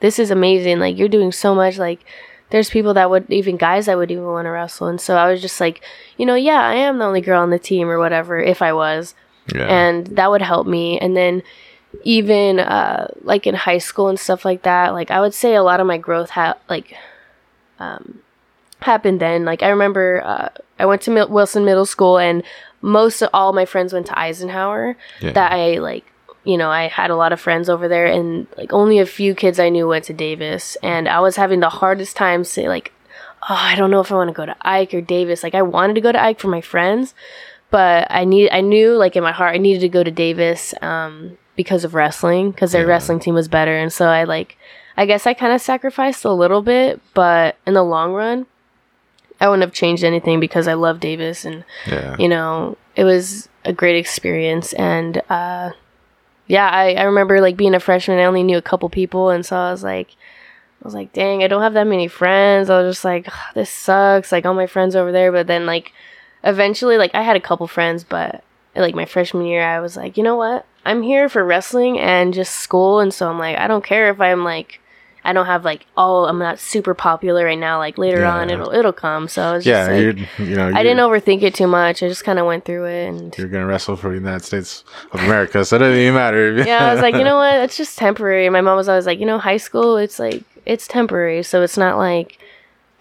This 0.00 0.18
is 0.18 0.32
amazing. 0.32 0.80
Like 0.80 0.98
you're 0.98 1.06
doing 1.06 1.30
so 1.30 1.54
much. 1.54 1.78
Like 1.78 2.04
there's 2.50 2.70
people 2.70 2.92
that 2.94 3.08
would 3.08 3.30
even 3.30 3.56
guys 3.56 3.86
that 3.86 3.96
would 3.96 4.10
even 4.10 4.24
want 4.24 4.46
to 4.46 4.50
wrestle 4.50 4.86
and 4.86 5.00
so 5.00 5.16
i 5.16 5.30
was 5.30 5.40
just 5.40 5.58
like 5.58 5.80
you 6.18 6.26
know 6.26 6.34
yeah 6.34 6.60
i 6.60 6.74
am 6.74 6.98
the 6.98 7.04
only 7.04 7.22
girl 7.22 7.40
on 7.40 7.48
the 7.48 7.58
team 7.58 7.88
or 7.88 7.98
whatever 7.98 8.38
if 8.38 8.60
i 8.60 8.70
was 8.72 9.14
Yeah. 9.54 9.66
and 9.66 10.06
that 10.18 10.30
would 10.30 10.42
help 10.42 10.66
me 10.66 10.98
and 11.00 11.16
then 11.16 11.42
even 12.04 12.58
uh 12.60 13.08
like 13.22 13.46
in 13.46 13.54
high 13.54 13.78
school 13.78 14.08
and 14.08 14.18
stuff 14.18 14.44
like 14.44 14.62
that 14.62 14.90
like 14.94 15.10
i 15.10 15.20
would 15.20 15.34
say 15.34 15.54
a 15.54 15.62
lot 15.62 15.80
of 15.80 15.86
my 15.86 15.98
growth 15.98 16.30
ha- 16.30 16.56
like 16.68 16.94
um 17.78 18.20
happened 18.80 19.20
then 19.20 19.44
like 19.44 19.62
i 19.62 19.68
remember 19.68 20.22
uh 20.24 20.48
i 20.78 20.86
went 20.86 21.02
to 21.02 21.10
Mil- 21.10 21.28
wilson 21.28 21.64
middle 21.64 21.86
school 21.86 22.18
and 22.18 22.42
most 22.80 23.22
of 23.22 23.30
all 23.32 23.52
my 23.52 23.64
friends 23.64 23.92
went 23.92 24.06
to 24.06 24.18
eisenhower 24.18 24.96
Yeah. 25.20 25.32
that 25.32 25.52
i 25.52 25.78
like 25.78 26.04
you 26.44 26.56
know 26.56 26.70
i 26.70 26.88
had 26.88 27.10
a 27.10 27.16
lot 27.16 27.32
of 27.32 27.40
friends 27.40 27.68
over 27.68 27.86
there 27.88 28.06
and 28.06 28.46
like 28.56 28.72
only 28.72 28.98
a 28.98 29.06
few 29.06 29.34
kids 29.34 29.60
i 29.60 29.68
knew 29.68 29.86
went 29.86 30.04
to 30.06 30.12
davis 30.12 30.76
and 30.82 31.08
i 31.08 31.20
was 31.20 31.36
having 31.36 31.60
the 31.60 31.68
hardest 31.68 32.16
time 32.16 32.42
say 32.42 32.68
like 32.68 32.92
oh 33.48 33.54
i 33.58 33.76
don't 33.76 33.90
know 33.90 34.00
if 34.00 34.10
i 34.10 34.14
want 34.16 34.28
to 34.28 34.34
go 34.34 34.46
to 34.46 34.56
ike 34.62 34.92
or 34.94 35.00
davis 35.00 35.42
like 35.44 35.54
i 35.54 35.62
wanted 35.62 35.94
to 35.94 36.00
go 36.00 36.10
to 36.10 36.20
ike 36.20 36.40
for 36.40 36.48
my 36.48 36.60
friends 36.60 37.14
but 37.72 38.06
i 38.10 38.24
need 38.24 38.48
i 38.50 38.60
knew 38.60 38.94
like 38.96 39.16
in 39.16 39.22
my 39.24 39.32
heart 39.32 39.54
i 39.54 39.58
needed 39.58 39.80
to 39.80 39.88
go 39.88 40.04
to 40.04 40.10
davis 40.12 40.72
um 40.82 41.36
because 41.56 41.82
of 41.84 41.94
wrestling 41.94 42.50
because 42.52 42.70
their 42.72 42.82
Yeah. 42.82 42.88
wrestling 42.90 43.18
team 43.18 43.34
was 43.34 43.48
better 43.48 43.76
and 43.76 43.92
so 43.92 44.06
i 44.06 44.22
like 44.24 44.56
i 44.96 45.04
guess 45.06 45.26
i 45.26 45.34
kind 45.34 45.52
of 45.52 45.60
sacrificed 45.60 46.24
a 46.24 46.32
little 46.32 46.62
bit 46.62 47.00
but 47.14 47.56
in 47.66 47.74
the 47.74 47.82
long 47.82 48.12
run 48.12 48.46
i 49.40 49.48
wouldn't 49.48 49.62
have 49.62 49.72
changed 49.74 50.04
anything 50.04 50.38
because 50.38 50.68
i 50.68 50.74
love 50.74 51.00
davis 51.00 51.44
and 51.44 51.64
yeah. 51.86 52.14
you 52.18 52.28
know, 52.28 52.76
it 52.94 53.04
was 53.04 53.48
a 53.64 53.72
great 53.72 53.96
experience. 53.96 54.72
And 54.74 55.22
uh, 55.30 55.70
yeah, 56.46 56.68
I, 56.68 56.94
I 56.94 57.02
remember 57.04 57.40
like 57.40 57.56
being 57.56 57.74
a 57.74 57.80
freshman, 57.80 58.18
I 58.18 58.24
only 58.24 58.42
knew 58.42 58.58
a 58.58 58.62
couple 58.70 58.88
people. 58.90 59.30
And 59.30 59.46
so 59.46 59.56
I 59.56 59.70
was 59.70 59.82
like, 59.84 60.08
I 60.10 60.84
was 60.84 60.92
like, 60.92 61.12
dang, 61.12 61.42
I 61.42 61.46
don't 61.46 61.62
have 61.62 61.74
that 61.74 61.86
many 61.86 62.08
friends. 62.08 62.68
I 62.68 62.82
was 62.82 62.96
just 62.96 63.04
like, 63.04 63.28
"Ugh, 63.28 63.54
this 63.54 63.70
sucks. 63.70 64.32
Like 64.32 64.44
all 64.44 64.52
my 64.54 64.66
friends 64.66 64.94
over 64.96 65.12
there. 65.12 65.30
But 65.32 65.46
then 65.46 65.64
like 65.64 65.92
eventually, 66.44 66.96
like 66.96 67.14
I 67.14 67.22
had 67.22 67.36
a 67.36 67.40
couple 67.40 67.66
friends, 67.66 68.04
but 68.04 68.42
like 68.74 68.94
my 68.94 69.04
freshman 69.04 69.46
year, 69.46 69.62
I 69.62 69.80
was 69.80 69.96
like, 69.96 70.16
you 70.16 70.22
know 70.22 70.36
what? 70.36 70.66
I'm 70.84 71.02
here 71.02 71.28
for 71.28 71.44
wrestling 71.44 71.98
and 71.98 72.34
just 72.34 72.56
school. 72.56 73.00
And 73.00 73.12
so 73.12 73.28
I'm 73.28 73.38
like, 73.38 73.56
I 73.56 73.68
don't 73.68 73.84
care 73.84 74.10
if 74.10 74.20
I'm 74.20 74.44
like, 74.44 74.80
I 75.24 75.32
don't 75.32 75.46
have 75.46 75.64
like, 75.64 75.86
oh, 75.96 76.24
I'm 76.24 76.38
not 76.38 76.58
super 76.58 76.94
popular 76.94 77.44
right 77.44 77.58
now. 77.58 77.78
Like 77.78 77.96
later 77.96 78.24
on, 78.24 78.50
it'll 78.50 78.72
it'll 78.72 78.92
come. 78.92 79.28
So 79.28 79.42
I 79.42 79.52
was 79.52 79.64
yeah, 79.64 79.86
just 79.86 79.90
like, 79.90 80.48
you're, 80.48 80.56
know, 80.56 80.76
I 80.76 80.82
didn't 80.82 80.98
overthink 80.98 81.42
it 81.42 81.54
too 81.54 81.68
much. 81.68 82.02
I 82.02 82.08
just 82.08 82.24
kind 82.24 82.40
of 82.40 82.46
went 82.46 82.64
through 82.64 82.86
it, 82.86 83.06
and 83.06 83.38
you're 83.38 83.46
gonna 83.46 83.66
wrestle 83.66 83.96
for 83.96 84.08
the 84.08 84.16
United 84.16 84.44
States 84.44 84.82
of 85.12 85.20
America, 85.20 85.64
so 85.64 85.76
it 85.76 85.78
doesn't 85.78 85.96
even 85.98 86.14
matter. 86.14 86.52
yeah, 86.66 86.90
I 86.90 86.92
was 86.92 87.02
like, 87.02 87.14
you 87.14 87.22
know 87.22 87.36
what? 87.36 87.54
It's 87.60 87.76
just 87.76 87.96
temporary. 87.98 88.48
My 88.50 88.62
mom 88.62 88.76
was 88.76 88.88
always 88.88 89.06
like, 89.06 89.20
you 89.20 89.26
know, 89.26 89.38
high 89.38 89.58
school, 89.58 89.96
it's 89.96 90.18
like 90.18 90.42
it's 90.66 90.88
temporary, 90.88 91.44
so 91.44 91.62
it's 91.62 91.76
not 91.76 91.98
like 91.98 92.38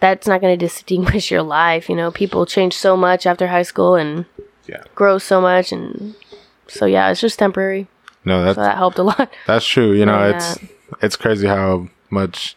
that's 0.02 0.26
not 0.26 0.40
going 0.42 0.52
to 0.58 0.62
distinguish 0.66 1.30
your 1.30 1.42
life. 1.42 1.88
You 1.88 1.96
know, 1.96 2.10
people 2.10 2.44
change 2.44 2.74
so 2.74 2.96
much 2.96 3.24
after 3.24 3.46
high 3.46 3.62
school 3.62 3.94
and 3.94 4.26
Yeah. 4.66 4.82
grow 4.94 5.16
so 5.18 5.40
much, 5.40 5.72
and 5.72 6.14
so 6.68 6.84
yeah, 6.86 7.10
it's 7.10 7.20
just 7.20 7.38
temporary. 7.38 7.86
no, 8.24 8.42
that's 8.44 8.56
So 8.56 8.62
that 8.62 8.76
helped 8.76 8.98
a 8.98 9.02
lot. 9.04 9.32
That's 9.46 9.66
true. 9.66 9.92
You 9.92 10.04
know, 10.06 10.20
Yeah. 10.20 10.34
it's 10.36 10.58
it's 11.00 11.16
crazy 11.16 11.46
how 11.46 11.88
much 12.10 12.56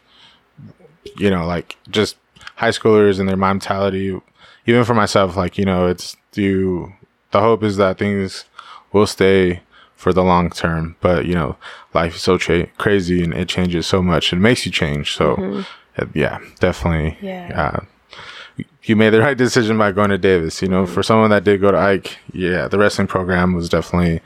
you 1.18 1.30
know, 1.30 1.46
like 1.46 1.78
just 1.90 2.18
high 2.56 2.70
schoolers 2.72 3.20
and 3.20 3.30
their 3.30 3.38
mentality. 3.38 4.20
Even 4.68 4.84
for 4.84 4.94
myself, 4.96 5.38
like 5.38 5.58
you 5.58 5.66
know, 5.66 5.88
it's 5.88 6.18
you. 6.34 6.94
The 7.32 7.42
hope 7.42 7.64
is 7.64 7.78
that 7.78 7.98
things 7.98 8.46
will 8.92 9.08
stay 9.08 9.62
for 9.96 10.12
the 10.14 10.24
long 10.24 10.50
term, 10.50 10.96
but 11.02 11.26
you 11.26 11.36
know, 11.36 11.58
life 11.94 12.16
is 12.16 12.22
so 12.22 12.38
tra- 12.38 12.68
crazy 12.78 13.24
and 13.24 13.34
it 13.34 13.48
changes 13.50 13.88
so 13.88 14.02
much. 14.02 14.34
It 14.34 14.38
makes 14.38 14.66
you 14.66 14.72
change. 14.72 15.16
So, 15.16 15.36
uh, 15.36 15.64
yeah, 16.14 16.40
definitely. 16.60 17.18
Yeah. 17.22 17.80
Uh, 17.80 18.64
you 18.84 18.96
made 18.96 19.10
the 19.10 19.20
right 19.20 19.38
decision 19.38 19.78
by 19.78 19.92
going 19.92 20.12
to 20.12 20.18
Davis. 20.18 20.62
You 20.62 20.68
know, 20.68 20.86
for 20.86 21.04
someone 21.04 21.30
that 21.32 21.44
did 21.44 21.60
go 21.62 21.72
to 21.72 21.78
Ike, 21.78 22.18
yeah, 22.34 22.68
the 22.68 22.78
wrestling 22.78 23.08
program 23.08 23.54
was 23.54 23.68
definitely 23.68 24.22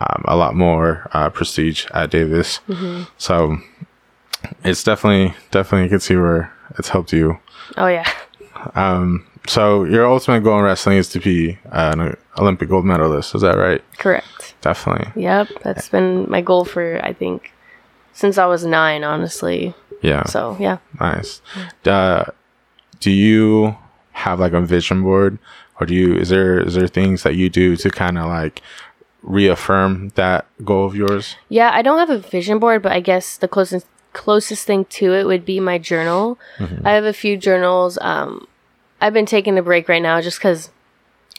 um, 0.00 0.24
a 0.26 0.36
lot 0.36 0.54
more 0.54 1.08
uh, 1.12 1.30
prestige 1.30 1.86
at 1.92 2.10
Davis. 2.10 2.60
So, 3.18 3.58
it's 4.64 4.82
definitely 4.82 5.34
definitely 5.50 5.84
you 5.84 5.90
can 5.90 6.00
see 6.00 6.16
where 6.16 6.52
it's 6.78 6.88
helped 6.88 7.12
you. 7.12 7.38
Oh 7.76 7.86
yeah. 7.86 8.10
Um, 8.74 9.26
so 9.46 9.84
your 9.84 10.06
ultimate 10.06 10.42
goal 10.42 10.58
in 10.58 10.64
wrestling 10.64 10.98
is 10.98 11.08
to 11.10 11.20
be 11.20 11.58
an 11.66 12.16
Olympic 12.36 12.68
gold 12.68 12.84
medalist. 12.84 13.34
Is 13.34 13.42
that 13.42 13.56
right? 13.56 13.82
Correct. 13.98 14.54
Definitely. 14.60 15.22
Yep. 15.22 15.48
That's 15.62 15.88
been 15.88 16.28
my 16.28 16.40
goal 16.40 16.64
for 16.64 17.00
I 17.04 17.12
think 17.12 17.52
since 18.12 18.38
I 18.38 18.46
was 18.46 18.64
nine, 18.64 19.04
honestly. 19.04 19.74
Yeah. 20.00 20.24
So 20.24 20.56
yeah. 20.60 20.78
Nice. 21.00 21.40
Uh, 21.84 22.24
do 23.00 23.10
you 23.10 23.76
have 24.12 24.40
like 24.40 24.52
a 24.52 24.60
vision 24.60 25.02
board, 25.02 25.38
or 25.80 25.86
do 25.86 25.94
you 25.94 26.16
is 26.16 26.28
there 26.28 26.60
is 26.60 26.74
there 26.74 26.88
things 26.88 27.22
that 27.22 27.34
you 27.36 27.48
do 27.48 27.76
to 27.76 27.90
kind 27.90 28.18
of 28.18 28.26
like 28.26 28.62
reaffirm 29.22 30.10
that 30.14 30.46
goal 30.64 30.86
of 30.86 30.94
yours? 30.94 31.36
Yeah, 31.48 31.70
I 31.72 31.82
don't 31.82 31.98
have 31.98 32.10
a 32.10 32.18
vision 32.18 32.58
board, 32.58 32.82
but 32.82 32.92
I 32.92 33.00
guess 33.00 33.36
the 33.36 33.48
closest 33.48 33.86
closest 34.12 34.66
thing 34.66 34.84
to 34.86 35.12
it 35.14 35.26
would 35.26 35.44
be 35.44 35.60
my 35.60 35.78
journal. 35.78 36.38
I 36.84 36.92
have 36.92 37.04
a 37.04 37.12
few 37.12 37.36
journals. 37.36 37.98
Um, 38.00 38.48
I've 39.00 39.12
been 39.12 39.26
taking 39.26 39.58
a 39.58 39.62
break 39.62 39.88
right 39.88 40.02
now 40.02 40.20
just 40.20 40.38
because 40.38 40.70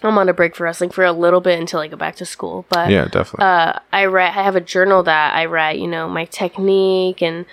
I'm 0.01 0.18
on 0.18 0.30
a 0.30 0.34
break 0.34 0.55
for 0.55 0.64
wrestling 0.64 0.91
for 0.91 1.03
a 1.03 1.12
little 1.12 1.41
bit 1.41 1.60
until 1.60 1.82
I 1.82 1.88
go 1.88 1.97
back 1.97 2.16
to 2.18 2.26
school. 2.26 2.66
But 2.70 2.89
Yeah, 2.89 3.05
definitely. 3.05 3.45
uh, 3.45 3.80
I 3.91 4.05
write. 4.05 4.30
I 4.38 4.43
have 4.43 4.55
a 4.55 4.62
journal 4.62 5.03
that 5.03 5.36
I 5.36 5.45
write. 5.45 5.80
You 5.80 5.88
know, 5.88 6.07
my 6.07 6.26
technique 6.26 7.22
and 7.22 7.45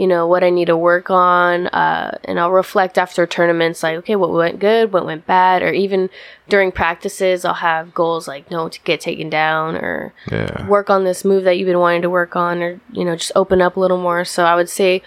you 0.00 0.06
know 0.06 0.26
what 0.26 0.42
I 0.42 0.48
need 0.48 0.64
to 0.64 0.76
work 0.78 1.10
on. 1.10 1.66
Uh, 1.66 2.16
and 2.24 2.40
I'll 2.40 2.50
reflect 2.50 2.96
after 2.96 3.26
tournaments, 3.26 3.82
like 3.82 3.96
okay, 3.98 4.16
what 4.16 4.32
went 4.32 4.58
good, 4.58 4.94
what 4.94 5.04
went 5.04 5.26
bad, 5.26 5.62
or 5.62 5.74
even 5.74 6.08
during 6.48 6.72
practices, 6.72 7.44
I'll 7.44 7.52
have 7.52 7.92
goals 7.92 8.26
like 8.26 8.50
no 8.50 8.70
to 8.70 8.80
get 8.80 9.02
taken 9.02 9.28
down 9.28 9.76
or 9.76 10.14
yeah. 10.32 10.66
work 10.66 10.88
on 10.88 11.04
this 11.04 11.22
move 11.22 11.44
that 11.44 11.58
you've 11.58 11.66
been 11.66 11.80
wanting 11.80 12.00
to 12.00 12.08
work 12.08 12.34
on, 12.34 12.62
or 12.62 12.80
you 12.92 13.04
know 13.04 13.14
just 13.14 13.32
open 13.36 13.60
up 13.60 13.76
a 13.76 13.80
little 13.80 14.00
more. 14.00 14.24
So 14.24 14.44
I 14.44 14.54
would 14.54 14.70
say. 14.70 15.02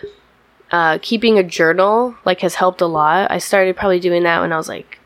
Uh, 0.71 0.97
keeping 1.03 1.37
a 1.37 1.43
journal 1.43 2.15
like 2.25 2.39
has 2.39 2.55
helped 2.55 2.81
a 2.81 2.87
lot. 2.87 3.29
I 3.29 3.37
started 3.37 3.75
probably 3.75 3.99
doing 3.99 4.23
that 4.23 4.41
when 4.41 4.51
I 4.51 4.57
was 4.57 4.67
like, 4.67 4.97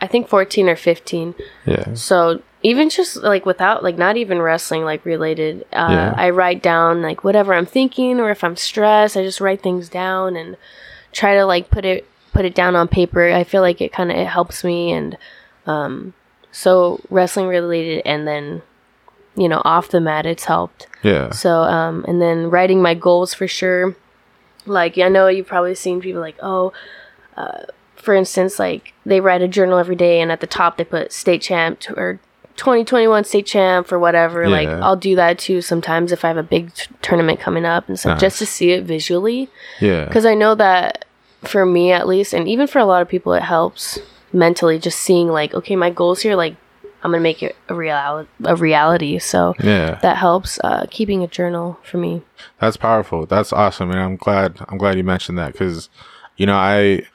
I 0.00 0.06
think 0.06 0.28
14 0.28 0.66
or 0.66 0.76
15. 0.76 1.34
Yeah. 1.66 1.92
So 1.92 2.40
even 2.62 2.90
just 2.90 3.16
like 3.16 3.46
without 3.46 3.82
like 3.82 3.96
not 3.96 4.16
even 4.16 4.40
wrestling 4.42 4.84
like 4.84 5.04
related, 5.04 5.62
uh, 5.72 5.88
Yeah. 5.90 6.14
I 6.16 6.30
write 6.30 6.62
down 6.62 7.02
like 7.02 7.24
whatever 7.24 7.54
I'm 7.54 7.66
thinking 7.66 8.20
or 8.20 8.30
if 8.30 8.44
I'm 8.44 8.56
stressed, 8.56 9.16
I 9.16 9.22
just 9.22 9.40
write 9.40 9.62
things 9.62 9.88
down 9.88 10.36
and 10.36 10.56
try 11.12 11.34
to 11.36 11.44
like 11.46 11.70
put 11.70 11.84
it 11.84 12.06
put 12.32 12.44
it 12.44 12.54
down 12.54 12.76
on 12.76 12.86
paper. 12.88 13.28
I 13.30 13.44
feel 13.44 13.62
like 13.62 13.80
it 13.80 13.92
kind 13.92 14.10
of 14.10 14.16
it 14.16 14.26
helps 14.26 14.62
me 14.62 14.92
and 14.92 15.16
um, 15.66 16.14
so 16.52 17.00
wrestling 17.10 17.46
related 17.46 18.02
and 18.04 18.26
then 18.26 18.62
you 19.36 19.48
know 19.48 19.62
off 19.64 19.88
the 19.88 20.00
mat 20.00 20.26
it's 20.26 20.44
helped. 20.44 20.86
Yeah. 21.02 21.30
So 21.30 21.62
um, 21.62 22.04
and 22.06 22.20
then 22.20 22.50
writing 22.50 22.82
my 22.82 22.94
goals 22.94 23.32
for 23.32 23.48
sure. 23.48 23.96
Like 24.66 24.98
I 24.98 25.08
know 25.08 25.28
you've 25.28 25.46
probably 25.46 25.74
seen 25.74 26.00
people 26.00 26.20
like 26.20 26.36
oh. 26.42 26.72
Uh, 27.36 27.62
for 27.96 28.14
instance, 28.14 28.58
like 28.58 28.92
they 29.06 29.20
write 29.20 29.40
a 29.40 29.48
journal 29.48 29.78
every 29.78 29.96
day, 29.96 30.20
and 30.20 30.30
at 30.32 30.40
the 30.40 30.46
top 30.46 30.76
they 30.76 30.84
put 30.84 31.12
state 31.12 31.40
champ 31.40 31.80
or 31.96 32.18
2021 32.60 33.24
state 33.24 33.46
champ 33.46 33.90
or 33.90 33.98
whatever. 33.98 34.46
Like 34.48 34.68
I'll 34.68 34.94
do 34.96 35.16
that 35.16 35.38
too 35.38 35.62
sometimes 35.62 36.12
if 36.12 36.24
I 36.26 36.28
have 36.28 36.36
a 36.36 36.42
big 36.42 36.74
t- 36.74 36.86
tournament 37.00 37.40
coming 37.40 37.64
up 37.64 37.88
and 37.88 37.98
stuff, 37.98 38.20
just 38.20 38.38
to 38.40 38.46
see 38.46 38.72
it 38.72 38.84
visually. 38.84 39.48
Yeah. 39.80 40.04
Because 40.04 40.26
I 40.26 40.34
know 40.34 40.54
that 40.56 41.06
for 41.42 41.64
me 41.64 41.90
at 41.90 42.06
least, 42.06 42.34
and 42.34 42.46
even 42.46 42.66
for 42.66 42.78
a 42.78 42.84
lot 42.84 43.00
of 43.00 43.08
people, 43.08 43.32
it 43.32 43.42
helps 43.42 43.98
mentally 44.34 44.78
just 44.78 44.98
seeing 45.00 45.28
like, 45.28 45.54
okay, 45.54 45.74
my 45.74 45.88
goals 45.88 46.20
here, 46.20 46.36
like 46.36 46.54
I'm 47.02 47.12
gonna 47.12 47.22
make 47.22 47.42
it 47.42 47.56
a 47.70 47.74
real 47.74 48.26
a 48.44 48.56
reality. 48.56 49.18
So 49.18 49.54
Yeah. 49.58 49.98
that 50.02 50.18
helps 50.18 50.60
uh, 50.62 50.84
keeping 50.90 51.22
a 51.22 51.26
journal 51.26 51.78
for 51.82 51.96
me. 51.96 52.20
That's 52.60 52.76
powerful. 52.76 53.24
That's 53.24 53.54
awesome, 53.54 53.90
and 53.90 53.98
I'm 53.98 54.16
glad. 54.16 54.58
I'm 54.68 54.76
glad 54.76 54.98
you 54.98 55.04
mentioned 55.04 55.38
that 55.38 55.52
because, 55.52 55.88
you 56.36 56.44
know, 56.44 56.56
I, 56.56 57.06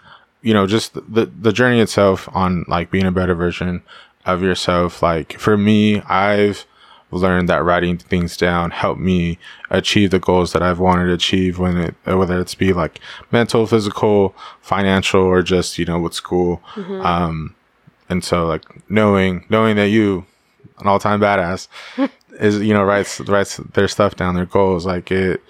you 0.41 0.55
know, 0.55 0.65
just 0.65 0.95
the 0.95 1.27
the 1.27 1.53
journey 1.53 1.79
itself 1.81 2.27
on 2.33 2.65
like 2.67 2.89
being 2.89 3.05
a 3.05 3.11
better 3.11 3.35
version 3.35 3.83
of 4.25 4.41
yourself. 4.41 5.01
Like 5.01 5.39
for 5.39 5.57
me, 5.57 6.01
I've 6.01 6.65
learned 7.11 7.47
that 7.49 7.63
writing 7.63 7.97
things 7.97 8.35
down 8.35 8.71
helped 8.71 8.99
me 8.99 9.37
achieve 9.69 10.11
the 10.11 10.19
goals 10.19 10.51
that 10.53 10.61
I've 10.61 10.79
wanted 10.79 11.05
to 11.07 11.13
achieve. 11.13 11.59
When 11.59 11.77
it 11.77 11.95
whether 12.05 12.39
it's 12.39 12.55
be 12.55 12.73
like 12.73 12.99
mental, 13.31 13.65
physical, 13.67 14.35
financial, 14.61 15.21
or 15.21 15.41
just 15.41 15.77
you 15.77 15.85
know 15.85 15.99
with 15.99 16.13
school. 16.13 16.61
Um, 16.75 17.55
and 18.09 18.23
so 18.23 18.45
like 18.45 18.63
knowing 18.89 19.45
knowing 19.49 19.75
that 19.77 19.89
you 19.89 20.25
an 20.79 20.87
all 20.87 20.99
time 20.99 21.19
badass 21.21 21.67
is 22.39 22.59
you 22.61 22.73
know 22.73 22.83
writes 22.83 23.19
writes 23.21 23.57
their 23.57 23.87
stuff 23.87 24.15
down 24.15 24.35
their 24.35 24.45
goals 24.45 24.85
like 24.85 25.09
it 25.11 25.41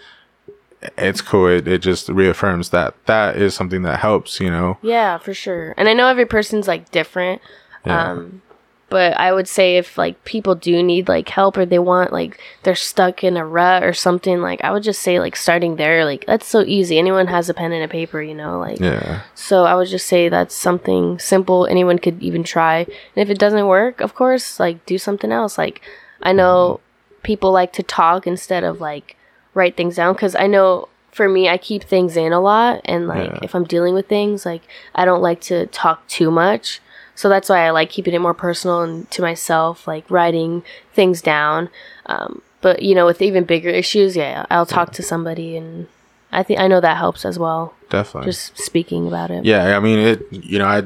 it's 0.97 1.19
cool 1.19 1.47
it, 1.47 1.67
it 1.67 1.79
just 1.79 2.09
reaffirms 2.09 2.69
that 2.69 2.93
that 3.07 3.35
is 3.37 3.55
something 3.55 3.81
that 3.81 3.99
helps 3.99 4.39
you 4.39 4.51
know 4.51 4.77
Yeah, 4.81 5.17
for 5.17 5.33
sure. 5.33 5.73
And 5.77 5.89
I 5.89 5.93
know 5.93 6.07
every 6.07 6.25
person's 6.25 6.67
like 6.67 6.91
different. 6.91 7.41
Yeah. 7.85 8.11
Um 8.11 8.41
but 8.89 9.17
I 9.17 9.33
would 9.33 9.47
say 9.47 9.77
if 9.77 9.97
like 9.97 10.23
people 10.25 10.53
do 10.53 10.83
need 10.83 11.07
like 11.09 11.27
help 11.29 11.57
or 11.57 11.65
they 11.65 11.79
want 11.79 12.13
like 12.13 12.39
they're 12.63 12.75
stuck 12.75 13.23
in 13.23 13.35
a 13.35 13.45
rut 13.45 13.83
or 13.83 13.93
something, 13.93 14.41
like 14.41 14.63
I 14.63 14.71
would 14.71 14.83
just 14.83 15.01
say 15.01 15.19
like 15.19 15.35
starting 15.35 15.75
there, 15.77 16.05
like 16.05 16.25
that's 16.25 16.45
so 16.47 16.61
easy. 16.61 16.99
Anyone 16.99 17.27
has 17.27 17.49
a 17.49 17.53
pen 17.53 17.71
and 17.71 17.83
a 17.83 17.87
paper, 17.87 18.21
you 18.21 18.35
know, 18.35 18.59
like 18.59 18.79
yeah 18.79 19.21
so 19.33 19.65
I 19.65 19.75
would 19.75 19.87
just 19.87 20.07
say 20.07 20.29
that's 20.29 20.55
something 20.55 21.19
simple 21.19 21.65
anyone 21.65 21.99
could 21.99 22.21
even 22.21 22.43
try. 22.43 22.77
And 22.79 23.17
if 23.23 23.29
it 23.29 23.39
doesn't 23.39 23.67
work, 23.67 24.01
of 24.01 24.13
course, 24.15 24.59
like 24.59 24.85
do 24.85 24.97
something 24.97 25.31
else. 25.31 25.57
Like 25.57 25.81
I 26.21 26.31
know 26.31 26.79
mm-hmm. 26.79 27.21
people 27.23 27.51
like 27.51 27.73
to 27.73 27.83
talk 27.83 28.27
instead 28.27 28.63
of 28.63 28.81
like 28.81 29.15
write 29.53 29.75
things 29.77 29.95
down 29.95 30.13
cuz 30.15 30.35
I 30.35 30.47
know 30.47 30.89
for 31.11 31.29
me 31.29 31.47
I 31.47 31.57
keep 31.57 31.83
things 31.83 32.17
in 32.17 32.33
a 32.33 32.39
lot 32.41 32.81
and 32.85 33.07
like 33.07 33.29
Yeah. 33.31 33.39
if 33.41 33.55
I'm 33.55 33.63
dealing 33.63 33.93
with 33.93 34.07
things, 34.07 34.45
like 34.45 34.61
I 34.93 35.05
don't 35.05 35.21
like 35.21 35.41
to 35.41 35.65
talk 35.67 36.07
too 36.07 36.29
much. 36.29 36.81
So 37.15 37.29
that's 37.29 37.49
why 37.49 37.65
I 37.65 37.69
like 37.71 37.89
keeping 37.89 38.13
it 38.13 38.19
more 38.19 38.33
personal 38.33 38.81
and 38.81 39.09
to 39.11 39.21
myself, 39.21 39.87
like 39.87 40.09
writing 40.11 40.63
things 40.93 41.21
down. 41.21 41.69
Um, 42.07 42.41
but 42.61 42.81
you 42.81 42.93
know, 42.95 43.05
with 43.05 43.21
even 43.21 43.43
bigger 43.45 43.69
issues, 43.69 44.15
yeah, 44.15 44.45
I'll 44.51 44.65
talk 44.65 44.91
to 44.93 45.03
somebody 45.03 45.55
and 45.57 45.87
I 46.31 46.43
think 46.43 46.59
I 46.59 46.67
know 46.67 46.81
that 46.81 46.97
helps 46.97 47.23
as 47.23 47.39
well. 47.39 47.73
definitely 47.89 48.31
Just 48.31 48.57
speaking 48.57 49.07
about 49.07 49.31
it. 49.31 49.45
yeah 49.45 49.77
i 49.77 49.79
mean 49.79 49.99
it 49.99 50.21
you 50.31 50.59
know 50.59 50.65
i 50.65 50.83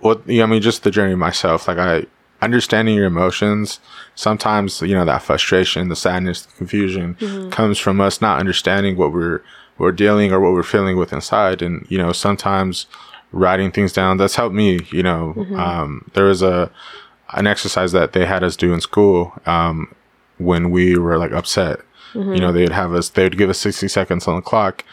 what 0.00 0.26
you 0.28 0.38
know, 0.38 0.44
i 0.44 0.46
mean 0.46 0.62
just 0.62 0.82
the 0.84 0.90
journey 0.90 1.14
myself 1.14 1.68
like 1.68 1.78
i 1.78 2.04
understanding 2.42 2.94
your 2.94 3.06
emotions 3.06 3.80
sometimes 4.14 4.80
you 4.82 4.94
know 4.94 5.04
that 5.04 5.22
frustration 5.22 5.88
the 5.88 5.96
sadness 5.96 6.42
the 6.46 6.52
confusion 6.56 7.16
comes 7.50 7.78
from 7.78 8.00
us 8.00 8.20
not 8.20 8.38
understanding 8.38 8.96
what 8.96 9.12
we're 9.12 9.42
we're 9.78 9.92
dealing 9.92 10.32
or 10.32 10.40
what 10.40 10.52
we're 10.52 10.62
feeling 10.62 10.96
with 10.96 11.12
inside 11.12 11.62
and 11.62 11.86
you 11.88 11.98
know 11.98 12.12
sometimes 12.12 12.86
writing 13.34 13.70
things 13.70 13.92
down. 13.92 14.16
That's 14.18 14.36
helped 14.36 14.54
me 14.54 14.80
you 14.90 15.02
know 15.02 15.34
um 15.66 16.10
there 16.14 16.24
was 16.32 16.42
a 16.42 16.70
an 17.40 17.46
exercise 17.46 17.92
that 17.92 18.12
they 18.12 18.24
had 18.26 18.42
us 18.44 18.56
do 18.56 18.72
in 18.72 18.80
school 18.80 19.32
um 19.46 19.76
when 20.38 20.70
we 20.70 20.96
were 20.98 21.18
like 21.18 21.32
upset. 21.32 21.80
You 22.14 22.40
know 22.42 22.52
they'd 22.52 22.70
have 22.82 22.92
us 22.94 23.08
they 23.10 23.24
would 23.24 23.36
give 23.38 23.50
us 23.50 23.58
60 23.58 23.88
seconds 23.88 24.28
on 24.28 24.36
the 24.36 24.42
clock 24.42 24.84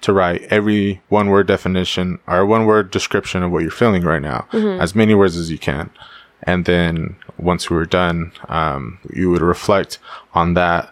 to 0.00 0.12
write 0.14 0.40
every 0.44 1.02
one 1.10 1.28
word 1.28 1.46
definition 1.46 2.18
or 2.26 2.46
one 2.46 2.64
word 2.64 2.90
description 2.90 3.42
of 3.42 3.52
what 3.52 3.60
you're 3.62 3.70
feeling 3.82 4.02
right 4.02 4.22
now, 4.22 4.46
as 4.80 4.94
many 4.94 5.14
words 5.14 5.36
as 5.36 5.50
you 5.50 5.58
can. 5.58 5.90
And 6.44 6.64
then 6.64 7.16
once 7.36 7.68
we 7.68 7.76
were 7.76 7.84
done, 7.84 8.32
um, 8.48 8.98
you 9.12 9.30
would 9.30 9.42
reflect 9.42 9.98
on 10.32 10.54
that 10.54 10.90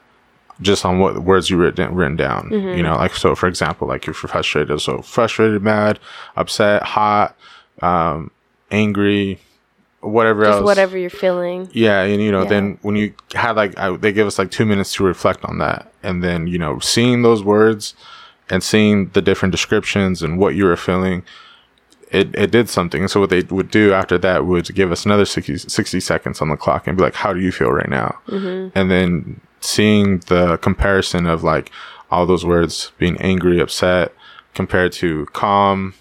just 0.61 0.84
on 0.84 0.98
what 0.98 1.18
words 1.20 1.50
you 1.50 1.56
written 1.56 1.94
written 1.94 2.16
down. 2.16 2.50
You 2.50 2.82
know, 2.82 2.96
like 2.96 3.14
so 3.14 3.34
for 3.34 3.46
example, 3.46 3.86
like 3.88 4.02
if 4.09 4.22
you're 4.22 4.28
frustrated, 4.28 4.80
so 4.80 5.02
frustrated, 5.02 5.62
mad, 5.62 5.98
upset, 6.36 6.82
hot, 6.82 7.36
um, 7.80 8.30
angry, 8.70 9.38
whatever 10.00 10.44
Just 10.44 10.56
else. 10.56 10.64
whatever 10.64 10.98
you're 10.98 11.11
feeling. 11.11 11.68
Yeah, 11.72 12.02
and 12.02 12.22
you 12.22 12.30
know, 12.32 12.42
Yeah. 12.42 12.48
then 12.48 12.78
when 12.82 12.96
you 12.96 13.12
had 13.34 13.56
like, 13.56 13.78
I, 13.78 13.96
they 13.96 14.12
give 14.12 14.26
us 14.26 14.38
like 14.38 14.50
two 14.50 14.64
minutes 14.66 14.94
to 14.94 15.04
reflect 15.04 15.44
on 15.44 15.59
that, 15.59 15.92
and 16.02 16.22
then 16.22 16.46
you 16.46 16.59
know, 16.59 16.78
seeing 16.80 17.22
those 17.22 17.42
words 17.44 17.94
and 18.50 18.62
seeing 18.62 19.09
the 19.11 19.20
different 19.22 19.52
descriptions 19.52 20.22
and 20.22 20.38
what 20.38 20.54
you 20.54 20.64
were 20.64 20.76
feeling, 20.76 21.22
it 22.11 22.34
it 22.34 22.50
did 22.50 22.68
something. 22.68 23.06
So 23.09 23.20
what 23.20 23.30
they 23.30 23.42
would 23.42 23.70
do 23.70 23.92
after 23.92 24.18
that 24.18 24.46
would 24.46 24.74
give 24.74 24.90
us 24.90 25.04
another 25.04 25.24
60, 25.24 25.59
60 25.59 26.00
seconds 26.00 26.40
on 26.40 26.48
the 26.48 26.56
clock 26.56 26.86
and 26.86 26.96
be 26.96 27.02
like, 27.04 27.14
"How 27.14 27.32
do 27.32 27.40
you 27.40 27.52
feel 27.52 27.70
right 27.70 27.88
now?" 27.90 28.18
And 28.28 28.90
then 28.90 29.40
seeing 29.61 30.18
the 30.20 30.59
comparison 30.59 31.26
of 31.26 31.42
like 31.42 31.70
all 32.11 32.26
those 32.26 32.44
words 32.44 32.92
being 32.98 33.16
angry, 33.20 33.61
upset, 33.61 34.12
compared 34.54 34.92
to 34.92 35.26
calm, 35.26 35.94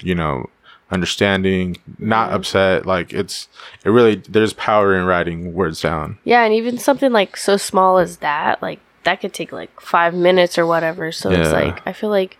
you 0.00 0.14
know, 0.14 0.48
understanding, 0.90 1.76
not 1.98 2.32
upset. 2.32 2.86
Like 2.86 3.12
it's 3.12 3.48
it 3.84 3.90
really 3.90 4.16
there's 4.16 4.52
power 4.52 4.96
in 4.96 5.06
writing 5.06 5.54
words 5.54 5.80
down. 5.80 6.18
Yeah, 6.24 6.44
and 6.44 6.54
even 6.54 6.78
something 6.78 7.12
like 7.12 7.36
so 7.36 7.56
small 7.56 7.98
as 7.98 8.18
that, 8.18 8.62
like 8.62 8.80
that 9.04 9.20
could 9.20 9.32
take 9.32 9.52
like 9.52 9.80
five 9.80 10.14
minutes 10.14 10.58
or 10.58 10.66
whatever. 10.66 11.10
So 11.12 11.30
it's 11.30 11.52
like 11.52 11.84
I 11.86 11.92
feel 11.92 12.10
like 12.10 12.38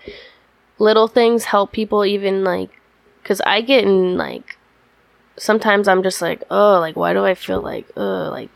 little 0.78 1.08
things 1.08 1.44
help 1.44 1.72
people 1.72 2.04
even 2.04 2.44
like 2.44 2.70
because 3.22 3.40
I 3.42 3.60
get 3.60 3.84
in 3.84 4.16
like 4.16 4.56
sometimes 5.36 5.88
I'm 5.88 6.02
just 6.02 6.20
like 6.20 6.42
oh 6.50 6.78
like 6.80 6.96
why 6.96 7.12
do 7.12 7.24
I 7.24 7.34
feel 7.34 7.60
like 7.60 7.86
oh 7.96 8.28
like 8.30 8.50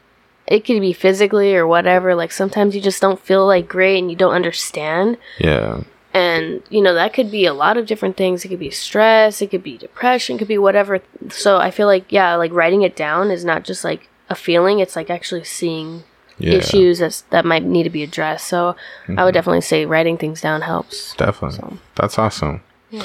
it 0.47 0.65
could 0.65 0.81
be 0.81 0.93
physically 0.93 1.55
or 1.57 1.67
whatever. 1.67 2.15
Like 2.15 2.33
sometimes 2.33 2.75
you 2.75 2.81
just 2.81 3.01
don't 3.03 3.21
feel 3.21 3.47
like 3.47 3.69
great 3.69 3.99
and 3.99 4.11
you 4.11 4.17
don't 4.17 4.35
understand. 4.35 5.17
Yeah. 5.39 5.83
And 6.15 6.63
you 6.71 6.81
know 6.81 6.95
that 6.95 7.13
could 7.13 7.31
be 7.31 7.45
a 7.45 7.53
lot 7.53 7.77
of 7.77 7.87
different 7.87 8.17
things. 8.17 8.45
It 8.45 8.49
could 8.49 8.59
be 8.59 8.71
stress, 8.71 9.43
it 9.43 9.51
could 9.51 9.63
be 9.63 9.77
depression, 9.77 10.37
it 10.37 10.39
could 10.39 10.49
be 10.49 10.57
whatever. 10.59 11.01
So 11.29 11.59
I 11.59 11.71
feel 11.71 11.87
like 11.87 12.11
yeah, 12.11 12.37
like 12.37 12.53
writing 12.53 12.83
it 12.83 12.97
down 12.97 13.31
is 13.31 13.45
not 13.45 13.65
just 13.65 13.85
like 13.85 14.09
a 14.31 14.35
feeling. 14.35 14.79
It's 14.79 14.97
like 14.97 15.11
actually 15.11 15.45
seeing 15.45 16.05
Yeah. 16.39 16.55
issues 16.55 16.99
that's, 17.01 17.21
that 17.31 17.45
might 17.45 17.65
need 17.65 17.85
to 17.85 17.91
be 17.91 18.03
addressed. 18.03 18.47
So 18.47 18.77
I 19.17 19.25
would 19.25 19.35
definitely 19.35 19.61
say 19.63 19.85
writing 19.87 20.17
things 20.19 20.41
down 20.41 20.63
helps. 20.63 21.15
Definitely. 21.17 21.59
So. 21.59 21.79
That's 21.97 22.19
awesome. 22.19 22.63
Yeah. 22.91 23.05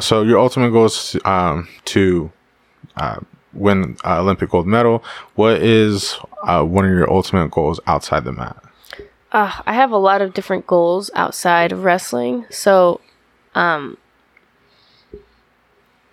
So 0.00 0.22
your 0.22 0.38
ultimate 0.38 0.70
goal 0.70 0.86
is 0.86 1.16
um, 1.24 1.66
to 1.86 2.30
uh, 2.96 3.20
win 3.52 3.96
uh, 4.04 4.20
Olympic 4.20 4.50
gold 4.50 4.66
medal. 4.66 5.02
What 5.34 5.62
is 5.62 6.16
uh, 6.44 6.62
one 6.64 6.84
of 6.84 6.90
your 6.90 7.10
ultimate 7.10 7.50
goals 7.50 7.80
outside 7.86 8.24
the 8.24 8.32
mat? 8.32 8.62
Uh, 9.32 9.60
I 9.66 9.74
have 9.74 9.90
a 9.90 9.98
lot 9.98 10.22
of 10.22 10.32
different 10.32 10.66
goals 10.66 11.10
outside 11.14 11.72
of 11.72 11.84
wrestling. 11.84 12.46
So, 12.50 13.00
um, 13.54 13.98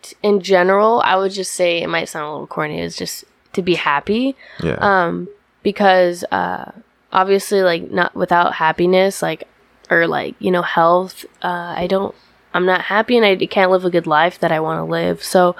t- 0.01 0.15
in 0.21 0.41
general, 0.41 1.01
I 1.05 1.15
would 1.15 1.31
just 1.31 1.53
say 1.53 1.81
it 1.81 1.87
might 1.87 2.09
sound 2.09 2.25
a 2.25 2.31
little 2.31 2.47
corny. 2.47 2.79
Is 2.79 2.97
just 2.97 3.23
to 3.53 3.61
be 3.61 3.75
happy. 3.75 4.35
Yeah. 4.61 4.77
Um, 4.81 5.29
because 5.63 6.25
uh, 6.25 6.71
obviously, 7.13 7.63
like 7.63 7.89
not 7.89 8.15
without 8.15 8.53
happiness, 8.53 9.21
like 9.21 9.47
or 9.89 10.07
like 10.07 10.35
you 10.39 10.51
know 10.51 10.61
health, 10.61 11.25
uh, 11.41 11.73
I 11.77 11.87
don't. 11.87 12.13
I'm 12.53 12.65
not 12.65 12.81
happy, 12.81 13.17
and 13.17 13.25
I 13.25 13.35
can't 13.47 13.71
live 13.71 13.83
a 13.83 13.89
good 13.89 14.07
life 14.07 14.39
that 14.39 14.51
I 14.51 14.61
want 14.61 14.79
to 14.79 14.89
live. 14.89 15.21
So, 15.23 15.55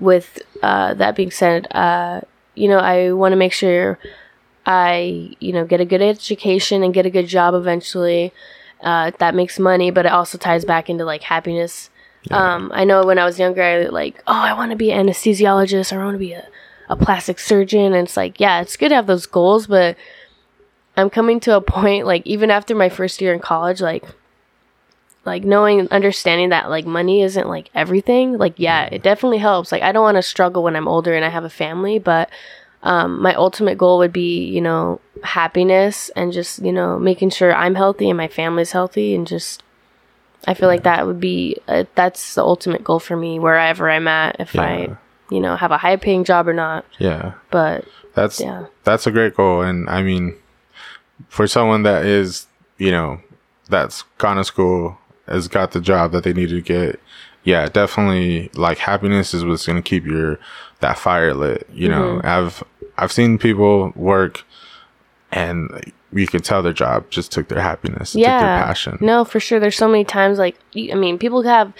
with 0.00 0.42
uh, 0.62 0.94
that 0.94 1.14
being 1.14 1.30
said, 1.30 1.66
uh, 1.72 2.22
you 2.54 2.68
know, 2.68 2.78
I 2.78 3.12
want 3.12 3.32
to 3.32 3.36
make 3.36 3.52
sure 3.52 3.98
I, 4.66 5.36
you 5.38 5.52
know, 5.52 5.64
get 5.64 5.80
a 5.80 5.84
good 5.84 6.02
education 6.02 6.82
and 6.82 6.92
get 6.92 7.06
a 7.06 7.10
good 7.10 7.26
job 7.26 7.54
eventually. 7.54 8.32
Uh, 8.82 9.12
that 9.18 9.34
makes 9.34 9.58
money, 9.58 9.90
but 9.90 10.06
it 10.06 10.12
also 10.12 10.38
ties 10.38 10.64
back 10.64 10.88
into 10.88 11.04
like 11.04 11.22
happiness. 11.22 11.90
Um, 12.30 12.70
I 12.74 12.84
know 12.84 13.04
when 13.04 13.18
I 13.18 13.24
was 13.24 13.38
younger, 13.38 13.62
I 13.62 13.86
like, 13.86 14.22
oh, 14.26 14.32
I 14.32 14.52
want 14.52 14.70
to 14.72 14.76
be 14.76 14.90
an 14.90 15.06
anesthesiologist 15.06 15.94
or 15.94 16.00
I 16.00 16.04
want 16.04 16.14
to 16.14 16.18
be 16.18 16.32
a, 16.32 16.46
a 16.88 16.96
plastic 16.96 17.38
surgeon. 17.38 17.94
And 17.94 18.06
it's 18.06 18.16
like, 18.16 18.40
yeah, 18.40 18.60
it's 18.60 18.76
good 18.76 18.90
to 18.90 18.94
have 18.94 19.06
those 19.06 19.26
goals, 19.26 19.66
but 19.66 19.96
I'm 20.96 21.08
coming 21.08 21.40
to 21.40 21.56
a 21.56 21.60
point, 21.60 22.06
like, 22.06 22.26
even 22.26 22.50
after 22.50 22.74
my 22.74 22.88
first 22.88 23.20
year 23.20 23.32
in 23.32 23.40
college, 23.40 23.80
like, 23.80 24.04
like 25.24 25.44
knowing 25.44 25.86
understanding 25.90 26.48
that 26.48 26.70
like 26.70 26.86
money 26.86 27.22
isn't 27.22 27.48
like 27.48 27.70
everything 27.74 28.38
like 28.38 28.54
yeah 28.56 28.84
it 28.90 29.02
definitely 29.02 29.38
helps. 29.38 29.70
Like 29.72 29.82
i 29.82 29.92
don't 29.92 30.02
want 30.02 30.16
to 30.16 30.22
struggle 30.22 30.62
when 30.62 30.76
i'm 30.76 30.88
older 30.88 31.14
and 31.14 31.24
i 31.24 31.28
have 31.28 31.44
a 31.44 31.50
family 31.50 31.98
but 31.98 32.30
um, 32.82 33.20
my 33.20 33.34
ultimate 33.34 33.76
goal 33.76 33.98
would 33.98 34.12
be 34.12 34.44
you 34.46 34.60
know 34.62 35.00
happiness 35.22 36.08
and 36.16 36.32
just 36.32 36.60
you 36.64 36.72
know 36.72 36.98
making 36.98 37.28
sure 37.30 37.54
i'm 37.54 37.74
healthy 37.74 38.08
and 38.08 38.16
my 38.16 38.28
family's 38.28 38.72
healthy 38.72 39.14
and 39.14 39.26
just 39.26 39.62
i 40.48 40.54
feel 40.54 40.68
like 40.68 40.84
that 40.84 41.06
would 41.06 41.20
be 41.20 41.58
uh, 41.68 41.84
that's 41.94 42.34
the 42.36 42.42
ultimate 42.42 42.82
goal 42.82 42.98
for 42.98 43.16
me 43.18 43.38
wherever 43.38 43.90
i'm 43.90 44.08
at 44.08 44.36
if 44.40 44.54
Yeah. 44.54 44.62
i 44.62 44.96
you 45.30 45.40
know 45.40 45.56
have 45.56 45.70
a 45.72 45.76
high 45.78 45.96
paying 45.96 46.24
job 46.24 46.48
or 46.48 46.54
not. 46.54 46.84
Yeah. 46.98 47.34
but 47.50 47.84
That's 48.14 48.40
yeah. 48.40 48.66
that's 48.82 49.06
a 49.06 49.10
great 49.12 49.36
goal, 49.36 49.60
and 49.62 49.88
I 49.88 50.02
mean, 50.02 50.34
for 51.28 51.46
someone 51.46 51.82
that 51.84 52.04
is 52.04 52.46
you 52.78 52.90
know 52.90 53.20
that's 53.68 54.02
gone 54.18 54.38
to 54.38 54.44
school 54.44 54.98
has 55.30 55.48
got 55.48 55.72
the 55.72 55.80
job 55.80 56.12
that 56.12 56.24
they 56.24 56.32
need 56.32 56.48
to 56.50 56.60
get. 56.60 57.00
Yeah, 57.44 57.68
definitely. 57.68 58.50
Like 58.54 58.78
happiness 58.78 59.32
is 59.32 59.44
what's 59.44 59.66
gonna 59.66 59.82
keep 59.82 60.04
your 60.04 60.38
that 60.80 60.98
fire 60.98 61.34
lit. 61.34 61.68
You 61.72 61.88
know, 61.88 62.20
I've 62.24 62.62
I've 62.98 63.12
seen 63.12 63.38
people 63.38 63.92
work, 63.96 64.44
and 65.32 65.92
you 66.12 66.26
can 66.26 66.42
tell 66.42 66.62
their 66.62 66.72
job 66.72 67.08
just 67.10 67.32
took 67.32 67.48
their 67.48 67.62
happiness, 67.62 68.12
took 68.12 68.22
their 68.22 68.64
passion. 68.64 68.98
no 69.00 69.24
for 69.24 69.38
sure 69.38 69.60
there's 69.60 69.76
so 69.76 69.86
many 69.88 70.04
times 70.04 70.38
like 70.38 70.56
i 70.90 70.94
mean 70.94 71.16
people 71.18 71.40
have 71.42 71.72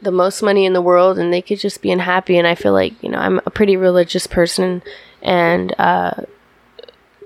the 0.00 0.10
most 0.12 0.42
money 0.42 0.66
in 0.66 0.74
the 0.74 0.82
world 0.82 1.18
and 1.18 1.32
they 1.32 1.40
could 1.40 1.58
just 1.58 1.80
be 1.80 1.90
unhappy 1.90 2.36
and 2.36 2.46
i 2.46 2.54
feel 2.54 2.72
like 2.74 2.92
you 3.02 3.08
know 3.08 3.16
i'm 3.18 3.40
a 3.46 3.50
pretty 3.50 3.76
religious 3.76 4.26
person 4.26 4.82
and 5.22 5.74
uh 5.78 6.12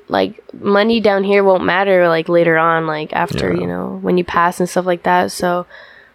like 0.08 0.40
money 0.54 1.00
down 1.00 1.24
here 1.24 1.42
won't 1.42 1.64
matter 1.64 2.08
like 2.08 2.28
later 2.28 2.56
on 2.56 2.86
like 2.86 3.12
after 3.12 3.52
Yeah. 3.52 3.60
you 3.60 3.66
know 3.66 3.98
when 4.02 4.16
you 4.18 4.24
pass 4.24 4.60
and 4.60 4.68
stuff 4.68 4.86
like 4.86 5.02
that 5.02 5.32
so 5.32 5.66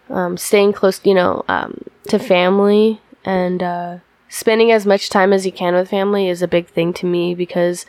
um 0.10 0.38
staying 0.38 0.74
close 0.74 1.02
you 1.04 1.14
know 1.14 1.44
um 1.48 1.78
to 2.08 2.18
family 2.20 3.02
and 3.26 3.62
uh 3.62 3.98
spending 4.30 4.72
as 4.72 4.86
much 4.86 5.10
time 5.10 5.34
as 5.34 5.46
you 5.46 5.52
can 5.52 5.74
with 5.76 5.90
family 5.90 6.30
is 6.30 6.42
a 6.42 6.48
big 6.48 6.68
thing 6.68 6.94
to 6.94 7.06
me 7.06 7.36
because 7.36 7.86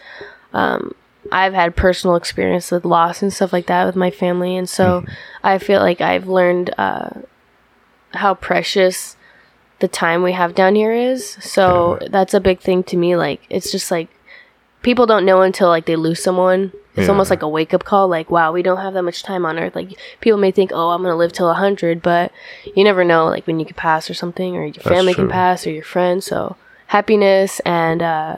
um 0.53 0.95
I've 1.31 1.55
had 1.55 1.77
personal 1.77 2.17
experience 2.17 2.73
with 2.73 2.85
loss 2.85 3.23
and 3.23 3.33
stuff 3.33 3.53
like 3.53 3.67
that 3.67 3.85
with 3.87 3.95
my 3.95 4.11
family, 4.11 4.57
and 4.57 4.69
so 4.69 5.05
I 5.45 5.59
feel 5.59 5.79
like 5.81 6.01
I've 6.01 6.27
learned 6.27 6.75
uh, 6.77 7.11
how 8.13 8.35
precious 8.35 9.17
the 9.79 9.87
time 9.87 10.25
we 10.25 10.33
have 10.33 10.55
down 10.57 10.75
here 10.75 10.93
is. 10.93 11.39
So 11.41 12.01
that's 12.11 12.35
a 12.35 12.41
big 12.41 12.59
thing 12.61 12.83
to 12.85 12.97
me. 12.97 13.15
Like 13.15 13.41
it's 13.49 13.71
just 13.71 13.93
like 13.93 14.09
people 14.83 15.07
don't 15.07 15.25
know 15.25 15.43
until 15.43 15.69
like 15.69 15.87
they 15.87 15.97
lose 15.97 16.23
someone. 16.23 16.73
It's 16.95 17.05
Yeah. 17.07 17.09
almost 17.09 17.31
like 17.31 17.43
a 17.43 17.49
wake 17.49 17.73
up 17.73 17.85
call. 17.85 18.09
Like 18.09 18.31
wow, 18.31 18.53
we 18.53 18.63
don't 18.63 18.79
have 18.79 18.95
that 18.95 19.03
much 19.03 19.23
time 19.23 19.47
on 19.47 19.59
Earth. 19.59 19.75
Like 19.75 19.99
people 20.21 20.39
may 20.39 20.51
think, 20.51 20.71
oh, 20.75 20.91
I'm 20.91 21.03
gonna 21.03 21.17
live 21.17 21.33
till 21.33 21.49
a 21.49 21.55
hundred, 21.55 22.03
but 22.03 22.31
you 22.75 22.85
never 22.85 23.05
know. 23.05 23.27
Like 23.27 23.47
when 23.47 23.59
you 23.59 23.65
could 23.67 23.77
pass 23.77 24.11
or 24.11 24.15
something, 24.15 24.57
or 24.57 24.65
your 24.67 24.75
family 24.83 25.15
true. 25.15 25.25
can 25.25 25.31
pass, 25.31 25.67
or 25.67 25.71
your 25.71 25.85
friends. 25.85 26.27
So 26.27 26.57
happiness 26.89 27.61
and 27.61 28.03
uh, 28.03 28.37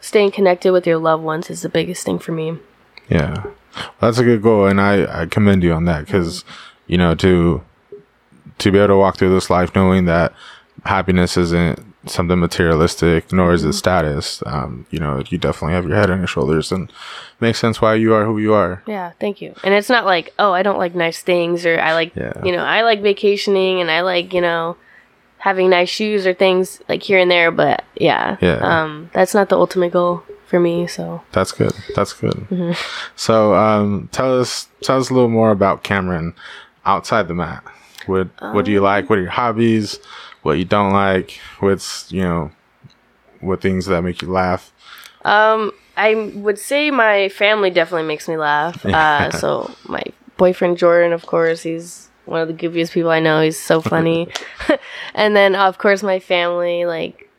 staying 0.00 0.30
connected 0.32 0.70
with 0.72 0.86
your 0.86 0.98
loved 0.98 1.22
ones 1.24 1.48
is 1.48 1.62
the 1.62 1.68
biggest 1.70 2.04
thing 2.04 2.18
for 2.18 2.32
me. 2.32 2.58
Yeah, 3.08 3.44
that's 4.00 4.18
a 4.18 4.24
good 4.24 4.42
goal, 4.42 4.66
and 4.66 4.80
I, 4.80 5.22
I 5.22 5.26
commend 5.26 5.62
you 5.62 5.72
on 5.72 5.84
that 5.86 6.04
because 6.04 6.44
you 6.86 6.98
know 6.98 7.14
to 7.14 7.62
to 8.58 8.70
be 8.70 8.78
able 8.78 8.88
to 8.88 8.96
walk 8.96 9.16
through 9.16 9.32
this 9.32 9.48
life 9.50 9.74
knowing 9.74 10.04
that 10.04 10.32
happiness 10.84 11.36
isn't 11.38 11.78
something 12.06 12.38
materialistic, 12.38 13.32
nor 13.32 13.52
is 13.52 13.64
it 13.64 13.72
status. 13.74 14.42
Um, 14.46 14.86
you 14.90 14.98
know, 14.98 15.22
you 15.28 15.38
definitely 15.38 15.74
have 15.74 15.86
your 15.86 15.96
head 15.96 16.10
on 16.10 16.18
your 16.18 16.26
shoulders, 16.26 16.70
and 16.72 16.90
makes 17.40 17.58
sense 17.58 17.80
why 17.80 17.94
you 17.94 18.14
are 18.14 18.24
who 18.24 18.38
you 18.38 18.54
are. 18.54 18.82
Yeah, 18.86 19.12
thank 19.20 19.40
you. 19.42 19.54
And 19.64 19.74
it's 19.74 19.88
not 19.90 20.04
like, 20.04 20.32
oh, 20.38 20.52
I 20.52 20.62
don't 20.62 20.78
like 20.78 20.94
nice 20.94 21.20
things 21.22 21.66
or 21.66 21.78
I 21.80 21.92
like, 21.94 22.14
Yeah. 22.16 22.32
you 22.44 22.52
know, 22.52 22.64
I 22.64 22.82
like 22.82 23.02
vacationing 23.02 23.80
and 23.80 23.90
I 23.90 24.00
like, 24.02 24.32
you 24.32 24.40
know, 24.40 24.76
having 25.38 25.68
nice 25.70 25.90
shoes 25.90 26.26
or 26.26 26.32
things 26.32 26.80
like 26.88 27.02
here 27.02 27.18
and 27.18 27.30
there, 27.30 27.50
but 27.50 27.84
yeah. 27.96 28.36
Yeah. 28.40 28.56
Um 28.62 29.10
that's 29.12 29.34
not 29.34 29.48
the 29.50 29.56
ultimate 29.56 29.92
goal 29.92 30.22
for 30.46 30.58
me, 30.60 30.86
so. 30.86 31.22
That's 31.32 31.52
good. 31.52 31.72
That's 31.96 32.12
good. 32.12 32.32
Mm-hmm. 32.50 32.72
So, 33.16 33.54
um, 33.54 34.08
tell 34.12 34.40
us 34.40 34.68
tell 34.82 34.98
us 34.98 35.10
a 35.10 35.14
little 35.14 35.28
more 35.28 35.50
about 35.50 35.82
Cameron 35.82 36.34
outside 36.86 37.28
the 37.28 37.34
mat. 37.34 37.62
What 38.06 38.28
what 38.54 38.64
do 38.64 38.70
you 38.70 38.78
Um, 38.78 38.84
like? 38.84 39.10
What 39.10 39.18
are 39.18 39.22
your 39.22 39.30
hobbies? 39.30 39.98
What 40.44 40.58
you 40.58 40.66
don't 40.66 40.92
like? 40.92 41.40
What's 41.60 42.12
you 42.12 42.20
know, 42.20 42.50
what 43.40 43.62
things 43.62 43.86
that 43.86 44.02
make 44.02 44.20
you 44.20 44.30
laugh? 44.30 44.72
Um 45.24 45.72
I 45.96 46.14
would 46.34 46.58
say 46.58 46.90
my 46.90 47.30
family 47.30 47.70
definitely 47.70 48.06
makes 48.06 48.28
me 48.28 48.36
laugh. 48.36 48.84
Uh 48.84 49.30
so 49.30 49.74
my 49.88 50.02
boyfriend 50.36 50.76
Jordan, 50.76 51.14
of 51.14 51.24
course, 51.24 51.62
he's 51.62 52.10
one 52.26 52.42
of 52.42 52.48
the 52.48 52.54
goofiest 52.54 52.92
people 52.92 53.10
I 53.10 53.20
know. 53.20 53.40
He's 53.40 53.58
so 53.58 53.80
funny. 53.80 54.28
and 55.14 55.34
then 55.34 55.54
of 55.54 55.78
course 55.78 56.02
my 56.02 56.20
family 56.20 56.84
like 56.84 57.30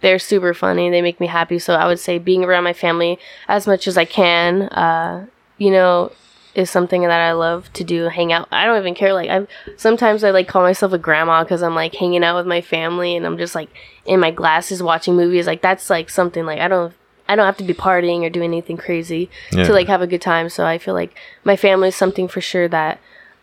they're 0.00 0.18
super 0.18 0.54
funny. 0.54 0.88
They 0.88 1.02
make 1.02 1.20
me 1.20 1.26
happy. 1.26 1.58
So 1.58 1.74
I 1.74 1.86
would 1.86 1.98
say 1.98 2.18
being 2.18 2.42
around 2.42 2.64
my 2.64 2.72
family 2.72 3.18
as 3.48 3.66
much 3.66 3.86
as 3.86 3.98
I 3.98 4.06
can, 4.06 4.62
uh, 4.62 5.26
you 5.58 5.70
know, 5.70 6.12
is 6.54 6.68
something 6.70 7.02
that 7.02 7.10
I 7.20 7.32
love 7.32 7.72
to 7.74 7.84
do. 7.84 8.04
Hang 8.04 8.32
out. 8.32 8.48
I 8.50 8.64
don't 8.64 8.78
even 8.78 8.94
care. 8.94 9.12
Like 9.12 9.30
I 9.30 9.46
sometimes 9.76 10.24
I 10.24 10.30
like 10.30 10.48
call 10.48 10.62
myself 10.62 10.92
a 10.92 10.98
grandma 10.98 11.42
because 11.44 11.62
I'm 11.62 11.74
like 11.74 11.94
hanging 11.94 12.24
out 12.24 12.36
with 12.36 12.46
my 12.46 12.60
family 12.60 13.16
and 13.16 13.24
I'm 13.26 13.38
just 13.38 13.54
like 13.54 13.68
in 14.04 14.18
my 14.20 14.30
glasses 14.30 14.82
watching 14.82 15.16
movies. 15.16 15.46
Like 15.46 15.62
that's 15.62 15.88
like 15.90 16.10
something 16.10 16.44
like 16.46 16.58
I 16.60 16.68
don't. 16.68 16.92
I 17.28 17.36
don't 17.36 17.46
have 17.46 17.58
to 17.58 17.64
be 17.64 17.74
partying 17.74 18.22
or 18.22 18.30
doing 18.30 18.50
anything 18.50 18.76
crazy 18.76 19.30
Yeah. 19.52 19.62
to 19.62 19.72
like 19.72 19.86
have 19.86 20.02
a 20.02 20.08
good 20.08 20.20
time. 20.20 20.48
So 20.48 20.66
I 20.66 20.78
feel 20.78 20.94
like 20.94 21.16
my 21.44 21.54
family 21.54 21.86
is 21.86 21.94
something 21.94 22.26
for 22.26 22.40
sure 22.40 22.66
that 22.66 22.98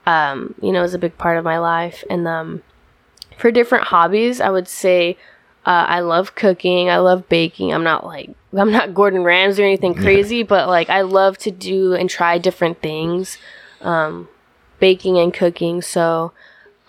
um, 0.05 0.55
you 0.62 0.74
know 0.74 0.84
is 0.84 0.93
a 0.93 0.99
big 0.99 1.18
part 1.18 1.38
of 1.38 1.45
my 1.45 1.58
life. 1.58 2.03
And 2.10 2.28
um, 2.28 2.64
for 3.38 3.49
different 3.49 3.86
hobbies, 3.86 4.41
I 4.41 4.49
would 4.49 4.68
say 4.68 5.16
uh, 5.66 5.86
I 5.88 6.01
love 6.01 6.36
cooking. 6.36 6.89
I 6.89 6.97
love 6.97 7.30
baking. 7.30 7.74
I'm 7.74 7.86
not 7.86 8.05
like 8.05 8.32
I'm 8.58 8.72
not 8.72 8.93
Gordon 8.93 9.24
Ramsay 9.24 9.62
or 9.62 9.66
anything 9.66 9.93
crazy, 9.95 10.43
but 10.43 10.68
like 10.68 10.89
I 10.89 11.01
love 11.01 11.38
to 11.39 11.51
do 11.51 11.93
and 11.93 12.10
try 12.10 12.38
different 12.38 12.82
things, 12.82 13.38
um, 13.82 14.28
baking 14.80 15.18
and 15.18 15.34
cooking. 15.34 15.82
So 15.82 16.32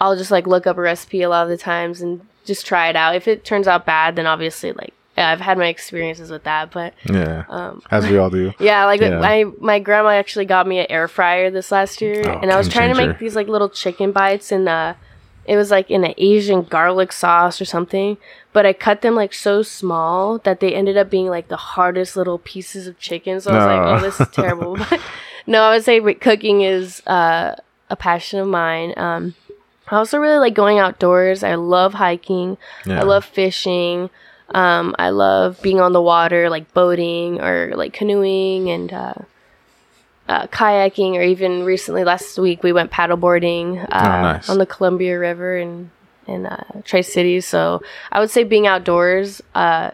I'll 0.01 0.17
just 0.17 0.31
like 0.31 0.47
look 0.47 0.67
up 0.67 0.79
a 0.79 0.81
recipe 0.81 1.23
a 1.23 1.29
lot 1.29 1.45
of 1.45 1.49
the 1.49 1.57
times 1.59 2.01
and 2.01 2.21
just 2.45 2.67
try 2.67 2.89
it 2.89 2.97
out. 2.97 3.15
If 3.15 3.29
it 3.29 3.45
turns 3.45 3.69
out 3.69 3.85
bad, 3.87 4.17
then 4.17 4.27
obviously 4.27 4.73
like 4.73 4.95
yeah, 5.17 5.31
I've 5.31 5.41
had 5.41 5.59
my 5.59 5.67
experiences 5.67 6.31
with 6.31 6.45
that. 6.45 6.71
But 6.71 6.95
Yeah, 7.05 7.45
um, 7.49 7.83
as 7.91 8.07
we 8.07 8.19
all 8.19 8.31
do. 8.31 8.53
yeah, 8.61 8.85
like 8.85 9.01
Yeah. 9.01 9.19
my 9.19 9.45
my 9.61 9.81
grandma 9.81 10.11
actually 10.11 10.45
got 10.45 10.67
me 10.67 10.79
an 10.79 10.87
air 10.89 11.09
fryer 11.09 11.51
this 11.51 11.73
last 11.73 12.01
year, 12.01 12.23
Oh, 12.25 12.39
and 12.41 12.53
I 12.53 12.57
was 12.57 12.69
trying 12.69 12.95
to 12.95 13.07
make 13.07 13.19
these 13.19 13.35
like 13.35 13.49
little 13.49 13.69
chicken 13.69 14.13
bites, 14.13 14.53
and 14.53 14.69
uh, 14.69 14.95
it 15.49 15.57
was 15.57 15.71
like 15.71 15.91
in 15.91 16.05
an 16.05 16.15
Asian 16.19 16.63
garlic 16.63 17.11
sauce 17.13 17.61
or 17.61 17.65
something. 17.65 18.17
But 18.53 18.67
I 18.67 18.73
cut 18.73 19.03
them 19.03 19.15
like 19.15 19.33
so 19.35 19.63
small 19.63 20.39
that 20.39 20.61
they 20.61 20.75
ended 20.75 20.97
up 20.97 21.11
being 21.11 21.29
like 21.29 21.49
the 21.49 21.57
hardest 21.57 22.17
little 22.17 22.39
pieces 22.39 22.87
of 22.87 22.99
chicken. 22.99 23.41
So 23.41 23.51
I 23.53 23.57
was 23.57 23.65
No. 23.67 23.75
like, 23.75 23.99
oh, 23.99 24.05
this 24.05 24.21
is 24.21 24.29
terrible. 24.35 24.77
but 24.77 25.01
no, 25.47 25.63
I 25.63 25.75
would 25.75 25.85
say 25.85 26.01
cooking 26.15 26.61
is 26.63 27.03
uh, 27.07 27.55
a 27.91 27.97
passion 27.97 28.41
of 28.41 28.49
mine. 28.49 28.95
Um, 28.97 29.35
I 29.91 29.97
also 29.97 30.19
really 30.19 30.39
like 30.39 30.55
going 30.55 30.79
outdoors. 30.79 31.43
I 31.43 31.55
love 31.55 31.95
hiking. 31.95 32.59
Yeah. 32.85 33.01
I 33.01 33.03
love 33.05 33.25
fishing. 33.25 34.11
Um, 34.55 34.95
I 34.99 35.11
love 35.11 35.61
being 35.63 35.81
on 35.81 35.93
the 35.93 36.03
water, 36.03 36.49
like 36.51 36.73
boating 36.75 37.41
or 37.41 37.73
like 37.77 37.93
canoeing 37.93 38.71
and 38.71 38.93
uh, 38.93 39.15
uh, 40.29 40.47
kayaking, 40.49 41.15
or 41.15 41.23
even 41.23 41.65
recently 41.65 42.05
last 42.05 42.39
week 42.39 42.63
we 42.63 42.73
went 42.73 42.91
paddleboarding 42.91 43.83
uh, 43.85 43.87
Oh, 44.05 44.23
nice. 44.23 44.49
on 44.49 44.59
the 44.59 44.67
Columbia 44.67 45.19
River 45.19 45.57
in 45.59 45.91
in 46.27 46.45
uh, 46.47 46.83
Tri 46.85 47.01
Cities. 47.01 47.47
So 47.47 47.83
I 48.13 48.21
would 48.21 48.31
say 48.31 48.45
being 48.45 48.67
outdoors 48.67 49.41
uh, 49.55 49.93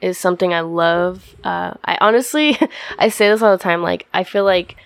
is 0.00 0.16
something 0.18 0.54
I 0.54 0.60
love. 0.60 1.34
Uh, 1.42 1.74
I 1.84 1.98
honestly, 2.00 2.56
I 2.98 3.08
say 3.08 3.28
this 3.28 3.42
all 3.42 3.56
the 3.56 3.62
time. 3.62 3.82
Like 3.82 4.06
I 4.14 4.22
feel 4.24 4.44
like 4.44 4.76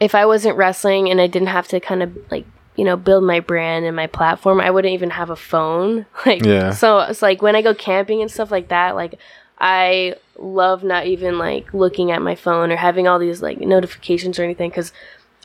if 0.00 0.14
I 0.14 0.26
wasn't 0.26 0.56
wrestling 0.56 1.10
and 1.10 1.20
I 1.20 1.26
didn't 1.26 1.48
have 1.48 1.68
to 1.68 1.80
kind 1.80 2.02
of 2.02 2.16
like 2.30 2.46
you 2.76 2.84
know 2.84 2.96
build 2.96 3.24
my 3.24 3.40
brand 3.40 3.84
and 3.84 3.96
my 3.96 4.06
platform, 4.06 4.60
I 4.60 4.70
wouldn't 4.70 4.92
even 4.94 5.10
have 5.10 5.30
a 5.30 5.36
phone. 5.36 6.06
Like 6.26 6.44
Yeah. 6.44 6.70
so 6.70 6.98
it's 7.00 7.22
like 7.22 7.42
when 7.42 7.56
I 7.56 7.62
go 7.62 7.74
camping 7.74 8.20
and 8.20 8.30
stuff 8.30 8.50
like 8.50 8.68
that, 8.68 8.94
like 8.94 9.18
I 9.60 10.14
love 10.38 10.84
not 10.84 11.06
even 11.06 11.38
like 11.38 11.72
looking 11.74 12.10
at 12.12 12.22
my 12.22 12.34
phone 12.34 12.70
or 12.70 12.76
having 12.76 13.08
all 13.08 13.18
these 13.18 13.42
like 13.42 13.58
notifications 13.58 14.38
or 14.38 14.44
anything 14.44 14.70
because 14.70 14.92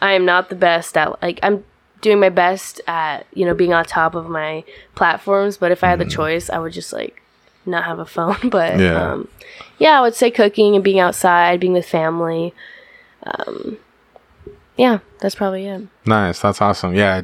I 0.01 0.13
am 0.13 0.25
not 0.25 0.49
the 0.49 0.55
best 0.55 0.95
at 0.97 1.21
like 1.21 1.39
I'm 1.41 1.63
doing 2.01 2.19
my 2.19 2.29
best 2.29 2.81
at 2.87 3.25
you 3.33 3.45
know 3.45 3.53
being 3.55 3.73
on 3.73 3.85
top 3.85 4.13
of 4.15 4.29
my 4.29 4.63
platforms. 4.95 5.57
But 5.57 5.71
if 5.71 5.83
I 5.83 5.89
had 5.89 5.99
the 5.99 6.05
choice, 6.05 6.49
I 6.49 6.59
would 6.59 6.73
just 6.73 6.93
like 6.93 7.21
not 7.65 7.85
have 7.85 7.99
a 7.99 8.05
phone. 8.05 8.37
But 8.49 8.79
Yeah. 8.79 9.13
um, 9.13 9.27
yeah, 9.79 9.97
I 9.97 10.01
would 10.01 10.15
say 10.15 10.29
cooking 10.29 10.75
and 10.75 10.83
being 10.83 10.99
outside, 10.99 11.59
being 11.59 11.73
with 11.73 11.87
family. 11.87 12.53
Um, 13.23 13.77
yeah, 14.77 14.99
that's 15.19 15.35
probably 15.35 15.65
it. 15.67 15.87
Nice. 16.05 16.39
That's 16.41 16.61
awesome. 16.61 16.93
Yeah, 16.95 17.21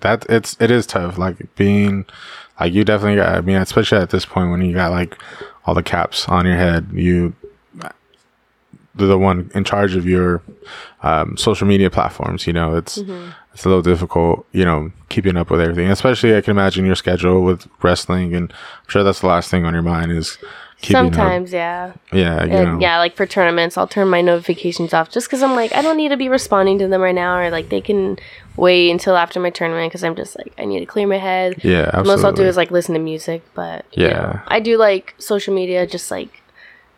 that 0.00 0.26
it's 0.28 0.56
it 0.60 0.70
is 0.70 0.86
tough. 0.86 1.18
Like 1.18 1.54
being 1.56 2.04
like 2.58 2.72
you 2.72 2.84
definitely 2.84 3.16
got. 3.16 3.34
I 3.36 3.40
mean, 3.42 3.56
especially 3.56 3.98
at 3.98 4.10
this 4.10 4.24
point 4.26 4.50
when 4.50 4.62
you 4.62 4.74
got 4.74 4.90
like 4.90 5.16
all 5.66 5.74
the 5.74 5.82
caps 5.82 6.28
on 6.28 6.46
your 6.46 6.56
head, 6.56 6.88
you 6.92 7.34
the 8.96 9.18
one 9.18 9.50
in 9.54 9.62
charge 9.62 9.94
of 9.94 10.06
your 10.06 10.42
um, 11.02 11.36
social 11.36 11.66
media 11.66 11.90
platforms. 11.90 12.46
You 12.46 12.52
know, 12.52 12.74
it's 12.76 12.98
it's 13.52 13.64
a 13.64 13.68
little 13.68 13.82
difficult. 13.82 14.46
You 14.52 14.64
know, 14.64 14.92
keeping 15.08 15.36
up 15.36 15.50
with 15.50 15.60
everything. 15.60 15.90
Especially, 15.90 16.36
I 16.36 16.40
can 16.40 16.52
imagine 16.52 16.86
your 16.86 16.94
schedule 16.94 17.42
with 17.42 17.68
wrestling, 17.82 18.34
and 18.34 18.50
I'm 18.52 18.88
sure 18.88 19.02
that's 19.02 19.20
the 19.20 19.26
last 19.26 19.50
thing 19.50 19.64
on 19.64 19.74
your 19.74 19.82
mind 19.82 20.12
is 20.12 20.38
Sometimes, 20.92 21.52
yeah. 21.52 21.92
Up. 21.94 22.00
Yeah, 22.12 22.44
you 22.44 22.52
And 22.52 22.72
know. 22.74 22.78
yeah, 22.80 22.98
like 22.98 23.14
for 23.16 23.26
tournaments, 23.26 23.76
I'll 23.76 23.86
turn 23.86 24.08
my 24.08 24.20
notifications 24.20 24.92
off 24.94 25.10
just 25.10 25.26
because 25.28 25.42
I'm 25.42 25.54
like, 25.54 25.72
I 25.74 25.82
don't 25.82 25.96
need 25.96 26.08
to 26.10 26.16
be 26.16 26.28
responding 26.28 26.78
to 26.80 26.88
them 26.88 27.00
right 27.00 27.14
now, 27.14 27.38
or 27.38 27.50
like 27.50 27.68
they 27.68 27.80
can 27.80 28.18
wait 28.56 28.90
until 28.90 29.16
after 29.16 29.38
my 29.40 29.50
tournament 29.50 29.90
because 29.90 30.02
I'm 30.04 30.16
just 30.16 30.36
like, 30.38 30.52
I 30.58 30.64
need 30.64 30.80
to 30.80 30.86
clear 30.86 31.06
my 31.06 31.18
head. 31.18 31.62
Yeah, 31.64 31.90
The 31.90 32.04
Most 32.04 32.24
I'll 32.24 32.32
do 32.32 32.44
is 32.44 32.56
like 32.56 32.70
listen 32.70 32.94
to 32.94 33.00
music, 33.00 33.42
but 33.54 33.84
you 33.92 34.04
know, 34.04 34.10
Yeah. 34.10 34.40
I 34.46 34.60
do 34.60 34.76
like 34.78 35.14
social 35.18 35.54
media, 35.54 35.86
just 35.86 36.10
like 36.10 36.42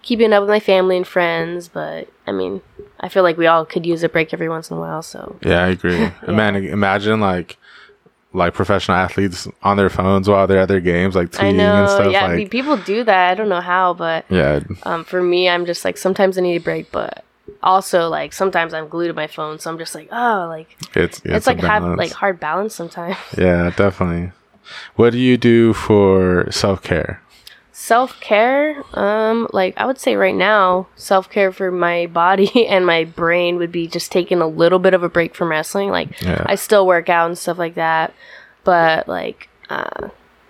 keeping 0.02 0.32
up 0.32 0.40
with 0.42 0.48
my 0.50 0.60
family 0.60 0.96
and 0.96 1.06
friends. 1.06 1.68
But 1.68 2.08
I 2.26 2.32
mean, 2.32 2.60
I 3.00 3.08
feel 3.08 3.22
like 3.22 3.36
we 3.36 3.46
all 3.46 3.64
could 3.64 3.84
use 3.86 4.02
a 4.02 4.08
break 4.08 4.32
every 4.32 4.48
once 4.48 4.70
in 4.70 4.76
a 4.76 4.80
while. 4.80 5.02
So 5.02 5.36
Yeah, 5.42 5.64
I 5.64 5.68
agree. 5.68 6.10
And 6.22 6.36
Man, 6.36 6.56
imagine 6.56 7.20
like 7.20 7.56
like 8.32 8.54
professional 8.54 8.96
athletes 8.96 9.48
on 9.62 9.76
their 9.76 9.88
phones 9.88 10.28
while 10.28 10.46
they're 10.46 10.60
at 10.60 10.68
their 10.68 10.80
games, 10.80 11.14
like 11.14 11.30
tweeting 11.30 11.40
I 11.40 11.52
know, 11.52 11.74
and 11.82 11.90
stuff. 11.90 12.12
yeah, 12.12 12.24
I 12.24 12.28
like, 12.28 12.36
mean, 12.36 12.48
people 12.48 12.76
do 12.76 13.04
that. 13.04 13.30
I 13.30 13.34
don't 13.34 13.48
know 13.48 13.60
how, 13.60 13.94
but 13.94 14.24
yeah, 14.28 14.60
um, 14.82 15.04
for 15.04 15.22
me, 15.22 15.48
I'm 15.48 15.66
just 15.66 15.84
like 15.84 15.96
sometimes 15.96 16.36
I 16.36 16.42
need 16.42 16.56
a 16.56 16.60
break, 16.60 16.90
but 16.90 17.24
also 17.62 18.08
like 18.08 18.32
sometimes 18.32 18.74
I'm 18.74 18.88
glued 18.88 19.08
to 19.08 19.14
my 19.14 19.26
phone, 19.26 19.58
so 19.58 19.70
I'm 19.70 19.78
just 19.78 19.94
like, 19.94 20.08
oh, 20.12 20.46
like 20.48 20.68
it's 20.94 21.18
it's, 21.18 21.26
it's, 21.26 21.46
like 21.46 21.60
have 21.60 21.82
like 21.82 22.12
hard 22.12 22.38
balance 22.38 22.74
sometimes. 22.74 23.16
yeah, 23.36 23.70
definitely. 23.76 24.32
What 24.96 25.12
do 25.12 25.18
you 25.18 25.36
do 25.38 25.72
for 25.72 26.50
self 26.50 26.82
care? 26.82 27.22
Self 27.88 28.20
care, 28.20 28.84
um, 28.92 29.48
like 29.54 29.72
I 29.78 29.86
would 29.86 29.98
say 29.98 30.14
right 30.14 30.34
now, 30.34 30.88
self 30.94 31.30
care 31.30 31.50
for 31.52 31.70
my 31.70 32.06
body 32.22 32.66
and 32.66 32.84
my 32.84 33.04
brain 33.04 33.56
would 33.56 33.72
be 33.72 33.86
just 33.86 34.12
taking 34.12 34.42
a 34.42 34.46
little 34.46 34.78
bit 34.78 34.92
of 34.92 35.02
a 35.02 35.08
break 35.08 35.34
from 35.34 35.48
wrestling. 35.48 35.88
Like 35.90 36.20
Yeah. 36.20 36.44
I 36.44 36.54
still 36.56 36.86
work 36.86 37.08
out 37.08 37.26
and 37.28 37.38
stuff 37.38 37.56
like 37.58 37.76
that, 37.76 38.12
but 38.62 39.08
like 39.08 39.48
uh, 39.70 40.08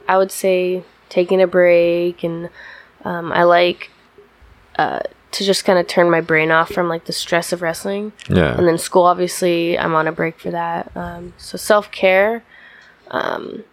I 0.08 0.18
would 0.18 0.32
say 0.32 0.82
taking 1.08 1.40
a 1.40 1.46
break 1.46 2.24
and 2.24 2.50
um, 3.04 3.30
I 3.30 3.44
like 3.44 3.90
uh, 4.76 5.00
to 5.30 5.44
just 5.44 5.64
kind 5.64 5.78
of 5.78 5.86
turn 5.86 6.10
my 6.10 6.20
brain 6.20 6.50
off 6.50 6.72
from 6.72 6.88
like 6.88 7.04
the 7.04 7.12
stress 7.12 7.52
of 7.52 7.62
wrestling. 7.62 8.12
Yeah, 8.28 8.56
and 8.58 8.66
then 8.66 8.78
school 8.78 9.04
obviously 9.04 9.78
i'm 9.78 9.94
on 9.94 10.08
a 10.08 10.12
break 10.12 10.40
for 10.40 10.50
that 10.50 10.90
um, 10.96 11.34
so 11.36 11.56
self-care 11.56 12.42
um, 13.10 13.64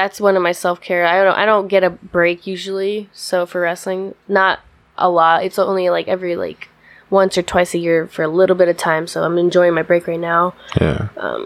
that's 0.00 0.20
one 0.20 0.36
of 0.36 0.42
my 0.42 0.52
self-care. 0.52 1.04
I 1.06 1.22
don't 1.24 1.36
i 1.36 1.44
don't 1.44 1.68
get 1.68 1.82
a 1.84 1.90
break 1.90 2.46
usually 2.46 3.08
so 3.12 3.46
for 3.46 3.60
wrestling 3.60 4.14
not 4.28 4.60
a 4.96 5.08
lot. 5.08 5.44
It's 5.44 5.58
only 5.58 5.88
like 5.90 6.08
every 6.08 6.36
like 6.36 6.68
once 7.10 7.36
or 7.38 7.42
twice 7.42 7.74
a 7.74 7.78
year 7.78 8.06
for 8.06 8.22
a 8.22 8.28
little 8.28 8.54
bit 8.56 8.68
of 8.68 8.76
time 8.76 9.06
so 9.06 9.22
i'm 9.24 9.36
enjoying 9.38 9.74
my 9.74 9.82
break 9.82 10.06
right 10.06 10.20
now. 10.32 10.54
Yeah, 10.80 11.08
Um, 11.16 11.42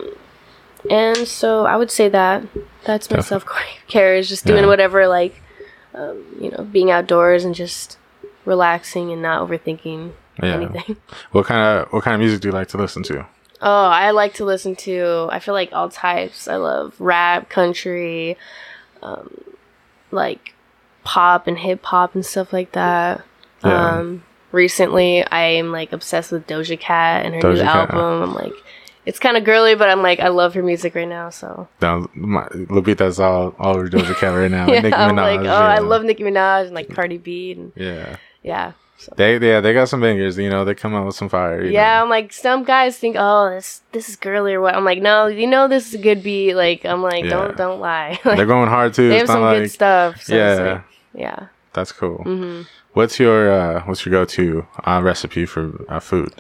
and 0.91 1.17
so 1.39 1.65
i 1.67 1.77
would 1.77 1.91
say 1.91 2.09
that. 2.11 2.43
That's 2.85 3.11
my 3.11 3.21
self-care. 3.21 4.15
Is 4.21 4.29
just 4.29 4.45
doing 4.45 4.65
Yeah. 4.65 4.73
whatever 4.73 5.09
like 5.09 5.35
um, 5.95 6.17
you 6.41 6.51
know 6.51 6.63
being 6.77 6.91
outdoors 6.91 7.45
and 7.47 7.55
just 7.55 7.99
relaxing 8.45 9.11
and 9.13 9.23
not 9.23 9.41
overthinking 9.47 10.13
yeah. 10.43 10.55
anything. 10.59 10.97
What 11.33 11.47
kind 11.47 11.63
of 11.65 11.93
what 11.93 12.03
kind 12.05 12.15
of 12.17 12.21
music 12.21 12.41
do 12.43 12.49
you 12.49 12.53
like 12.61 12.69
to 12.75 12.79
listen 12.85 13.03
to? 13.05 13.27
Oh, 13.67 13.87
I 13.87 14.11
like 14.11 14.35
to 14.35 14.45
listen 14.45 14.77
to. 14.77 15.27
I 15.31 15.39
feel 15.39 15.55
like 15.55 15.73
all 15.73 15.89
types. 15.89 16.49
I 16.49 16.57
love 16.57 16.95
rap, 17.01 17.49
country, 17.49 18.37
um, 19.03 19.43
like 20.11 20.53
pop 21.03 21.47
and 21.47 21.59
hip 21.59 21.83
hop 21.83 22.15
and 22.15 22.27
stuff 22.27 22.53
like 22.53 22.73
that. 22.73 23.25
Yeah. 23.65 23.93
Um, 23.93 24.23
recently, 24.53 25.27
I 25.27 25.41
am 25.41 25.73
like 25.73 25.93
obsessed 25.93 26.31
with 26.31 26.47
Doja 26.47 26.79
Cat 26.79 27.25
and 27.25 27.35
her 27.35 27.41
Doja 27.41 27.55
new 27.55 27.62
Cat. 27.62 27.91
album. 27.91 28.23
I'm 28.23 28.35
like, 28.35 28.53
it's 29.07 29.19
kind 29.19 29.39
of 29.39 29.45
girly, 29.45 29.75
but 29.75 29.89
I'm 29.89 30.03
like, 30.03 30.21
I 30.21 30.29
love 30.29 30.53
her 30.53 30.62
music 30.62 30.95
right 30.95 31.09
now. 31.09 31.31
So 31.31 31.67
Down, 31.81 32.11
my, 32.12 32.47
Lupita's 32.49 33.19
all 33.19 33.55
all 33.59 33.77
over 33.77 33.89
Doja 33.89 34.15
Cat 34.17 34.35
right 34.35 34.51
now. 34.51 34.67
yeah, 34.71 34.81
Nicki 34.81 34.95
I'm 34.95 35.17
like, 35.17 35.41
oh, 35.41 35.45
yeah. 35.45 35.55
I 35.55 35.79
love 35.79 36.05
Nicki 36.05 36.23
Minaj 36.23 36.67
and 36.67 36.75
like 36.75 36.95
Cardi 36.95 37.17
B 37.17 37.53
and 37.53 37.73
Yeah, 37.77 38.17
yeah. 38.43 38.73
So. 38.97 39.12
they 39.16 39.38
yeah 39.38 39.61
they 39.61 39.72
got 39.74 39.88
some 39.88 40.01
bangers. 40.01 40.38
You 40.38 40.49
know, 40.49 40.64
they 40.64 40.74
come 40.74 40.95
out 40.95 41.05
with 41.07 41.16
some 41.16 41.28
fire. 41.28 41.62
you 41.64 41.72
Yeah, 41.72 41.97
know. 41.99 42.05
I'm 42.05 42.09
like 42.11 42.32
some 42.32 42.64
guys 42.64 42.97
think, 42.97 43.16
oh, 43.18 43.51
this 43.51 43.82
this 43.92 44.09
is 44.09 44.16
girly 44.16 44.55
or 44.55 44.61
what. 44.61 44.74
I'm 44.74 44.84
like, 44.84 45.03
no, 45.03 45.26
you 45.26 45.47
know, 45.47 45.68
this 45.68 45.88
is 45.88 45.95
a 45.95 45.99
good 45.99 46.22
beat. 46.22 46.55
Like, 46.55 46.84
I'm 46.86 47.03
like, 47.03 47.24
Yeah. 47.24 47.30
don't 47.30 47.57
don't 47.57 47.80
lie. 47.80 48.18
Like, 48.24 48.36
they're 48.38 48.47
going 48.47 48.68
hard 48.68 48.95
too. 48.95 49.09
they 49.11 49.18
have 49.18 49.26
some 49.26 49.42
like 49.42 49.59
good 49.62 49.70
stuff. 49.70 50.22
So 50.22 50.34
yeah. 50.36 50.55
like, 50.72 50.82
yeah. 51.14 51.47
that's 51.72 51.92
cool. 51.92 52.18
hmm 52.22 52.62
What's 52.95 53.18
your 53.18 53.51
uh, 53.53 53.82
what's 53.86 54.07
your 54.07 54.12
go 54.12 54.24
to 54.24 54.66
uh, 54.84 55.01
recipe 55.03 55.45
for 55.47 55.84
uh, 55.88 55.99
food? 56.01 56.32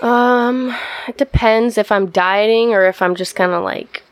Um, 0.00 0.74
it 1.08 1.16
depends 1.18 1.78
if 1.78 1.92
I'm 1.92 2.06
dieting 2.10 2.72
or 2.74 2.84
if 2.86 3.00
I'm 3.02 3.14
just 3.14 3.36
kind 3.36 3.52
of 3.52 3.62
like 3.62 4.02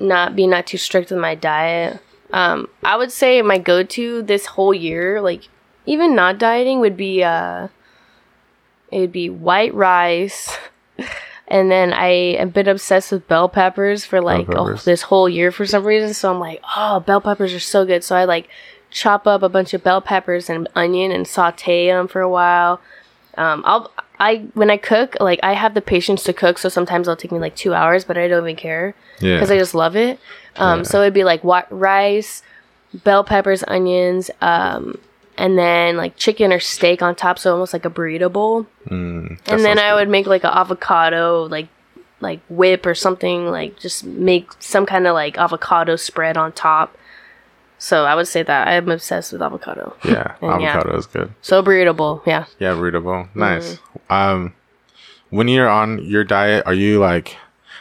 not 0.00 0.36
being 0.36 0.50
not 0.50 0.66
too 0.66 0.78
strict 0.78 1.10
with 1.10 1.20
my 1.20 1.34
diet. 1.34 2.00
Um, 2.32 2.68
I 2.84 2.96
would 2.96 3.10
say 3.12 3.40
my 3.42 3.56
go-to 3.58 4.22
this 4.22 4.44
whole 4.46 4.74
year, 4.74 5.20
like 5.22 5.48
even 5.88 6.14
not 6.14 6.38
dieting, 6.38 6.80
would 6.80 6.96
be 6.96 7.24
uh, 7.24 7.68
it 8.92 9.00
would 9.00 9.12
be 9.12 9.30
white 9.30 9.74
rice. 9.74 10.56
And 11.50 11.70
then 11.70 11.94
I 11.94 12.36
have 12.38 12.52
been 12.52 12.68
obsessed 12.68 13.10
with 13.10 13.26
bell 13.26 13.48
peppers 13.48 14.04
for 14.04 14.20
like 14.20 14.46
oh, 14.54 14.74
this 14.74 15.00
whole 15.00 15.30
year 15.30 15.50
for 15.50 15.64
some 15.64 15.82
reason. 15.82 16.12
So 16.12 16.30
I'm 16.30 16.38
like, 16.38 16.60
oh, 16.76 17.00
bell 17.00 17.22
peppers 17.22 17.54
are 17.54 17.58
so 17.58 17.86
good. 17.86 18.04
So 18.04 18.14
I 18.14 18.26
like 18.26 18.50
chop 18.90 19.26
up 19.26 19.42
a 19.42 19.48
bunch 19.48 19.72
of 19.72 19.82
bell 19.82 20.02
peppers 20.02 20.50
and 20.50 20.68
onion 20.74 21.10
and 21.10 21.26
saute 21.26 21.86
them 21.86 22.06
for 22.06 22.20
a 22.20 22.28
while. 22.28 22.82
Um, 23.38 23.62
I'll 23.64 23.90
I 24.20 24.48
when 24.52 24.70
I 24.70 24.76
cook, 24.76 25.16
like 25.20 25.40
I 25.42 25.54
have 25.54 25.72
the 25.72 25.80
patience 25.80 26.22
to 26.24 26.34
cook, 26.34 26.58
so 26.58 26.68
sometimes 26.68 27.08
it'll 27.08 27.16
take 27.16 27.32
me 27.32 27.38
like 27.38 27.56
two 27.56 27.72
hours, 27.72 28.04
but 28.04 28.18
I 28.18 28.28
don't 28.28 28.44
even 28.44 28.56
care 28.56 28.94
Yeah, 29.18 29.36
because 29.36 29.50
I 29.50 29.56
just 29.56 29.74
love 29.74 29.96
it. 29.96 30.20
Um, 30.56 30.80
Yeah. 30.80 30.82
So 30.82 31.00
it'd 31.00 31.14
be 31.14 31.24
like 31.24 31.44
wa- 31.44 31.64
rice, 31.70 32.42
bell 32.92 33.24
peppers, 33.24 33.64
onions, 33.66 34.30
um, 34.42 34.98
and 35.38 35.56
then 35.56 35.96
like 35.96 36.16
chicken 36.16 36.52
or 36.52 36.58
steak 36.60 37.00
on 37.00 37.14
top, 37.14 37.38
so 37.38 37.52
almost 37.52 37.72
like 37.72 37.84
a 37.84 37.90
burrito 37.90 38.30
bowl. 38.30 38.66
Mm, 38.88 39.38
and 39.46 39.64
then 39.64 39.78
I 39.78 39.90
good. 39.90 39.94
would 39.96 40.08
make 40.10 40.26
like 40.26 40.44
an 40.44 40.50
avocado 40.52 41.44
like 41.44 41.68
like 42.20 42.40
whip 42.48 42.84
or 42.84 42.94
something 42.96 43.46
like 43.46 43.78
just 43.78 44.04
make 44.04 44.50
some 44.58 44.84
kind 44.84 45.06
of 45.06 45.14
like 45.14 45.38
avocado 45.38 45.94
spread 45.96 46.36
on 46.36 46.52
top. 46.52 46.96
So 47.78 48.04
I 48.04 48.16
would 48.16 48.26
say 48.26 48.42
that 48.42 48.66
I'm 48.66 48.90
obsessed 48.90 49.32
with 49.32 49.40
avocado. 49.40 49.94
Yeah, 50.04 50.34
And 50.42 50.60
yeah. 50.60 50.70
avocado 50.74 50.98
is 50.98 51.06
good. 51.06 51.32
So 51.40 51.62
burrito 51.62 51.96
bowl, 51.96 52.22
yeah. 52.26 52.46
Yeah, 52.58 52.78
readable. 52.78 53.28
Nice. 53.36 53.74
Mm-hmm. 53.76 54.12
Um, 54.12 54.54
when 55.30 55.46
you're 55.46 55.68
on 55.68 56.04
your 56.04 56.24
diet, 56.24 56.64
are 56.66 56.74
you 56.74 56.98
like, 56.98 57.36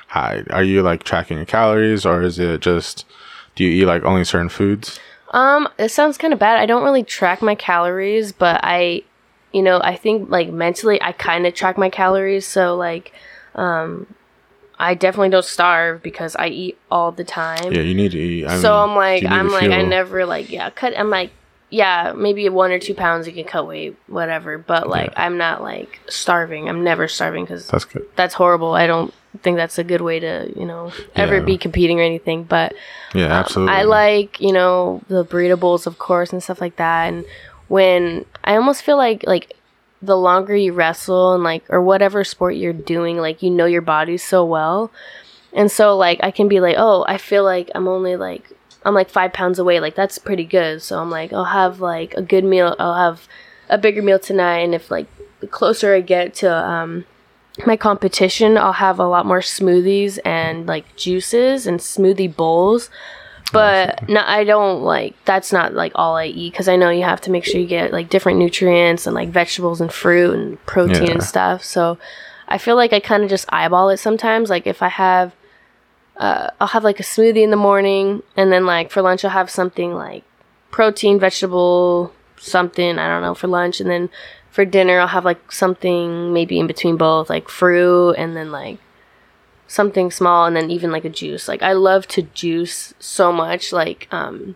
how, 0.08 0.40
are 0.52 0.64
you 0.64 0.84
like 0.84 1.02
tracking 1.04 1.38
your 1.38 1.48
calories 1.48 2.06
or 2.06 2.22
is 2.22 2.38
it 2.38 2.62
just 2.62 3.06
do 3.56 3.64
you 3.64 3.72
eat 3.82 3.86
like 3.88 4.04
only 4.04 4.24
certain 4.24 4.50
foods? 4.50 5.00
Um, 5.32 5.68
it 5.78 5.90
sounds 5.90 6.18
kind 6.18 6.34
of 6.34 6.40
bad. 6.40 6.58
I 6.58 6.66
don't 6.66 6.84
really 6.84 7.04
track 7.04 7.42
my 7.42 7.56
calories, 7.56 8.32
but 8.32 8.62
I, 8.64 9.04
you 9.52 9.62
know, 9.62 9.80
I 9.82 9.96
think 9.96 10.30
like 10.30 10.50
mentally 10.50 11.02
I 11.02 11.12
kind 11.12 11.46
of 11.46 11.54
track 11.54 11.78
my 11.78 11.90
calories. 11.90 12.46
So 12.46 12.76
like, 12.76 13.14
um, 13.56 14.08
I 14.80 14.94
definitely 14.94 15.30
don't 15.30 15.46
starve 15.46 16.04
because 16.04 16.36
I 16.36 16.48
eat 16.48 16.78
all 16.92 17.12
the 17.12 17.24
time. 17.24 17.74
Yeah, 17.74 17.82
you 17.82 17.96
need 17.96 18.12
to 18.12 18.20
eat. 18.20 18.46
I 18.46 18.60
so 18.62 18.72
mean, 18.72 18.90
I'm 18.90 18.96
like, 18.96 19.26
I'm 19.26 19.50
like, 19.50 19.72
I 19.72 19.82
never 19.82 20.26
like, 20.26 20.52
yeah, 20.52 20.70
cut. 20.70 20.98
I'm 20.98 21.10
like, 21.10 21.32
yeah, 21.70 22.14
maybe 22.16 22.48
one 22.50 22.72
or 22.72 22.80
two 22.80 22.94
pounds 22.94 23.28
you 23.28 23.34
can 23.34 23.44
cut 23.44 23.68
weight, 23.68 23.98
whatever. 24.08 24.58
But 24.58 24.88
like, 24.88 25.12
I'm 25.18 25.38
not 25.38 25.62
like 25.62 26.00
starving. 26.08 26.70
I'm 26.70 26.84
never 26.84 27.08
starving 27.08 27.44
because 27.44 27.68
That's 27.68 27.86
good. 27.86 28.08
that's 28.16 28.36
horrible. 28.36 28.74
I 28.74 28.88
don't 28.88 29.14
think 29.44 29.58
that's 29.58 29.78
a 29.78 29.84
good 29.84 30.02
way 30.02 30.20
to, 30.20 30.52
you 30.56 30.66
know, 30.66 30.92
ever 31.16 31.36
Yeah. 31.36 31.42
be 31.44 31.58
competing 31.58 32.00
or 32.00 32.04
anything. 32.04 32.44
But 32.44 32.74
Yeah, 33.14 33.26
um, 33.26 33.32
absolutely. 33.32 33.76
I 33.76 33.84
like, 33.84 34.42
you 34.42 34.52
know, 34.52 35.02
the 35.08 35.24
burrito 35.26 35.60
bowls, 35.60 35.86
of 35.88 35.98
course, 36.00 36.32
and 36.34 36.42
stuff 36.42 36.62
like 36.62 36.78
that. 36.78 37.08
And 37.14 37.26
when 37.68 38.26
I 38.44 38.56
almost 38.56 38.84
feel 38.84 38.98
like, 38.98 39.24
like, 39.28 39.54
the 40.02 40.16
longer 40.18 40.56
you 40.56 40.74
wrestle 40.74 41.34
and 41.34 41.44
like, 41.44 41.64
or 41.70 41.82
whatever 41.82 42.24
sport 42.24 42.56
you're 42.56 42.72
doing, 42.74 43.18
like, 43.18 43.42
you 43.42 43.50
know 43.50 43.66
your 43.66 43.82
body 43.82 44.18
so 44.18 44.46
well. 44.46 44.92
And 45.54 45.72
so, 45.72 45.98
like, 45.98 46.20
I 46.22 46.30
can 46.32 46.48
be 46.48 46.60
like, 46.60 46.76
oh, 46.78 47.04
I 47.08 47.18
feel 47.18 47.44
like 47.44 47.72
I'm 47.74 47.88
only 47.88 48.16
like, 48.16 48.44
I'm 48.86 48.94
like 48.94 49.10
five 49.10 49.34
pounds 49.34 49.58
away. 49.60 49.80
Like, 49.80 49.96
that's 49.96 50.18
pretty 50.20 50.46
good. 50.46 50.82
So 50.84 51.00
I'm 51.00 51.10
like, 51.10 51.34
I'll 51.34 51.46
have 51.46 51.80
like 51.80 52.14
a 52.14 52.22
good 52.22 52.44
meal. 52.44 52.76
I'll 52.80 52.96
have 52.96 53.28
a 53.70 53.78
bigger 53.78 54.02
meal 54.04 54.20
tonight. 54.20 54.60
And 54.60 54.76
if 54.76 54.92
like 54.92 55.08
the 55.40 55.48
closer 55.48 55.96
I 55.96 56.02
get 56.02 56.34
to, 56.36 56.54
um, 56.56 57.06
my 57.66 57.76
competition, 57.78 58.58
I'll 58.58 58.74
have 58.74 59.00
a 59.00 59.08
lot 59.08 59.26
more 59.26 59.40
smoothies 59.40 60.20
and 60.24 60.68
like 60.68 60.96
juices 60.96 61.66
and 61.66 61.80
smoothie 61.80 62.34
bowls. 62.36 62.90
But 63.54 64.08
no, 64.10 64.22
I 64.26 64.44
don't 64.44 64.84
like 64.84 65.16
that's 65.24 65.54
not 65.54 65.74
like 65.74 65.94
all 65.96 66.18
I 66.18 66.26
eat 66.26 66.52
because 66.52 66.68
I 66.68 66.76
know 66.76 66.90
you 66.90 67.04
have 67.04 67.22
to 67.22 67.32
make 67.32 67.46
sure 67.46 67.62
you 67.62 67.66
get 67.68 67.94
like 67.94 68.10
different 68.10 68.40
nutrients 68.40 69.08
and 69.08 69.16
like 69.16 69.30
vegetables 69.30 69.80
and 69.80 69.92
fruit 69.92 70.34
and 70.38 70.64
protein 70.66 71.04
Yeah. 71.06 71.12
and 71.14 71.24
stuff. 71.24 71.64
So 71.64 71.98
I 72.50 72.58
feel 72.58 72.76
like 72.76 72.92
I 72.92 73.00
kind 73.00 73.24
of 73.24 73.30
just 73.30 73.46
eyeball 73.52 73.90
it 73.90 73.98
sometimes. 73.98 74.50
Like 74.50 74.68
if 74.68 74.82
I 74.84 74.90
have, 74.90 75.34
uh, 76.18 76.50
I'll 76.60 76.68
have 76.68 76.84
like 76.84 77.00
a 77.00 77.04
smoothie 77.04 77.42
in 77.44 77.52
the 77.52 77.56
morning 77.58 78.22
and 78.36 78.52
then 78.52 78.66
like 78.66 78.92
for 78.92 79.02
lunch 79.02 79.24
I'll 79.24 79.32
have 79.32 79.50
something 79.50 79.94
like 79.94 80.24
protein, 80.70 81.18
vegetable, 81.18 82.12
something 82.38 83.00
I 83.00 83.08
don't 83.08 83.22
know 83.22 83.34
for 83.34 83.48
lunch, 83.48 83.80
and 83.80 83.90
then 83.90 84.10
for 84.58 84.66
dinner 84.66 85.00
I'll 85.00 85.06
have 85.06 85.24
like 85.24 85.52
something 85.52 86.34
maybe 86.34 86.58
in 86.60 86.66
between 86.66 86.98
both, 86.98 87.30
like 87.30 87.48
fruit 87.48 88.14
and 88.14 88.36
then 88.36 88.52
like 88.52 88.80
something 89.68 90.10
small 90.10 90.48
and 90.48 90.56
then 90.56 90.72
even 90.72 90.92
like 90.92 91.06
a 91.06 91.10
juice. 91.10 91.48
Like 91.48 91.62
I 91.62 91.74
love 91.74 92.08
to 92.08 92.24
juice 92.24 92.96
so 92.98 93.32
much. 93.32 93.72
Like 93.72 94.08
um 94.12 94.56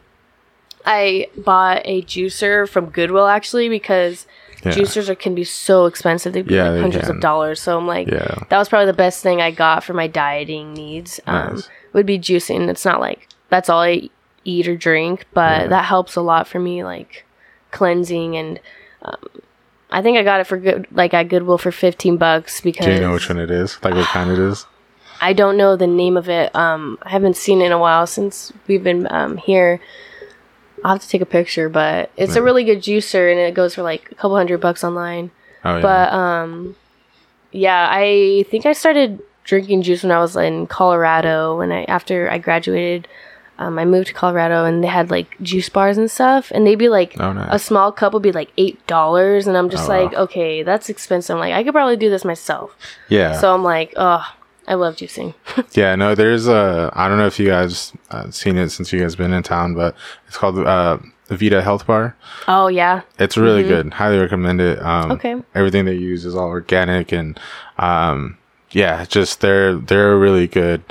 I 0.87 1.27
bought 1.37 1.83
a 1.85 2.01
juicer 2.01 2.67
from 2.67 2.87
Goodwill 2.87 3.27
actually 3.27 3.69
because 3.69 4.25
Yeah. 4.63 4.71
juicers 4.73 5.07
are, 5.07 5.13
can 5.13 5.35
be 5.35 5.43
so 5.43 5.85
expensive. 5.85 6.33
They 6.33 6.41
be 6.41 6.55
Yeah, 6.55 6.69
like 6.69 6.81
hundreds 6.81 7.07
of 7.07 7.19
dollars. 7.19 7.61
So 7.61 7.77
I'm 7.77 7.85
like 7.85 8.07
Yeah. 8.07 8.39
that 8.49 8.57
was 8.57 8.69
probably 8.69 8.87
the 8.87 8.93
best 9.05 9.21
thing 9.21 9.39
I 9.39 9.51
got 9.51 9.83
for 9.83 9.93
my 9.93 10.07
dieting 10.07 10.73
needs. 10.73 11.19
Um 11.27 11.57
Nice. 11.57 11.69
would 11.93 12.07
be 12.07 12.17
juicing. 12.17 12.67
It's 12.69 12.85
not 12.85 12.99
like 12.99 13.27
that's 13.49 13.69
all 13.69 13.81
I 13.81 14.09
eat 14.45 14.67
or 14.67 14.75
drink, 14.75 15.27
but 15.35 15.69
that 15.69 15.85
helps 15.85 16.15
a 16.15 16.21
lot 16.21 16.47
for 16.47 16.57
me 16.59 16.83
like 16.83 17.23
cleansing 17.69 18.35
and 18.35 18.59
um, 19.03 19.40
I 19.91 20.01
think 20.01 20.17
I 20.17 20.23
got 20.23 20.39
it 20.39 20.47
for 20.47 20.57
good 20.57 20.87
like 20.91 21.13
at 21.13 21.27
Goodwill 21.29 21.57
for 21.57 21.71
15 21.71 22.17
bucks 22.17 22.61
because 22.61 22.85
Do 22.85 22.93
you 22.93 22.99
know 22.99 23.13
which 23.13 23.27
one 23.27 23.39
it 23.39 23.51
is? 23.51 23.77
Like 23.83 23.93
what 23.93 24.07
kind 24.07 24.31
it 24.31 24.39
is? 24.39 24.65
I 25.21 25.33
don't 25.33 25.55
know 25.55 25.75
the 25.75 25.87
name 25.87 26.17
of 26.17 26.29
it. 26.29 26.55
Um, 26.55 26.97
I 27.03 27.09
haven't 27.09 27.37
seen 27.37 27.61
it 27.61 27.67
in 27.67 27.71
a 27.71 27.77
while 27.77 28.07
since 28.07 28.51
we've 28.67 28.83
been 28.83 29.07
um, 29.11 29.37
here. 29.37 29.79
I'll 30.83 30.93
have 30.93 31.01
to 31.03 31.07
take 31.07 31.21
a 31.21 31.27
picture, 31.27 31.69
but 31.69 32.09
it's 32.17 32.35
a 32.35 32.41
really 32.41 32.63
good 32.63 32.79
juicer 32.79 33.29
and 33.29 33.39
it 33.39 33.53
goes 33.53 33.75
for 33.75 33.83
like 33.83 34.11
a 34.11 34.15
couple 34.15 34.35
hundred 34.35 34.59
bucks 34.59 34.83
online. 34.83 35.29
Oh 35.63 35.75
yeah. 35.75 35.81
But 35.81 36.13
um, 36.13 36.75
yeah, 37.51 37.87
I 37.91 38.45
think 38.49 38.65
I 38.65 38.73
started 38.73 39.21
drinking 39.43 39.83
juice 39.83 40.01
when 40.01 40.11
I 40.11 40.19
was 40.19 40.35
in 40.35 40.65
Colorado. 40.67 41.57
When 41.57 41.71
I 41.71 41.83
after 41.83 42.29
I 42.31 42.39
graduated, 42.39 43.07
um, 43.61 43.77
I 43.79 43.85
moved 43.85 44.07
to 44.07 44.13
Colorado 44.13 44.65
and 44.65 44.83
they 44.83 44.87
had 44.87 45.11
like 45.11 45.39
juice 45.41 45.69
bars 45.69 45.97
and 45.97 46.09
stuff, 46.09 46.51
and 46.53 46.65
they'd 46.65 46.75
be 46.75 46.89
like 46.89 47.15
Oh, 47.19 47.31
nice. 47.33 47.49
a 47.51 47.59
small 47.59 47.91
cup 47.91 48.13
would 48.13 48.23
be 48.23 48.31
like 48.31 48.51
eight 48.57 48.85
dollars, 48.87 49.47
and 49.47 49.55
I'm 49.57 49.69
just 49.69 49.87
Oh, 49.89 49.93
wow. 49.93 50.03
like, 50.03 50.13
okay, 50.15 50.63
that's 50.63 50.89
expensive. 50.89 51.35
I'm 51.35 51.39
like, 51.39 51.53
I 51.53 51.63
could 51.63 51.73
probably 51.73 51.97
do 51.97 52.09
this 52.09 52.25
myself. 52.25 52.75
yeah. 53.09 53.39
So 53.39 53.53
I'm 53.53 53.63
like, 53.63 53.93
oh, 53.97 54.23
I 54.67 54.73
love 54.75 54.95
juicing. 54.95 55.33
Yeah, 55.73 55.95
no, 55.95 56.15
there's 56.15 56.47
a. 56.47 56.91
I 56.93 57.07
don't 57.07 57.17
know 57.17 57.27
if 57.27 57.39
you 57.39 57.47
guys 57.47 57.93
uh, 58.11 58.29
seen 58.31 58.57
it 58.57 58.69
since 58.69 58.91
you 58.93 58.99
guys 58.99 59.15
been 59.15 59.33
in 59.33 59.43
town, 59.43 59.73
but 59.75 59.95
it's 60.27 60.37
called 60.37 60.57
uh, 60.59 60.97
the 61.27 61.37
Vita 61.37 61.61
Health 61.61 61.85
Bar. 61.87 62.15
oh 62.47 62.67
yeah, 62.67 63.01
It's 63.19 63.37
really 63.37 63.63
good. 63.63 63.93
Highly 63.93 64.17
recommend 64.19 64.59
it. 64.61 64.79
Um, 64.81 65.03
Mm-hmm. 65.03 65.11
Okay. 65.13 65.35
Everything 65.55 65.85
they 65.85 65.95
use 65.95 66.25
is 66.25 66.35
all 66.35 66.47
organic 66.49 67.11
and, 67.11 67.39
um, 67.77 68.37
yeah, 68.71 69.03
just 69.05 69.41
they're 69.41 69.75
they're 69.75 70.13
a 70.13 70.17
really 70.17 70.47
good 70.47 70.81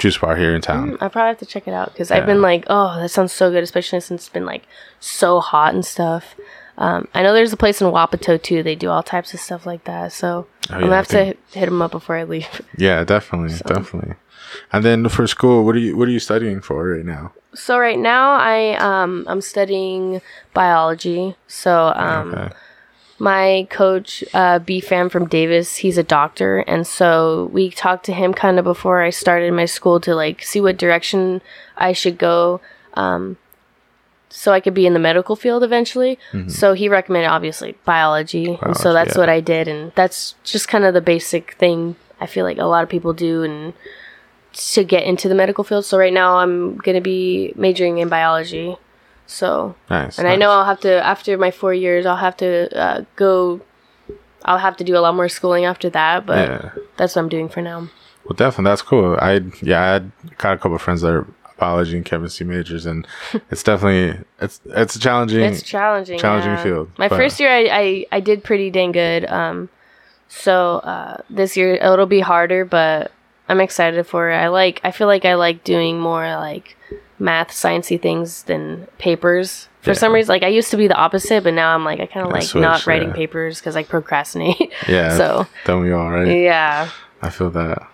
juice 0.00 0.18
bar 0.18 0.34
here 0.36 0.54
in 0.54 0.60
town. 0.60 0.94
I 1.00 1.08
probably 1.08 1.28
have 1.28 1.38
to 1.38 1.46
check 1.46 1.68
it 1.68 1.74
out 1.74 1.92
because 1.92 2.10
I've 2.10 2.26
been 2.26 2.42
like, 2.42 2.64
oh, 2.68 3.00
that 3.00 3.10
sounds 3.10 3.32
so 3.32 3.50
good, 3.50 3.62
especially 3.62 4.00
since 4.00 4.22
it's 4.22 4.28
been 4.28 4.46
like 4.46 4.64
so 4.98 5.38
hot 5.40 5.74
and 5.74 5.84
stuff. 5.84 6.34
Um, 6.78 7.08
I 7.14 7.22
know 7.22 7.34
there's 7.34 7.52
a 7.52 7.56
place 7.58 7.80
in 7.82 7.88
Wapato 7.88 8.42
too. 8.42 8.62
They 8.62 8.74
do 8.74 8.88
all 8.90 9.02
types 9.02 9.34
of 9.34 9.40
stuff 9.40 9.66
like 9.66 9.84
that. 9.84 10.12
So 10.12 10.46
I'm 10.70 10.78
Oh, 10.78 10.80
gonna 10.84 10.96
have 10.96 11.08
to 11.08 11.34
hit 11.52 11.66
them 11.66 11.82
up 11.82 11.90
before 11.92 12.16
I 12.16 12.24
leave. 12.24 12.48
Yeah, 12.78 13.04
definitely, 13.04 13.54
definitely. 13.66 14.14
And 14.72 14.84
then 14.84 15.08
for 15.10 15.26
school, 15.26 15.64
what 15.64 15.76
are 15.76 15.78
you 15.78 15.96
what 15.96 16.08
are 16.08 16.12
you 16.12 16.18
studying 16.20 16.60
for 16.60 16.88
right 16.88 17.04
now? 17.04 17.32
so 17.52 17.76
right 17.78 17.98
now 17.98 18.30
I 18.34 18.76
um 18.76 19.24
I'm 19.28 19.40
studying 19.40 20.22
biology. 20.54 21.34
So 21.48 21.92
um 21.96 22.32
okay. 22.34 22.54
My 23.20 23.66
coach 23.70 24.24
uh 24.34 24.58
B 24.58 24.80
fam 24.80 25.08
from 25.08 25.26
Davis, 25.28 25.76
he's 25.76 25.98
a 25.98 26.02
doctor 26.02 26.60
and 26.60 26.86
so 26.86 27.50
we 27.52 27.70
talked 27.70 28.04
to 28.06 28.12
him 28.12 28.32
kind 28.34 28.58
of 28.58 28.64
before 28.64 29.02
I 29.02 29.10
started 29.10 29.52
my 29.52 29.66
school 29.66 30.00
to 30.00 30.14
like 30.14 30.42
see 30.42 30.60
what 30.60 30.78
direction 30.78 31.42
I 31.76 31.92
should 31.92 32.18
go 32.18 32.60
um 32.94 33.36
so 34.32 34.52
I 34.52 34.60
could 34.60 34.74
be 34.74 34.86
in 34.86 34.92
the 34.92 35.00
medical 35.00 35.34
field 35.34 35.64
eventually. 35.64 36.16
So 36.48 36.72
he 36.72 36.88
recommended 36.88 37.28
obviously 37.28 37.76
biology, 37.84 38.56
and 38.62 38.76
so 38.76 38.92
that's 38.92 39.16
yeah. 39.16 39.20
what 39.20 39.28
I 39.28 39.40
did 39.40 39.68
and 39.68 39.92
that's 39.96 40.36
just 40.44 40.68
kind 40.68 40.84
of 40.84 40.94
the 40.94 41.00
basic 41.00 41.54
thing 41.54 41.96
I 42.20 42.26
feel 42.26 42.44
like 42.44 42.58
a 42.58 42.64
lot 42.64 42.82
of 42.82 42.88
people 42.88 43.12
do 43.12 43.42
and 43.42 43.74
to 44.52 44.84
get 44.84 45.04
into 45.04 45.28
the 45.28 45.34
medical 45.34 45.64
field. 45.64 45.84
So 45.84 45.98
right 45.98 46.12
now 46.12 46.38
I'm 46.38 46.76
going 46.78 46.94
to 46.94 47.00
be 47.00 47.52
majoring 47.56 47.98
in 47.98 48.08
biology. 48.08 48.76
So 49.30 49.76
Nice. 49.88 50.18
and 50.18 50.26
I 50.26 50.34
know. 50.34 50.50
I'll 50.50 50.64
have 50.64 50.80
to 50.80 50.92
after 51.06 51.38
my 51.38 51.52
four 51.52 51.72
years, 51.72 52.04
I'll 52.04 52.16
have 52.16 52.36
to 52.38 52.50
uh, 52.76 53.04
go. 53.14 53.60
I'll 54.44 54.58
have 54.58 54.76
to 54.78 54.84
do 54.84 54.96
a 54.96 55.00
lot 55.00 55.14
more 55.14 55.28
schooling 55.28 55.64
after 55.66 55.88
that, 55.90 56.26
but 56.26 56.48
Yeah. 56.48 56.70
that's 56.96 57.14
what 57.14 57.22
I'm 57.22 57.28
doing 57.28 57.48
for 57.48 57.62
now. 57.62 57.88
Well, 58.24 58.34
definitely, 58.36 58.70
that's 58.70 58.82
cool. 58.82 59.16
I 59.20 59.40
yeah, 59.62 59.82
I 60.00 60.30
got 60.38 60.54
a 60.54 60.58
couple 60.58 60.74
of 60.74 60.82
friends 60.82 61.02
that 61.02 61.12
are 61.12 61.26
biology 61.58 61.96
and 61.96 62.04
chemistry 62.04 62.44
majors, 62.46 62.86
and 62.86 63.06
it's 63.52 63.62
definitely 63.62 64.24
it's 64.40 64.60
it's 64.66 64.96
a 64.96 64.98
challenging. 64.98 65.42
It's 65.44 65.62
challenging. 65.62 66.18
challenging 66.18 66.52
yeah. 66.52 66.62
field, 66.64 66.90
My 66.98 67.06
but- 67.08 67.16
first 67.16 67.38
year, 67.38 67.50
I, 67.54 67.68
I 67.70 68.06
I 68.16 68.20
did 68.20 68.42
pretty 68.42 68.70
dang 68.70 68.90
good. 68.92 69.24
Um, 69.30 69.68
so 70.26 70.78
uh, 70.78 71.18
this 71.30 71.56
year 71.56 71.74
it'll 71.74 72.06
be 72.06 72.20
harder, 72.20 72.64
but 72.64 73.12
I'm 73.48 73.60
excited 73.60 74.04
for 74.08 74.28
it. 74.30 74.34
I 74.36 74.48
like. 74.48 74.80
I 74.82 74.90
feel 74.90 75.06
like 75.06 75.24
I 75.24 75.34
like 75.34 75.62
doing 75.62 76.00
more 76.00 76.24
like 76.36 76.76
math, 77.20 77.50
sciencey 77.50 78.00
things 78.00 78.44
than 78.44 78.86
papers. 78.98 79.68
For 79.82 79.94
some 79.94 80.12
reason, 80.12 80.28
like 80.28 80.42
I 80.42 80.48
used 80.48 80.70
to 80.72 80.76
be 80.76 80.88
the 80.88 80.94
opposite, 80.94 81.42
but 81.42 81.54
now 81.54 81.74
I'm 81.74 81.84
like 81.84 82.00
I 82.00 82.06
kind 82.06 82.26
of 82.26 82.32
like 82.32 82.42
switched, 82.42 82.62
not 82.62 82.86
writing 82.86 83.08
yeah. 83.08 83.14
papers 83.14 83.60
because 83.60 83.76
I 83.76 83.82
procrastinate. 83.82 84.72
yeah. 84.88 85.16
so 85.16 85.46
don't 85.64 85.82
we 85.82 85.92
all 85.92 86.10
right? 86.10 86.26
yeah. 86.26 86.90
I 87.22 87.30
feel 87.30 87.50
that. 87.50 87.86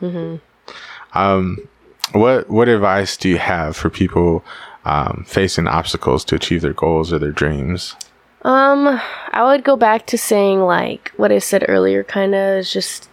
Um, 1.13 1.69
what 2.13 2.49
what 2.49 2.69
advice 2.69 3.17
do 3.17 3.29
you 3.29 3.39
have 3.39 3.77
for 3.77 3.91
people 3.91 4.45
um, 4.85 5.25
facing 5.27 5.67
obstacles 5.67 6.25
to 6.27 6.35
achieve 6.35 6.63
their 6.63 6.73
goals 6.73 7.13
or 7.13 7.19
their 7.19 7.33
dreams? 7.33 7.97
Um, 8.43 9.01
I 9.33 9.43
would 9.43 9.65
go 9.65 9.77
back 9.77 10.07
to 10.07 10.19
saying 10.19 10.61
like 10.61 11.13
what 11.17 11.33
I 11.33 11.39
said 11.39 11.65
earlier, 11.69 12.05
kind 12.05 12.35
of 12.35 12.59
is 12.59 12.73
just, 12.73 13.09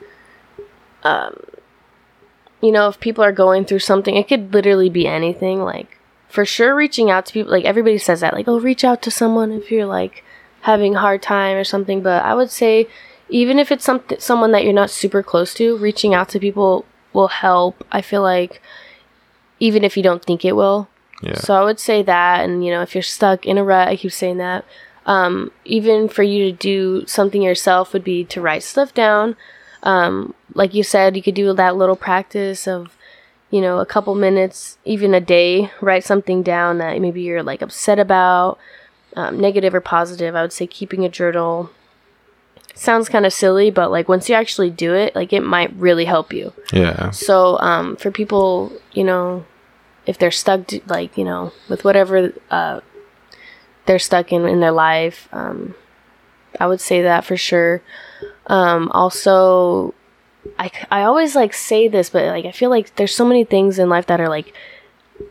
um, 1.03 1.35
you 2.61 2.71
know, 2.71 2.87
if 2.87 2.99
people 2.99 3.23
are 3.23 3.31
going 3.31 3.65
through 3.65 3.79
something, 3.79 4.15
it 4.15 4.27
could 4.27 4.53
literally 4.53 4.89
be 4.89 5.07
anything. 5.07 5.63
Like, 5.63 5.97
for 6.33 6.45
sure, 6.45 6.73
reaching 6.73 7.11
out 7.11 7.27
to 7.27 7.33
people. 7.33 7.51
Like 7.51 7.63
everybody 7.63 7.99
says 7.99 8.21
that, 8.21 8.33
like, 8.33 8.47
oh, 8.47 8.59
reach 8.59 8.83
out 8.83 9.03
to 9.03 9.11
someone 9.11 9.51
if 9.51 9.69
you're 9.69 9.85
like 9.85 10.23
having 10.61 10.95
a 10.95 10.99
hard 10.99 11.21
time 11.21 11.55
or 11.55 11.63
something. 11.63 12.01
But 12.01 12.23
I 12.23 12.33
would 12.33 12.49
say, 12.49 12.87
even 13.29 13.59
if 13.59 13.71
it's 13.71 13.85
something 13.85 14.19
someone 14.19 14.51
that 14.51 14.63
you're 14.63 14.73
not 14.73 14.89
super 14.89 15.21
close 15.21 15.53
to, 15.53 15.77
reaching 15.77 16.15
out 16.15 16.29
to 16.29 16.39
people 16.39 16.85
will 17.13 17.27
help. 17.27 17.85
I 17.91 18.01
feel 18.01 18.23
like, 18.23 18.63
even 19.59 19.83
if 19.83 19.95
you 19.95 20.01
don't 20.01 20.25
think 20.25 20.43
it 20.43 20.55
will. 20.55 20.89
Yeah. 21.21 21.35
So 21.35 21.53
I 21.53 21.63
would 21.63 21.79
say 21.79 22.01
that, 22.01 22.43
and 22.43 22.65
you 22.65 22.71
know, 22.71 22.81
if 22.81 22.95
you're 22.95 23.03
stuck 23.03 23.45
in 23.45 23.59
a 23.59 23.63
rut, 23.63 23.87
I 23.87 23.95
keep 23.95 24.11
saying 24.11 24.37
that. 24.37 24.65
Um, 25.05 25.51
even 25.65 26.09
for 26.09 26.23
you 26.23 26.49
to 26.49 26.57
do 26.57 27.05
something 27.05 27.43
yourself 27.43 27.93
would 27.93 28.03
be 28.03 28.25
to 28.25 28.41
write 28.41 28.63
stuff 28.63 28.91
down. 28.91 29.35
Um, 29.83 30.33
like 30.55 30.73
you 30.73 30.81
said, 30.81 31.15
you 31.15 31.21
could 31.21 31.35
do 31.35 31.53
that 31.53 31.75
little 31.75 31.95
practice 31.95 32.67
of 32.67 32.97
you 33.53 33.61
know, 33.61 33.77
a 33.77 33.85
couple 33.85 34.15
minutes, 34.15 34.79
even 34.83 35.13
a 35.13 35.21
day, 35.21 35.69
write 35.79 36.03
something 36.03 36.41
down 36.41 36.79
that 36.79 36.99
maybe 36.99 37.21
you're 37.21 37.43
like 37.43 37.61
upset 37.61 37.99
about, 37.99 38.57
um, 39.15 39.39
negative 39.39 39.75
or 39.75 39.79
positive. 39.79 40.35
I 40.35 40.41
would 40.41 40.51
say 40.51 40.65
keeping 40.65 41.05
a 41.05 41.09
journal 41.09 41.69
sounds 42.73 43.09
kind 43.09 43.27
of 43.27 43.31
silly, 43.31 43.69
but 43.69 43.91
like 43.91 44.09
once 44.09 44.27
you 44.27 44.33
actually 44.33 44.71
do 44.71 44.95
it, 44.95 45.13
like 45.13 45.31
it 45.31 45.41
might 45.41 45.71
really 45.75 46.05
help 46.05 46.33
you. 46.33 46.51
Yeah. 46.73 47.11
So, 47.11 47.59
um, 47.59 47.95
for 47.95 48.09
people, 48.09 48.73
you 48.91 49.03
know, 49.03 49.45
if 50.07 50.17
they're 50.17 50.31
stuck, 50.31 50.65
to, 50.69 50.81
like, 50.87 51.15
you 51.15 51.23
know, 51.23 51.51
with 51.69 51.83
whatever, 51.83 52.33
uh, 52.49 52.79
they're 53.85 53.99
stuck 53.99 54.33
in, 54.33 54.47
in 54.47 54.61
their 54.61 54.71
life, 54.71 55.29
um, 55.31 55.75
I 56.59 56.65
would 56.65 56.81
say 56.81 57.03
that 57.03 57.23
for 57.23 57.37
sure. 57.37 57.83
Um, 58.47 58.89
also, 58.93 59.93
I, 60.59 60.71
I 60.91 61.03
always 61.03 61.35
like 61.35 61.53
say 61.53 61.87
this, 61.87 62.09
but 62.09 62.25
like, 62.25 62.45
I 62.45 62.51
feel 62.51 62.69
like 62.69 62.95
there's 62.95 63.15
so 63.15 63.25
many 63.25 63.43
things 63.43 63.79
in 63.79 63.89
life 63.89 64.07
that 64.07 64.21
are 64.21 64.29
like, 64.29 64.53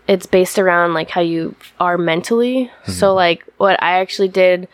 it's 0.09 0.27
based 0.27 0.59
around 0.59 0.95
like 0.95 1.11
how 1.11 1.21
you 1.21 1.55
are 1.79 1.99
mentally. 1.99 2.71
So, 2.87 3.15
like, 3.15 3.45
what 3.59 3.83
I 3.83 4.01
actually 4.01 4.29
did 4.29 4.69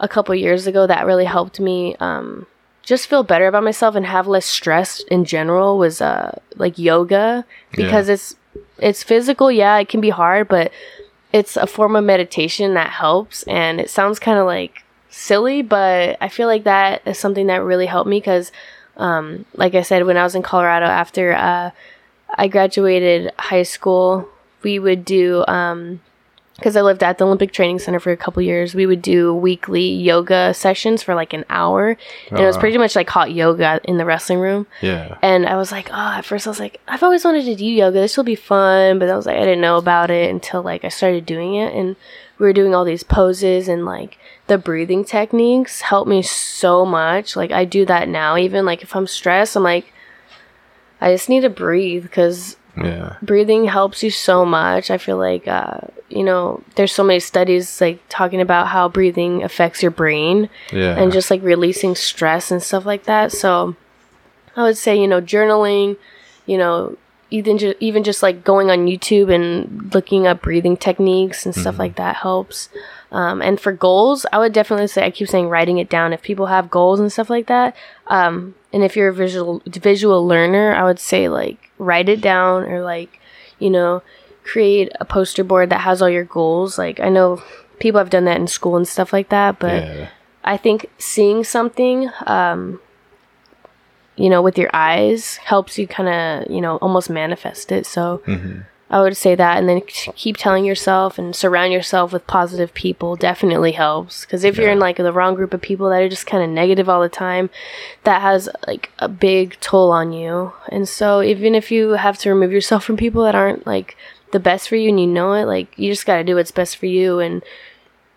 a 0.00 0.08
couple 0.08 0.34
years 0.34 0.66
ago 0.66 0.86
that 0.86 1.06
really 1.06 1.24
helped 1.24 1.60
me 1.60 1.96
um, 2.00 2.46
just 2.82 3.08
feel 3.08 3.22
better 3.22 3.46
about 3.46 3.64
myself 3.64 3.94
and 3.94 4.06
have 4.06 4.26
less 4.26 4.46
stress 4.46 5.00
in 5.10 5.24
general 5.24 5.78
was 5.78 6.00
uh, 6.00 6.38
like 6.56 6.78
yoga 6.78 7.44
because 7.72 8.08
it's 8.08 8.36
it's 8.78 9.02
physical 9.02 9.50
yeah 9.50 9.76
it 9.78 9.88
can 9.88 10.00
be 10.00 10.10
hard 10.10 10.48
but 10.48 10.70
it's 11.32 11.56
a 11.56 11.66
form 11.66 11.96
of 11.96 12.04
meditation 12.04 12.74
that 12.74 12.90
helps 12.90 13.42
and 13.44 13.80
it 13.80 13.90
sounds 13.90 14.18
kind 14.18 14.38
of 14.38 14.46
like 14.46 14.82
silly 15.10 15.62
but 15.62 16.16
i 16.20 16.28
feel 16.28 16.46
like 16.46 16.64
that 16.64 17.02
is 17.06 17.18
something 17.18 17.46
that 17.46 17.62
really 17.62 17.86
helped 17.86 18.08
me 18.08 18.18
because 18.18 18.52
um, 18.96 19.44
like 19.54 19.74
i 19.74 19.82
said 19.82 20.04
when 20.06 20.16
i 20.16 20.22
was 20.22 20.34
in 20.34 20.42
colorado 20.42 20.86
after 20.86 21.32
uh, 21.32 21.70
i 22.34 22.48
graduated 22.48 23.32
high 23.38 23.62
school 23.62 24.28
we 24.62 24.78
would 24.78 25.04
do 25.04 25.44
um, 25.46 26.00
because 26.56 26.74
I 26.74 26.80
lived 26.80 27.02
at 27.02 27.18
the 27.18 27.26
Olympic 27.26 27.52
Training 27.52 27.78
Center 27.78 28.00
for 28.00 28.12
a 28.12 28.16
couple 28.16 28.42
years, 28.42 28.74
we 28.74 28.86
would 28.86 29.02
do 29.02 29.34
weekly 29.34 29.90
yoga 29.90 30.54
sessions 30.54 31.02
for 31.02 31.14
like 31.14 31.34
an 31.34 31.44
hour. 31.50 31.98
And 32.30 32.40
it 32.40 32.46
was 32.46 32.56
oh, 32.56 32.60
pretty 32.60 32.78
much 32.78 32.96
like 32.96 33.10
hot 33.10 33.30
yoga 33.32 33.78
in 33.84 33.98
the 33.98 34.06
wrestling 34.06 34.38
room. 34.38 34.66
Yeah. 34.80 35.18
And 35.20 35.46
I 35.46 35.56
was 35.56 35.70
like, 35.70 35.90
oh, 35.90 36.14
at 36.16 36.24
first 36.24 36.46
I 36.46 36.50
was 36.50 36.60
like, 36.60 36.80
I've 36.88 37.02
always 37.02 37.24
wanted 37.26 37.44
to 37.44 37.54
do 37.54 37.66
yoga. 37.66 38.00
This 38.00 38.16
will 38.16 38.24
be 38.24 38.34
fun. 38.34 38.98
But 38.98 39.10
I 39.10 39.16
was 39.16 39.26
like, 39.26 39.36
I 39.36 39.40
didn't 39.40 39.60
know 39.60 39.76
about 39.76 40.10
it 40.10 40.30
until 40.30 40.62
like 40.62 40.82
I 40.82 40.88
started 40.88 41.26
doing 41.26 41.56
it. 41.56 41.74
And 41.74 41.94
we 42.38 42.46
were 42.46 42.54
doing 42.54 42.74
all 42.74 42.86
these 42.86 43.02
poses 43.02 43.68
and 43.68 43.84
like 43.84 44.16
the 44.46 44.56
breathing 44.56 45.04
techniques 45.04 45.82
helped 45.82 46.08
me 46.08 46.22
so 46.22 46.86
much. 46.86 47.36
Like 47.36 47.50
I 47.50 47.66
do 47.66 47.84
that 47.84 48.08
now, 48.08 48.36
even 48.38 48.64
like 48.64 48.82
if 48.82 48.96
I'm 48.96 49.06
stressed, 49.06 49.56
I'm 49.56 49.62
like, 49.62 49.92
I 51.02 51.12
just 51.12 51.28
need 51.28 51.40
to 51.40 51.50
breathe 51.50 52.04
because 52.04 52.56
Yeah. 52.76 53.16
breathing 53.22 53.64
helps 53.66 54.02
you 54.02 54.10
so 54.10 54.44
much. 54.44 54.90
I 54.90 54.98
feel 54.98 55.16
like, 55.16 55.48
uh, 55.48 55.78
you 56.08 56.22
know, 56.22 56.62
there's 56.74 56.92
so 56.92 57.02
many 57.02 57.20
studies 57.20 57.80
like 57.80 58.00
talking 58.08 58.40
about 58.40 58.68
how 58.68 58.88
breathing 58.88 59.42
affects 59.42 59.82
your 59.82 59.90
brain 59.90 60.48
Yeah. 60.72 60.96
and 60.98 61.12
just 61.12 61.30
like 61.30 61.42
releasing 61.42 61.94
stress 61.94 62.50
and 62.50 62.62
stuff 62.62 62.84
like 62.86 63.04
that. 63.04 63.32
So 63.32 63.74
I 64.56 64.62
would 64.62 64.76
say, 64.76 64.96
you 64.98 65.08
know, 65.08 65.20
journaling, 65.20 65.96
you 66.46 66.58
know, 66.58 66.96
even 67.30 67.58
just 67.58 67.76
even 67.80 68.04
just 68.04 68.22
like 68.22 68.44
going 68.44 68.70
on 68.70 68.86
YouTube 68.86 69.34
and 69.34 69.92
looking 69.92 70.26
up 70.28 70.42
breathing 70.42 70.76
techniques 70.76 71.44
and 71.44 71.54
stuff 71.54 71.76
like 71.78 71.96
that 71.96 72.16
helps. 72.16 72.68
Um, 73.10 73.42
and 73.42 73.60
for 73.60 73.72
goals, 73.72 74.26
I 74.32 74.38
would 74.38 74.52
definitely 74.52 74.86
say 74.86 75.04
I 75.04 75.10
keep 75.10 75.28
saying 75.28 75.48
writing 75.48 75.78
it 75.78 75.88
down. 75.88 76.12
If 76.12 76.22
people 76.22 76.46
have 76.46 76.70
goals 76.70 77.00
and 77.00 77.10
stuff 77.12 77.28
like 77.30 77.46
that, 77.46 77.74
um, 78.06 78.54
and 78.76 78.84
if 78.84 78.94
you're 78.94 79.08
a 79.08 79.14
visual 79.14 79.62
visual 79.64 80.26
learner, 80.26 80.74
I 80.74 80.84
would 80.84 81.00
say 81.00 81.30
like 81.30 81.70
write 81.78 82.10
it 82.10 82.20
down 82.20 82.64
or 82.64 82.82
like 82.82 83.18
you 83.58 83.70
know 83.70 84.02
create 84.44 84.92
a 85.00 85.06
poster 85.06 85.42
board 85.42 85.70
that 85.70 85.80
has 85.80 86.02
all 86.02 86.10
your 86.10 86.24
goals. 86.24 86.76
Like 86.76 87.00
I 87.00 87.08
know 87.08 87.42
people 87.78 87.98
have 87.98 88.10
done 88.10 88.26
that 88.26 88.36
in 88.36 88.46
school 88.46 88.76
and 88.76 88.86
stuff 88.86 89.14
like 89.14 89.30
that, 89.30 89.58
but 89.58 89.82
yeah. 89.82 90.08
I 90.44 90.58
think 90.58 90.90
seeing 90.98 91.42
something, 91.42 92.10
um, 92.26 92.78
you 94.14 94.28
know, 94.28 94.42
with 94.42 94.58
your 94.58 94.68
eyes 94.74 95.36
helps 95.36 95.78
you 95.78 95.86
kind 95.88 96.10
of, 96.10 96.50
you 96.50 96.60
know, 96.60 96.76
almost 96.76 97.08
manifest 97.08 97.72
it. 97.72 97.86
So 97.86 98.20
I 98.88 99.02
would 99.02 99.16
say 99.16 99.34
that, 99.34 99.58
and 99.58 99.68
then 99.68 99.80
keep 99.80 100.36
telling 100.36 100.64
yourself 100.64 101.18
and 101.18 101.34
surround 101.34 101.72
yourself 101.72 102.12
with 102.12 102.26
positive 102.28 102.72
people 102.72 103.16
definitely 103.16 103.72
helps. 103.72 104.24
Because 104.24 104.44
if 104.44 104.56
you're 104.56 104.70
in 104.70 104.78
like 104.78 104.96
the 104.96 105.12
wrong 105.12 105.34
group 105.34 105.52
of 105.52 105.60
people 105.60 105.90
that 105.90 106.02
are 106.02 106.08
just 106.08 106.26
kind 106.26 106.44
of 106.44 106.50
negative 106.50 106.88
all 106.88 107.02
the 107.02 107.08
time, 107.08 107.50
that 108.04 108.22
has 108.22 108.48
like 108.66 108.92
a 109.00 109.08
big 109.08 109.58
toll 109.60 109.90
on 109.90 110.12
you. 110.12 110.52
And 110.68 110.88
so 110.88 111.20
even 111.20 111.56
if 111.56 111.72
you 111.72 111.90
have 111.90 112.16
to 112.18 112.28
remove 112.28 112.52
yourself 112.52 112.84
from 112.84 112.96
people 112.96 113.24
that 113.24 113.34
aren't 113.34 113.66
like 113.66 113.96
the 114.30 114.38
best 114.38 114.68
for 114.68 114.76
you 114.76 114.88
and 114.88 115.00
you 115.00 115.06
know 115.08 115.32
it, 115.32 115.46
like 115.46 115.76
you 115.76 115.90
just 115.90 116.06
got 116.06 116.18
to 116.18 116.24
do 116.24 116.36
what's 116.36 116.52
best 116.52 116.76
for 116.76 116.86
you 116.86 117.18
and 117.18 117.42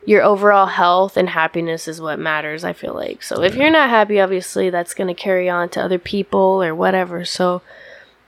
your 0.05 0.22
overall 0.22 0.67
health 0.67 1.17
and 1.17 1.30
happiness 1.30 1.88
is 1.88 1.99
what 1.99 2.20
matters, 2.20 2.63
I 2.63 2.74
feel 2.74 2.93
like. 2.93 3.24
So 3.24 3.41
if 3.41 3.55
you're 3.55 3.72
not 3.72 3.89
happy, 3.89 4.20
obviously 4.20 4.70
that's 4.70 4.93
going 4.93 5.07
to 5.07 5.20
carry 5.20 5.49
on 5.49 5.70
to 5.70 5.82
other 5.82 5.99
people 5.99 6.63
or 6.63 6.76
whatever. 6.76 7.26
So 7.26 7.63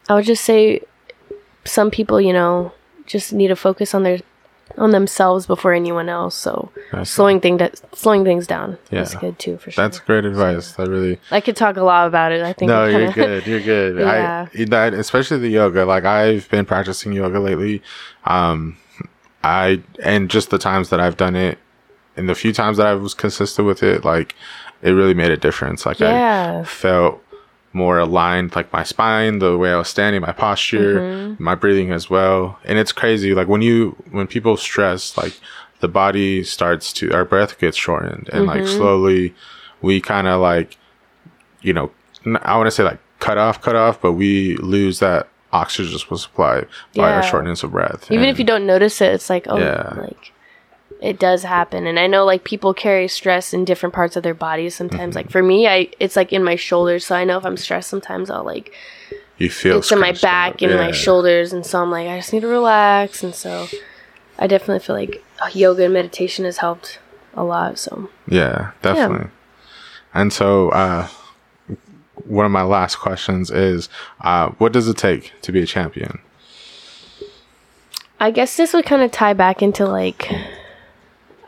I 0.10 0.16
would 0.16 0.26
just 0.26 0.44
say 0.44 0.82
some 1.66 1.92
people, 1.92 2.20
you 2.20 2.34
know, 2.34 2.72
just 3.06 3.34
need 3.34 3.48
to 3.50 3.56
focus 3.56 3.94
on 3.94 4.04
their 4.04 4.20
on 4.78 4.92
themselves 4.92 5.46
before 5.46 5.74
anyone 5.74 6.10
else. 6.10 6.36
So 6.36 6.72
slowing 7.04 7.42
thing 7.42 7.58
that 7.58 7.82
slowing 7.96 8.24
things 8.24 8.48
down 8.48 8.78
is 8.92 9.16
good 9.16 9.38
too 9.38 9.58
for 9.58 9.72
sure. 9.72 9.84
That's 9.84 10.00
great 10.00 10.26
advice. 10.26 10.74
That 10.74 10.88
really. 10.88 11.20
I 11.30 11.42
could 11.42 11.56
talk 11.56 11.78
a 11.78 11.84
lot 11.84 12.08
about 12.08 12.32
it. 12.32 12.42
I 12.42 12.54
think 12.54 12.70
No, 12.70 12.84
I 12.84 12.90
you're 12.98 13.12
good. 13.12 13.48
You're 13.48 13.60
good. 13.60 14.00
Yeah. 14.00 14.48
I 14.54 14.64
that 14.66 14.94
especially 14.94 15.40
the 15.40 15.50
yoga. 15.50 15.86
Like 15.86 16.06
I've 16.06 16.50
been 16.50 16.66
practicing 16.66 17.14
yoga 17.14 17.40
lately. 17.40 17.82
Um, 18.26 18.78
I 19.44 19.82
and 20.04 20.30
just 20.30 20.50
the 20.52 20.58
times 20.58 20.90
that 20.90 21.00
I've 21.00 21.18
done 21.18 21.36
it, 21.36 21.58
and 22.16 22.30
the 22.30 22.36
few 22.36 22.54
times 22.54 22.78
that 22.78 22.88
I 22.88 22.94
was 22.94 23.14
consistent 23.14 23.68
with 23.68 23.84
it, 23.84 24.06
like 24.06 24.36
it 24.82 24.92
really 24.92 25.14
made 25.14 25.32
a 25.32 25.38
difference. 25.38 25.86
Like 25.86 26.00
Yeah. 26.00 26.62
I 26.62 26.66
felt 26.66 27.22
more 27.74 28.00
aligned, 28.00 28.56
like 28.56 28.72
my 28.74 28.84
spine, 28.84 29.40
the 29.40 29.58
way 29.58 29.72
I 29.72 29.78
was 29.78 29.88
standing, 29.88 30.22
my 30.22 30.34
posture, 30.34 31.00
Mm-hmm. 31.00 31.44
my 31.44 31.56
breathing 31.56 31.92
as 31.92 32.10
well. 32.10 32.60
And 32.66 32.78
it's 32.78 32.92
crazy. 32.92 33.34
Like 33.34 33.48
when 33.48 33.62
you 33.62 33.96
when 34.12 34.28
people 34.28 34.58
stress, 34.58 35.18
like 35.18 35.40
the 35.80 35.88
body 35.88 36.44
starts 36.44 36.92
to 36.94 37.12
our 37.14 37.26
breath 37.26 37.58
gets 37.60 37.78
shortened, 37.78 38.30
and 38.34 38.46
like 38.46 38.62
Mm-hmm. 38.64 38.78
slowly 38.78 39.34
we 39.82 40.02
kind 40.02 40.28
of 40.28 40.42
like 40.42 40.78
you 41.62 41.74
know, 41.74 41.92
I 42.44 42.58
want 42.58 42.68
to 42.68 42.72
say 42.72 42.84
like 42.84 43.00
cut 43.20 43.38
off, 43.38 43.62
cut 43.62 43.76
off, 43.76 44.02
but 44.02 44.14
we 44.14 44.58
lose 44.58 45.00
that 45.00 45.28
oxygen 45.54 45.98
supply 46.18 46.66
by 46.96 47.12
our 47.14 47.24
shortness 47.24 47.62
of 47.64 47.72
breath. 47.72 48.06
Even 48.12 48.26
And- 48.26 48.30
if 48.32 48.40
you 48.40 48.46
don't 48.46 48.66
notice 48.66 49.00
it, 49.02 49.14
it's 49.14 49.30
like, 49.30 49.46
oh, 49.48 49.58
Yeah. 49.60 49.94
like 49.98 50.32
it 51.02 51.20
does 51.20 51.44
happen. 51.44 51.88
And 51.88 52.00
I 52.00 52.06
know 52.08 52.26
like 52.26 52.44
people 52.44 52.74
carry 52.74 53.08
stress 53.08 53.54
in 53.54 53.66
different 53.66 53.94
parts 53.94 54.16
of 54.16 54.24
their 54.24 54.36
bodies 54.36 54.76
sometimes. 54.76 55.16
Like 55.16 55.32
for 55.32 55.42
me, 55.42 55.68
I 55.68 55.90
it's 56.00 56.16
like 56.16 56.32
in 56.32 56.44
my 56.44 56.56
shoulders. 56.56 57.06
So 57.06 57.16
I 57.16 57.24
know 57.24 57.38
if 57.38 57.46
I'm 57.46 57.58
stressed, 57.58 57.90
sometimes 57.90 58.30
I'll 58.30 58.44
like 58.44 58.72
you 59.38 59.50
feel 59.50 59.80
it's 59.80 59.92
in 59.92 60.00
my 60.00 60.12
back 60.14 60.62
and 60.62 60.76
my 60.76 60.92
shoulders. 60.92 61.54
And 61.54 61.66
so 61.66 61.82
I'm 61.82 61.90
like, 61.90 62.08
I 62.08 62.18
just 62.18 62.32
need 62.32 62.42
to 62.42 62.48
relax. 62.48 63.24
And 63.24 63.34
so 63.34 63.68
I 64.38 64.46
definitely 64.46 64.80
feel 64.80 64.96
like 64.96 65.24
uh, 65.42 65.50
yoga 65.54 65.86
and 65.86 65.94
meditation 65.94 66.46
has 66.46 66.58
helped 66.58 67.00
a 67.34 67.44
lot. 67.44 67.80
So 67.80 68.10
Yeah, 68.28 68.72
definitely. 68.84 69.32
And 70.14 70.32
so, 70.32 70.70
uh, 70.70 71.08
one 72.26 72.46
of 72.46 72.52
my 72.52 72.64
last 72.64 72.98
questions 72.98 73.50
is, 73.50 73.90
uh, 74.20 74.50
what 74.58 74.74
does 74.74 74.88
it 74.88 74.98
take 74.98 75.32
to 75.42 75.52
be 75.52 75.62
a 75.62 75.66
champion? 75.66 76.20
I 78.20 78.30
guess 78.30 78.58
this 78.58 78.74
would 78.74 78.86
kind 78.86 79.02
of 79.02 79.12
tie 79.12 79.34
back 79.34 79.64
into 79.64 79.88
like 79.88 80.30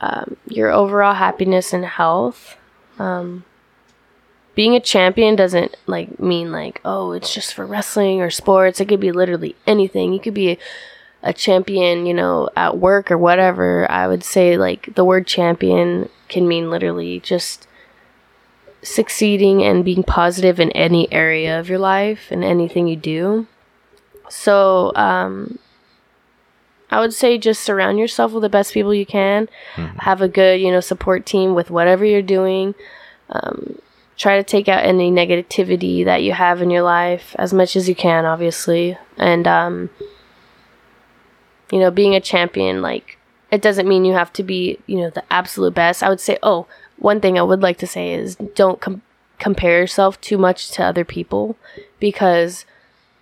um, 0.03 0.35
your 0.47 0.69
overall 0.69 1.13
happiness 1.13 1.71
and 1.71 1.85
health. 1.85 2.57
Um, 2.99 3.45
being 4.53 4.75
a 4.75 4.81
champion 4.81 5.35
doesn't 5.35 5.77
like 5.87 6.19
mean 6.19 6.51
like 6.51 6.79
oh 6.85 7.13
it's 7.13 7.33
just 7.33 7.53
for 7.53 7.65
wrestling 7.65 8.21
or 8.21 8.29
sports. 8.29 8.81
It 8.81 8.89
could 8.89 8.99
be 8.99 9.13
literally 9.13 9.55
anything. 9.65 10.11
You 10.11 10.19
could 10.19 10.33
be 10.33 10.51
a, 10.51 10.57
a 11.23 11.33
champion, 11.33 12.05
you 12.05 12.13
know, 12.13 12.49
at 12.57 12.77
work 12.77 13.11
or 13.11 13.17
whatever. 13.17 13.89
I 13.89 14.07
would 14.07 14.25
say 14.25 14.57
like 14.57 14.93
the 14.95 15.05
word 15.05 15.25
champion 15.25 16.09
can 16.27 16.47
mean 16.47 16.69
literally 16.69 17.21
just 17.21 17.65
succeeding 18.81 19.63
and 19.63 19.85
being 19.85 20.03
positive 20.03 20.59
in 20.59 20.69
any 20.71 21.11
area 21.13 21.57
of 21.57 21.69
your 21.69 21.79
life 21.79 22.27
and 22.29 22.43
anything 22.43 22.87
you 22.87 22.97
do. 22.97 23.47
So, 24.29 24.91
um, 24.95 25.59
I 26.93 26.99
would 26.99 27.13
say 27.13 27.39
just 27.39 27.63
surround 27.63 27.97
yourself 27.97 28.33
with 28.33 28.43
the 28.43 28.49
best 28.49 28.71
people 28.71 28.93
you 28.93 29.05
can. 29.05 29.49
Have 29.97 30.21
a 30.21 30.27
good, 30.27 30.61
you 30.61 30.71
know, 30.71 30.79
support 30.79 31.25
team 31.25 31.55
with 31.55 31.71
whatever 31.71 32.05
you're 32.05 32.21
doing. 32.21 32.75
Um, 33.31 33.79
try 34.15 34.37
to 34.37 34.43
take 34.43 34.69
out 34.69 34.85
any 34.85 35.11
negativity 35.11 36.05
that 36.05 36.21
you 36.21 36.33
have 36.33 36.61
in 36.61 36.69
your 36.69 36.83
life 36.83 37.35
as 37.39 37.51
much 37.51 37.75
as 37.75 37.89
you 37.89 37.95
can, 37.95 38.25
obviously. 38.25 38.95
And, 39.17 39.47
um, 39.47 39.89
you 41.71 41.79
know, 41.79 41.89
being 41.89 42.13
a 42.13 42.21
champion, 42.21 42.83
like, 42.83 43.17
it 43.49 43.63
doesn't 43.63 43.87
mean 43.87 44.05
you 44.05 44.13
have 44.13 44.31
to 44.33 44.43
be, 44.43 44.77
you 44.85 44.97
know, 44.97 45.09
the 45.09 45.23
absolute 45.33 45.73
best. 45.73 46.03
I 46.03 46.09
would 46.09 46.19
say, 46.19 46.37
oh, 46.43 46.67
one 46.97 47.21
thing 47.21 47.39
I 47.39 47.43
would 47.43 47.63
like 47.63 47.79
to 47.79 47.87
say 47.87 48.13
is 48.13 48.35
don't 48.35 48.79
com- 48.79 49.01
compare 49.39 49.79
yourself 49.79 50.21
too 50.21 50.37
much 50.37 50.69
to 50.71 50.83
other 50.83 51.03
people 51.03 51.57
because 51.99 52.65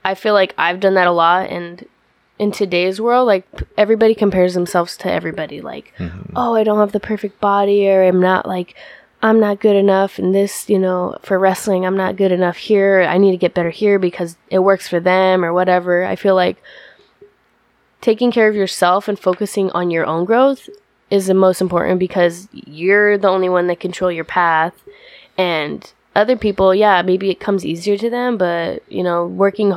I 0.03 0.13
feel 0.13 0.33
like 0.33 0.53
I've 0.57 0.81
done 0.81 0.95
that 0.95 1.07
a 1.07 1.11
lot 1.13 1.49
and 1.49 1.87
in 2.41 2.51
today's 2.51 2.99
world 2.99 3.27
like 3.27 3.45
everybody 3.77 4.15
compares 4.15 4.55
themselves 4.55 4.97
to 4.97 5.11
everybody 5.11 5.61
like 5.61 5.93
mm-hmm. 5.99 6.33
oh 6.35 6.55
I 6.55 6.63
don't 6.63 6.79
have 6.79 6.91
the 6.91 6.99
perfect 6.99 7.39
body 7.39 7.87
or 7.87 8.01
I'm 8.01 8.19
not 8.19 8.47
like 8.47 8.75
I'm 9.21 9.39
not 9.39 9.59
good 9.59 9.75
enough 9.75 10.17
in 10.17 10.31
this, 10.31 10.67
you 10.67 10.79
know, 10.79 11.15
for 11.21 11.37
wrestling, 11.37 11.85
I'm 11.85 11.95
not 11.95 12.15
good 12.15 12.31
enough 12.31 12.57
here. 12.57 13.01
I 13.01 13.19
need 13.19 13.29
to 13.29 13.37
get 13.37 13.53
better 13.53 13.69
here 13.69 13.99
because 13.99 14.35
it 14.49 14.57
works 14.57 14.87
for 14.87 14.99
them 14.99 15.45
or 15.45 15.53
whatever. 15.53 16.03
I 16.03 16.15
feel 16.15 16.33
like 16.33 16.57
taking 18.01 18.31
care 18.31 18.49
of 18.49 18.55
yourself 18.55 19.07
and 19.07 19.19
focusing 19.19 19.69
on 19.71 19.91
your 19.91 20.07
own 20.07 20.25
growth 20.25 20.67
is 21.11 21.27
the 21.27 21.35
most 21.35 21.61
important 21.61 21.99
because 21.99 22.47
you're 22.51 23.15
the 23.19 23.27
only 23.27 23.49
one 23.49 23.67
that 23.67 23.79
control 23.79 24.11
your 24.11 24.25
path 24.25 24.73
and 25.37 25.93
other 26.15 26.35
people 26.35 26.73
yeah 26.73 27.01
maybe 27.01 27.29
it 27.29 27.39
comes 27.39 27.65
easier 27.65 27.97
to 27.97 28.09
them 28.09 28.37
but 28.37 28.83
you 28.91 29.03
know 29.03 29.25
working 29.27 29.73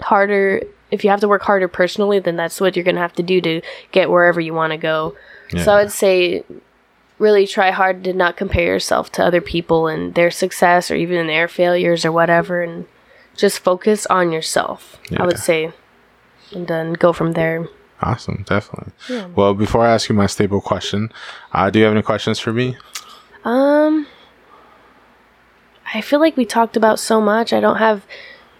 harder 0.00 0.62
if 0.90 1.04
you 1.04 1.10
have 1.10 1.20
to 1.20 1.28
work 1.28 1.42
harder 1.42 1.68
personally 1.68 2.18
then 2.18 2.36
that's 2.36 2.60
what 2.60 2.76
you're 2.76 2.84
going 2.84 2.94
to 2.94 3.00
have 3.00 3.12
to 3.12 3.22
do 3.22 3.40
to 3.40 3.60
get 3.92 4.10
wherever 4.10 4.40
you 4.40 4.54
want 4.54 4.72
to 4.72 4.76
go 4.76 5.14
yeah. 5.52 5.62
so 5.62 5.72
i 5.72 5.82
would 5.82 5.92
say 5.92 6.44
really 7.18 7.46
try 7.46 7.70
hard 7.70 8.02
to 8.04 8.12
not 8.12 8.36
compare 8.36 8.66
yourself 8.66 9.12
to 9.12 9.24
other 9.24 9.40
people 9.40 9.86
and 9.86 10.14
their 10.14 10.30
success 10.30 10.90
or 10.90 10.96
even 10.96 11.26
their 11.26 11.48
failures 11.48 12.04
or 12.04 12.12
whatever 12.12 12.62
and 12.62 12.86
just 13.36 13.58
focus 13.58 14.06
on 14.06 14.32
yourself 14.32 14.98
yeah. 15.10 15.22
i 15.22 15.26
would 15.26 15.38
say 15.38 15.72
and 16.52 16.66
then 16.66 16.92
go 16.94 17.12
from 17.12 17.32
there 17.32 17.68
awesome 18.02 18.44
definitely 18.46 18.92
yeah. 19.08 19.26
well 19.36 19.54
before 19.54 19.84
i 19.84 19.92
ask 19.92 20.08
you 20.08 20.14
my 20.14 20.26
stable 20.26 20.60
question 20.60 21.12
uh, 21.52 21.68
do 21.68 21.78
you 21.78 21.84
have 21.84 21.94
any 21.94 22.02
questions 22.02 22.38
for 22.38 22.52
me 22.52 22.76
um 23.44 24.06
I 25.92 26.00
feel 26.00 26.20
like 26.20 26.36
we 26.36 26.44
talked 26.44 26.76
about 26.76 26.98
so 26.98 27.20
much. 27.20 27.52
I 27.52 27.60
don't 27.60 27.78
have 27.78 28.06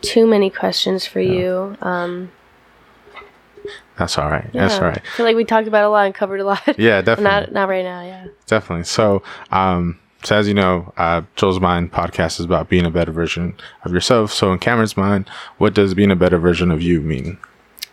too 0.03 0.27
many 0.27 0.51
questions 0.51 1.07
for 1.07 1.21
yeah. 1.21 1.33
you. 1.33 1.77
Um, 1.81 2.31
that's 3.99 4.17
all 4.17 4.31
right. 4.31 4.49
Yeah. 4.53 4.63
That's 4.63 4.75
all 4.81 4.89
right. 4.89 4.99
I 4.99 5.17
feel 5.17 5.27
like 5.27 5.37
we 5.37 5.45
talked 5.45 5.69
about 5.69 5.85
a 5.85 5.91
lot 5.91 6.07
and 6.07 6.15
covered 6.15 6.41
a 6.41 6.45
lot. 6.45 6.79
Yeah, 6.79 7.01
definitely. 7.03 7.25
not 7.25 7.53
not 7.53 7.69
right 7.69 7.85
now. 7.85 8.03
Yeah. 8.03 8.29
Definitely. 8.47 8.85
So, 8.85 9.23
um, 9.51 9.99
so 10.25 10.37
as 10.37 10.49
you 10.49 10.55
know, 10.55 10.93
uh, 10.97 11.23
Joel's 11.37 11.61
Mind 11.61 11.93
podcast 11.93 12.41
is 12.41 12.47
about 12.47 12.69
being 12.69 12.87
a 12.87 12.91
better 12.91 13.13
version 13.13 13.55
of 13.85 13.93
yourself. 13.93 14.33
So 14.33 14.53
in 14.53 14.59
Cameron's 14.59 14.97
mind, 14.97 15.29
what 15.59 15.75
does 15.75 15.95
being 15.95 16.11
a 16.11 16.17
better 16.17 16.39
version 16.39 16.71
of 16.71 16.81
you 16.83 17.01
mean? 17.01 17.39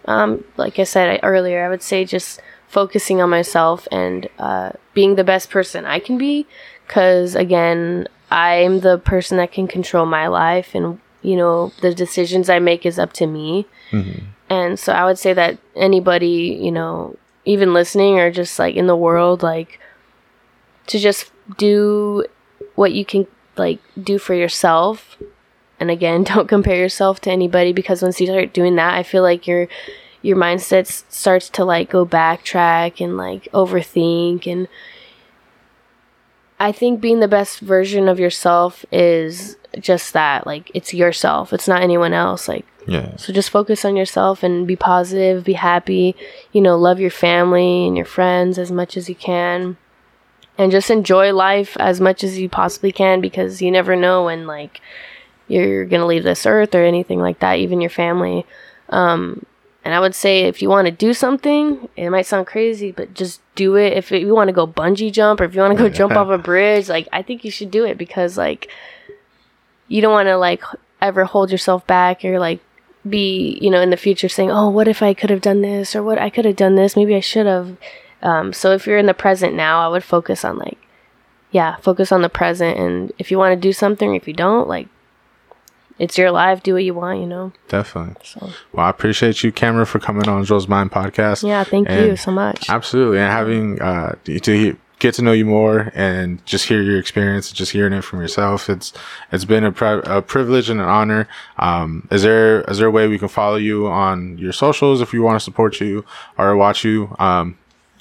Um, 0.05 0.45
like 0.55 0.79
I 0.79 0.83
said 0.83 1.19
earlier, 1.23 1.65
I 1.65 1.69
would 1.69 1.83
say 1.83 2.05
just 2.05 2.41
focusing 2.67 3.21
on 3.21 3.29
myself 3.29 3.87
and 3.91 4.29
uh, 4.39 4.71
being 4.93 5.15
the 5.15 5.23
best 5.23 5.49
person 5.49 5.85
I 5.85 5.99
can 5.99 6.17
be. 6.17 6.47
Because 6.85 7.35
again, 7.35 8.07
I'm 8.31 8.79
the 8.79 8.97
person 8.97 9.37
that 9.37 9.51
can 9.51 9.67
control 9.67 10.05
my 10.05 10.27
life 10.27 10.73
and 10.73 10.99
you 11.21 11.35
know 11.35 11.71
the 11.81 11.93
decisions 11.93 12.49
I 12.49 12.59
make 12.59 12.85
is 12.85 12.99
up 12.99 13.13
to 13.13 13.27
me. 13.27 13.65
Mm-hmm. 13.91 14.25
And 14.49 14.79
so 14.79 14.93
I 14.93 15.05
would 15.05 15.19
say 15.19 15.33
that 15.33 15.57
anybody, 15.75 16.57
you 16.61 16.71
know, 16.71 17.17
even 17.45 17.73
listening 17.73 18.19
or 18.19 18.31
just 18.31 18.57
like 18.59 18.75
in 18.75 18.87
the 18.87 18.95
world 18.95 19.43
like 19.43 19.79
to 20.87 20.99
just 20.99 21.31
do 21.57 22.25
what 22.75 22.93
you 22.93 23.03
can 23.03 23.27
like 23.57 23.79
do 24.01 24.17
for 24.17 24.33
yourself. 24.33 25.17
And 25.79 25.91
again, 25.91 26.23
don't 26.23 26.47
compare 26.47 26.77
yourself 26.77 27.19
to 27.21 27.31
anybody 27.31 27.73
because 27.73 28.01
once 28.01 28.19
you 28.21 28.27
start 28.27 28.53
doing 28.53 28.75
that, 28.75 28.93
I 28.93 29.03
feel 29.03 29.23
like 29.23 29.47
your 29.47 29.67
your 30.21 30.37
mindset 30.37 30.87
starts 31.11 31.49
to 31.49 31.63
like 31.63 31.89
go 31.89 32.05
backtrack 32.05 33.03
and 33.03 33.17
like 33.17 33.47
overthink 33.53 34.47
and 34.47 34.67
I 36.59 36.71
think 36.71 37.01
being 37.01 37.19
the 37.19 37.27
best 37.27 37.59
version 37.59 38.07
of 38.07 38.19
yourself 38.19 38.83
is 38.91 39.57
just 39.81 40.13
that. 40.13 40.45
Like 40.45 40.71
it's 40.73 40.93
yourself. 40.93 41.53
It's 41.53 41.67
not 41.67 41.81
anyone 41.81 42.13
else. 42.13 42.47
Like 42.47 42.65
yeah. 42.87 43.17
So 43.17 43.33
just 43.33 43.49
focus 43.49 43.83
on 43.83 43.97
yourself 43.97 44.43
and 44.43 44.65
be 44.65 44.77
positive, 44.77 45.43
be 45.43 45.53
happy, 45.53 46.15
you 46.53 46.61
know, 46.61 46.77
love 46.77 46.99
your 46.99 47.11
family 47.11 47.85
and 47.85 47.97
your 47.97 48.05
friends 48.05 48.57
as 48.57 48.71
much 48.71 48.95
as 48.95 49.09
you 49.09 49.15
can. 49.15 49.77
And 50.57 50.71
just 50.71 50.89
enjoy 50.89 51.33
life 51.33 51.77
as 51.79 52.01
much 52.01 52.23
as 52.23 52.39
you 52.39 52.49
possibly 52.49 52.91
can 52.91 53.21
because 53.21 53.61
you 53.61 53.69
never 53.69 53.95
know 53.95 54.25
when 54.25 54.47
like 54.47 54.81
you're 55.47 55.85
to 55.85 56.05
leave 56.05 56.23
this 56.23 56.45
earth 56.45 56.73
or 56.73 56.83
anything 56.83 57.19
like 57.19 57.39
that, 57.39 57.59
even 57.59 57.81
your 57.81 57.89
family. 57.89 58.45
Um, 58.89 59.45
and 59.83 59.93
I 59.93 59.99
would 59.99 60.15
say 60.15 60.41
if 60.41 60.61
you 60.61 60.69
want 60.69 60.87
to 60.87 60.91
do 60.91 61.13
something, 61.13 61.87
it 61.95 62.09
might 62.09 62.25
sound 62.25 62.47
crazy, 62.47 62.91
but 62.91 63.13
just 63.13 63.39
do 63.55 63.75
it. 63.75 63.93
If 63.93 64.11
you 64.11 64.33
want 64.33 64.49
to 64.49 64.53
go 64.53 64.67
bungee 64.67 65.13
jump 65.13 65.39
or 65.39 65.45
if 65.45 65.55
you 65.55 65.61
want 65.61 65.77
to 65.77 65.83
go 65.83 65.89
jump 65.89 66.13
off 66.13 66.27
a 66.29 66.37
bridge, 66.37 66.89
like 66.89 67.07
I 67.13 67.21
think 67.21 67.45
you 67.45 67.51
should 67.51 67.71
do 67.71 67.85
it 67.85 67.97
because 67.97 68.37
like 68.37 68.69
you 69.87 70.01
don't 70.01 70.13
want 70.13 70.27
to 70.27 70.37
like 70.37 70.63
ever 71.01 71.25
hold 71.25 71.51
yourself 71.51 71.85
back 71.87 72.25
or 72.25 72.39
like 72.39 72.59
be, 73.07 73.57
you 73.61 73.69
know, 73.69 73.81
in 73.81 73.89
the 73.89 73.97
future 73.97 74.29
saying, 74.29 74.51
"Oh, 74.51 74.69
what 74.69 74.87
if 74.87 75.01
I 75.01 75.13
could 75.13 75.29
have 75.29 75.41
done 75.41 75.61
this 75.61 75.95
or 75.95 76.03
what 76.03 76.17
I 76.17 76.29
could 76.29 76.45
have 76.45 76.55
done 76.55 76.75
this, 76.75 76.95
maybe 76.95 77.15
I 77.15 77.19
should 77.19 77.45
have." 77.45 77.77
Um, 78.21 78.51
so 78.51 78.71
if 78.71 78.87
you're 78.87 78.97
in 78.97 79.05
the 79.05 79.13
present 79.13 79.53
now, 79.53 79.85
I 79.85 79.87
would 79.89 80.03
focus 80.03 80.43
on 80.43 80.57
like 80.57 80.77
yeah, 81.51 81.77
focus 81.77 82.11
on 82.11 82.21
the 82.21 82.29
present 82.29 82.77
and 82.77 83.11
if 83.17 83.31
you 83.31 83.37
want 83.37 83.53
to 83.53 83.59
do 83.59 83.71
something, 83.71 84.15
if 84.15 84.27
you 84.27 84.33
don't, 84.33 84.67
like 84.67 84.87
it's 85.99 86.17
your 86.17 86.31
life. 86.31 86.61
Do 86.61 86.73
what 86.73 86.83
you 86.83 86.93
want, 86.93 87.19
you 87.19 87.25
know? 87.25 87.51
Definitely. 87.67 88.15
So. 88.23 88.51
Well, 88.71 88.85
I 88.85 88.89
appreciate 88.89 89.43
you, 89.43 89.51
Cameron, 89.51 89.85
for 89.85 89.99
coming 89.99 90.27
on 90.27 90.43
Joel's 90.43 90.67
Mind 90.67 90.91
podcast. 90.91 91.47
Yeah, 91.47 91.63
thank 91.63 91.89
and 91.89 92.05
you 92.05 92.15
so 92.15 92.31
much. 92.31 92.69
Absolutely. 92.69 93.19
And 93.19 93.31
having 93.31 93.81
uh, 93.81 94.15
to 94.25 94.77
get 94.99 95.13
to 95.15 95.21
know 95.21 95.31
you 95.31 95.45
more 95.45 95.91
and 95.93 96.43
just 96.45 96.67
hear 96.67 96.81
your 96.81 96.99
experience, 96.99 97.51
just 97.51 97.71
hearing 97.71 97.93
it 97.93 98.03
from 98.03 98.19
yourself. 98.19 98.69
It's, 98.69 98.93
it's 99.31 99.45
been 99.45 99.63
a, 99.63 99.71
pri- 99.71 100.01
a 100.05 100.21
privilege 100.21 100.69
and 100.69 100.79
an 100.79 100.87
honor. 100.87 101.27
Um, 101.59 102.07
is 102.11 102.23
there, 102.23 102.61
is 102.61 102.79
there 102.79 102.87
a 102.87 102.91
way 102.91 103.07
we 103.07 103.19
can 103.19 103.27
follow 103.27 103.57
you 103.57 103.87
on 103.87 104.37
your 104.37 104.51
socials 104.51 105.01
if 105.01 105.13
you 105.13 105.21
want 105.21 105.39
to 105.39 105.43
support 105.43 105.79
you 105.79 106.03
or 106.37 106.55
watch 106.55 106.83
you? 106.83 107.15
Um, 107.19 107.57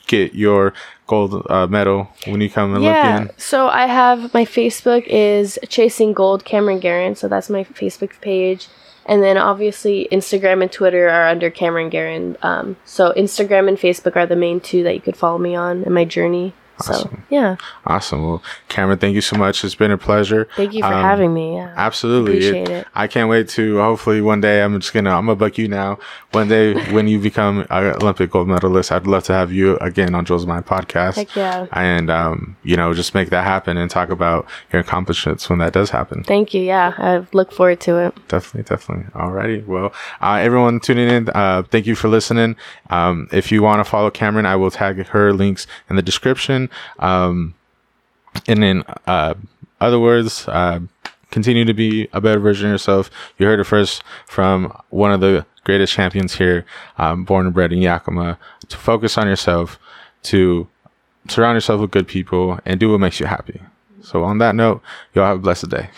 get 0.07 0.35
your 0.35 0.73
gold 1.07 1.47
uh, 1.51 1.67
medal 1.67 2.09
when 2.27 2.41
you 2.41 2.49
come 2.49 2.75
and 2.75 2.83
yeah, 2.83 3.19
look 3.19 3.31
in? 3.31 3.39
So 3.39 3.69
I 3.69 3.87
have 3.87 4.33
my 4.33 4.45
Facebook 4.45 5.05
is 5.07 5.59
Chasing 5.69 6.13
Gold 6.13 6.45
Cameron 6.45 6.81
Guerin. 6.81 7.17
So 7.17 7.29
that's 7.29 7.51
my 7.51 7.65
Facebook 7.65 8.21
page. 8.21 8.69
And 9.05 9.23
then 9.23 9.37
obviously 9.37 10.09
Instagram 10.11 10.63
and 10.63 10.73
Twitter 10.73 11.09
are 11.09 11.29
under 11.29 11.51
Cameron 11.51 11.91
Guerin. 11.91 12.37
Um, 12.43 12.77
so 12.85 13.13
Instagram 13.17 13.69
and 13.69 13.79
Facebook 13.79 14.17
are 14.17 14.27
the 14.27 14.37
main 14.37 14.61
two 14.61 14.83
that 14.83 14.95
you 14.95 15.01
could 15.01 15.17
follow 15.17 15.39
me 15.39 15.55
on 15.55 15.85
in 15.85 15.93
my 15.93 16.05
journey. 16.05 16.55
Awesome. 16.81 17.11
So, 17.11 17.19
yeah. 17.31 17.57
Awesome. 17.87 18.23
Well, 18.23 18.43
Cameron, 18.69 18.99
thank 18.99 19.15
you 19.15 19.21
so 19.21 19.37
much. 19.37 19.65
It's 19.65 19.75
been 19.75 19.91
a 19.91 19.99
pleasure. 19.99 20.49
Thank 20.57 20.75
you 20.75 20.83
for 20.83 20.93
um, 20.93 21.03
having 21.03 21.33
me. 21.33 21.57
Yeah. 21.57 21.73
Absolutely. 21.77 22.33
Appreciate 22.37 22.69
it, 22.69 22.71
it, 22.71 22.87
I 22.95 23.07
can't 23.07 23.29
wait 23.29 23.49
to 23.51 23.79
hopefully 23.79 24.21
one 24.21 24.41
day 24.41 24.63
I'm 24.63 24.79
just 24.81 24.93
gonna 24.93 25.11
I'm 25.11 25.27
gonna 25.27 25.37
book 25.37 25.59
you 25.59 25.69
now. 25.69 25.99
One 26.33 26.49
day 26.49 26.75
when 26.93 27.09
you 27.09 27.19
become 27.19 27.67
an 27.71 27.97
Olympic 28.03 28.31
gold 28.31 28.49
medalist, 28.49 28.93
I'd 28.93 29.07
love 29.07 29.25
to 29.25 29.33
have 29.33 29.53
you 29.53 29.77
again 29.79 30.15
on 30.15 30.25
Joel's 30.25 30.47
Mind 30.47 30.67
podcast. 30.67 31.17
Heck 31.17 31.35
yeah. 31.35 31.67
And 31.73 32.11
um, 32.11 32.57
you 32.63 32.77
know, 32.77 32.93
just 32.95 33.15
make 33.15 33.31
that 33.31 33.45
happen 33.45 33.77
and 33.77 33.91
talk 33.91 34.11
about 34.11 34.47
your 34.73 34.81
accomplishments 34.81 35.49
when 35.49 35.59
that 35.61 35.73
does 35.73 35.91
happen. 35.91 36.25
Thank 36.25 36.53
you. 36.55 36.63
Yeah. 36.63 36.95
I 36.99 37.27
look 37.33 37.53
forward 37.53 37.81
to 37.81 37.97
it. 37.99 38.29
Definitely, 38.29 38.63
definitely. 38.65 39.05
Alrighty. 39.13 39.67
Well, 39.67 39.93
uh, 40.21 40.35
everyone 40.35 40.81
tuning 40.81 41.09
in, 41.09 41.29
uh, 41.31 41.63
thank 41.71 41.87
you 41.87 41.95
for 41.95 42.09
listening. 42.09 42.57
Um, 42.91 43.29
if 43.33 43.51
you 43.51 43.63
want 43.63 43.81
to 43.81 43.85
follow 43.85 44.11
Cameron, 44.11 44.47
I 44.47 44.57
will 44.57 44.71
tag 44.71 45.05
her 45.07 45.33
links 45.33 45.67
in 45.89 45.97
the 45.97 46.03
description. 46.03 46.66
Um, 46.99 47.55
and 48.47 48.63
in 48.63 48.85
uh, 49.07 49.35
other 49.81 49.99
words, 49.99 50.47
uh, 50.49 50.81
continue 51.31 51.65
to 51.65 51.75
be 51.75 52.09
a 52.13 52.21
better 52.21 52.41
version 52.41 52.67
of 52.67 52.73
yourself. 52.73 53.11
You 53.39 53.47
heard 53.47 53.61
it 53.61 53.65
first 53.65 54.03
from 54.27 54.77
one 54.91 55.13
of 55.13 55.21
the 55.21 55.47
greatest 55.65 55.93
champions 55.93 56.37
here, 56.37 56.65
um, 56.99 57.25
born 57.25 57.47
and 57.47 57.55
bred 57.55 57.73
in 57.73 57.81
Yakima. 57.81 58.39
To 58.69 58.77
focus 58.77 59.17
on 59.19 59.29
yourself, 59.29 59.79
to 60.25 60.67
surround 61.29 61.57
yourself 61.57 61.81
with 61.81 61.91
good 61.91 62.09
people, 62.09 62.59
and 62.65 62.81
do 62.81 62.91
what 62.91 62.99
makes 62.99 63.21
you 63.21 63.27
happy. 63.27 63.61
So, 64.03 64.25
on 64.25 64.39
that 64.39 64.55
note, 64.55 64.83
y'all 65.15 65.27
have 65.27 65.37
a 65.37 65.41
blessed 65.41 65.69
day. 65.69 65.91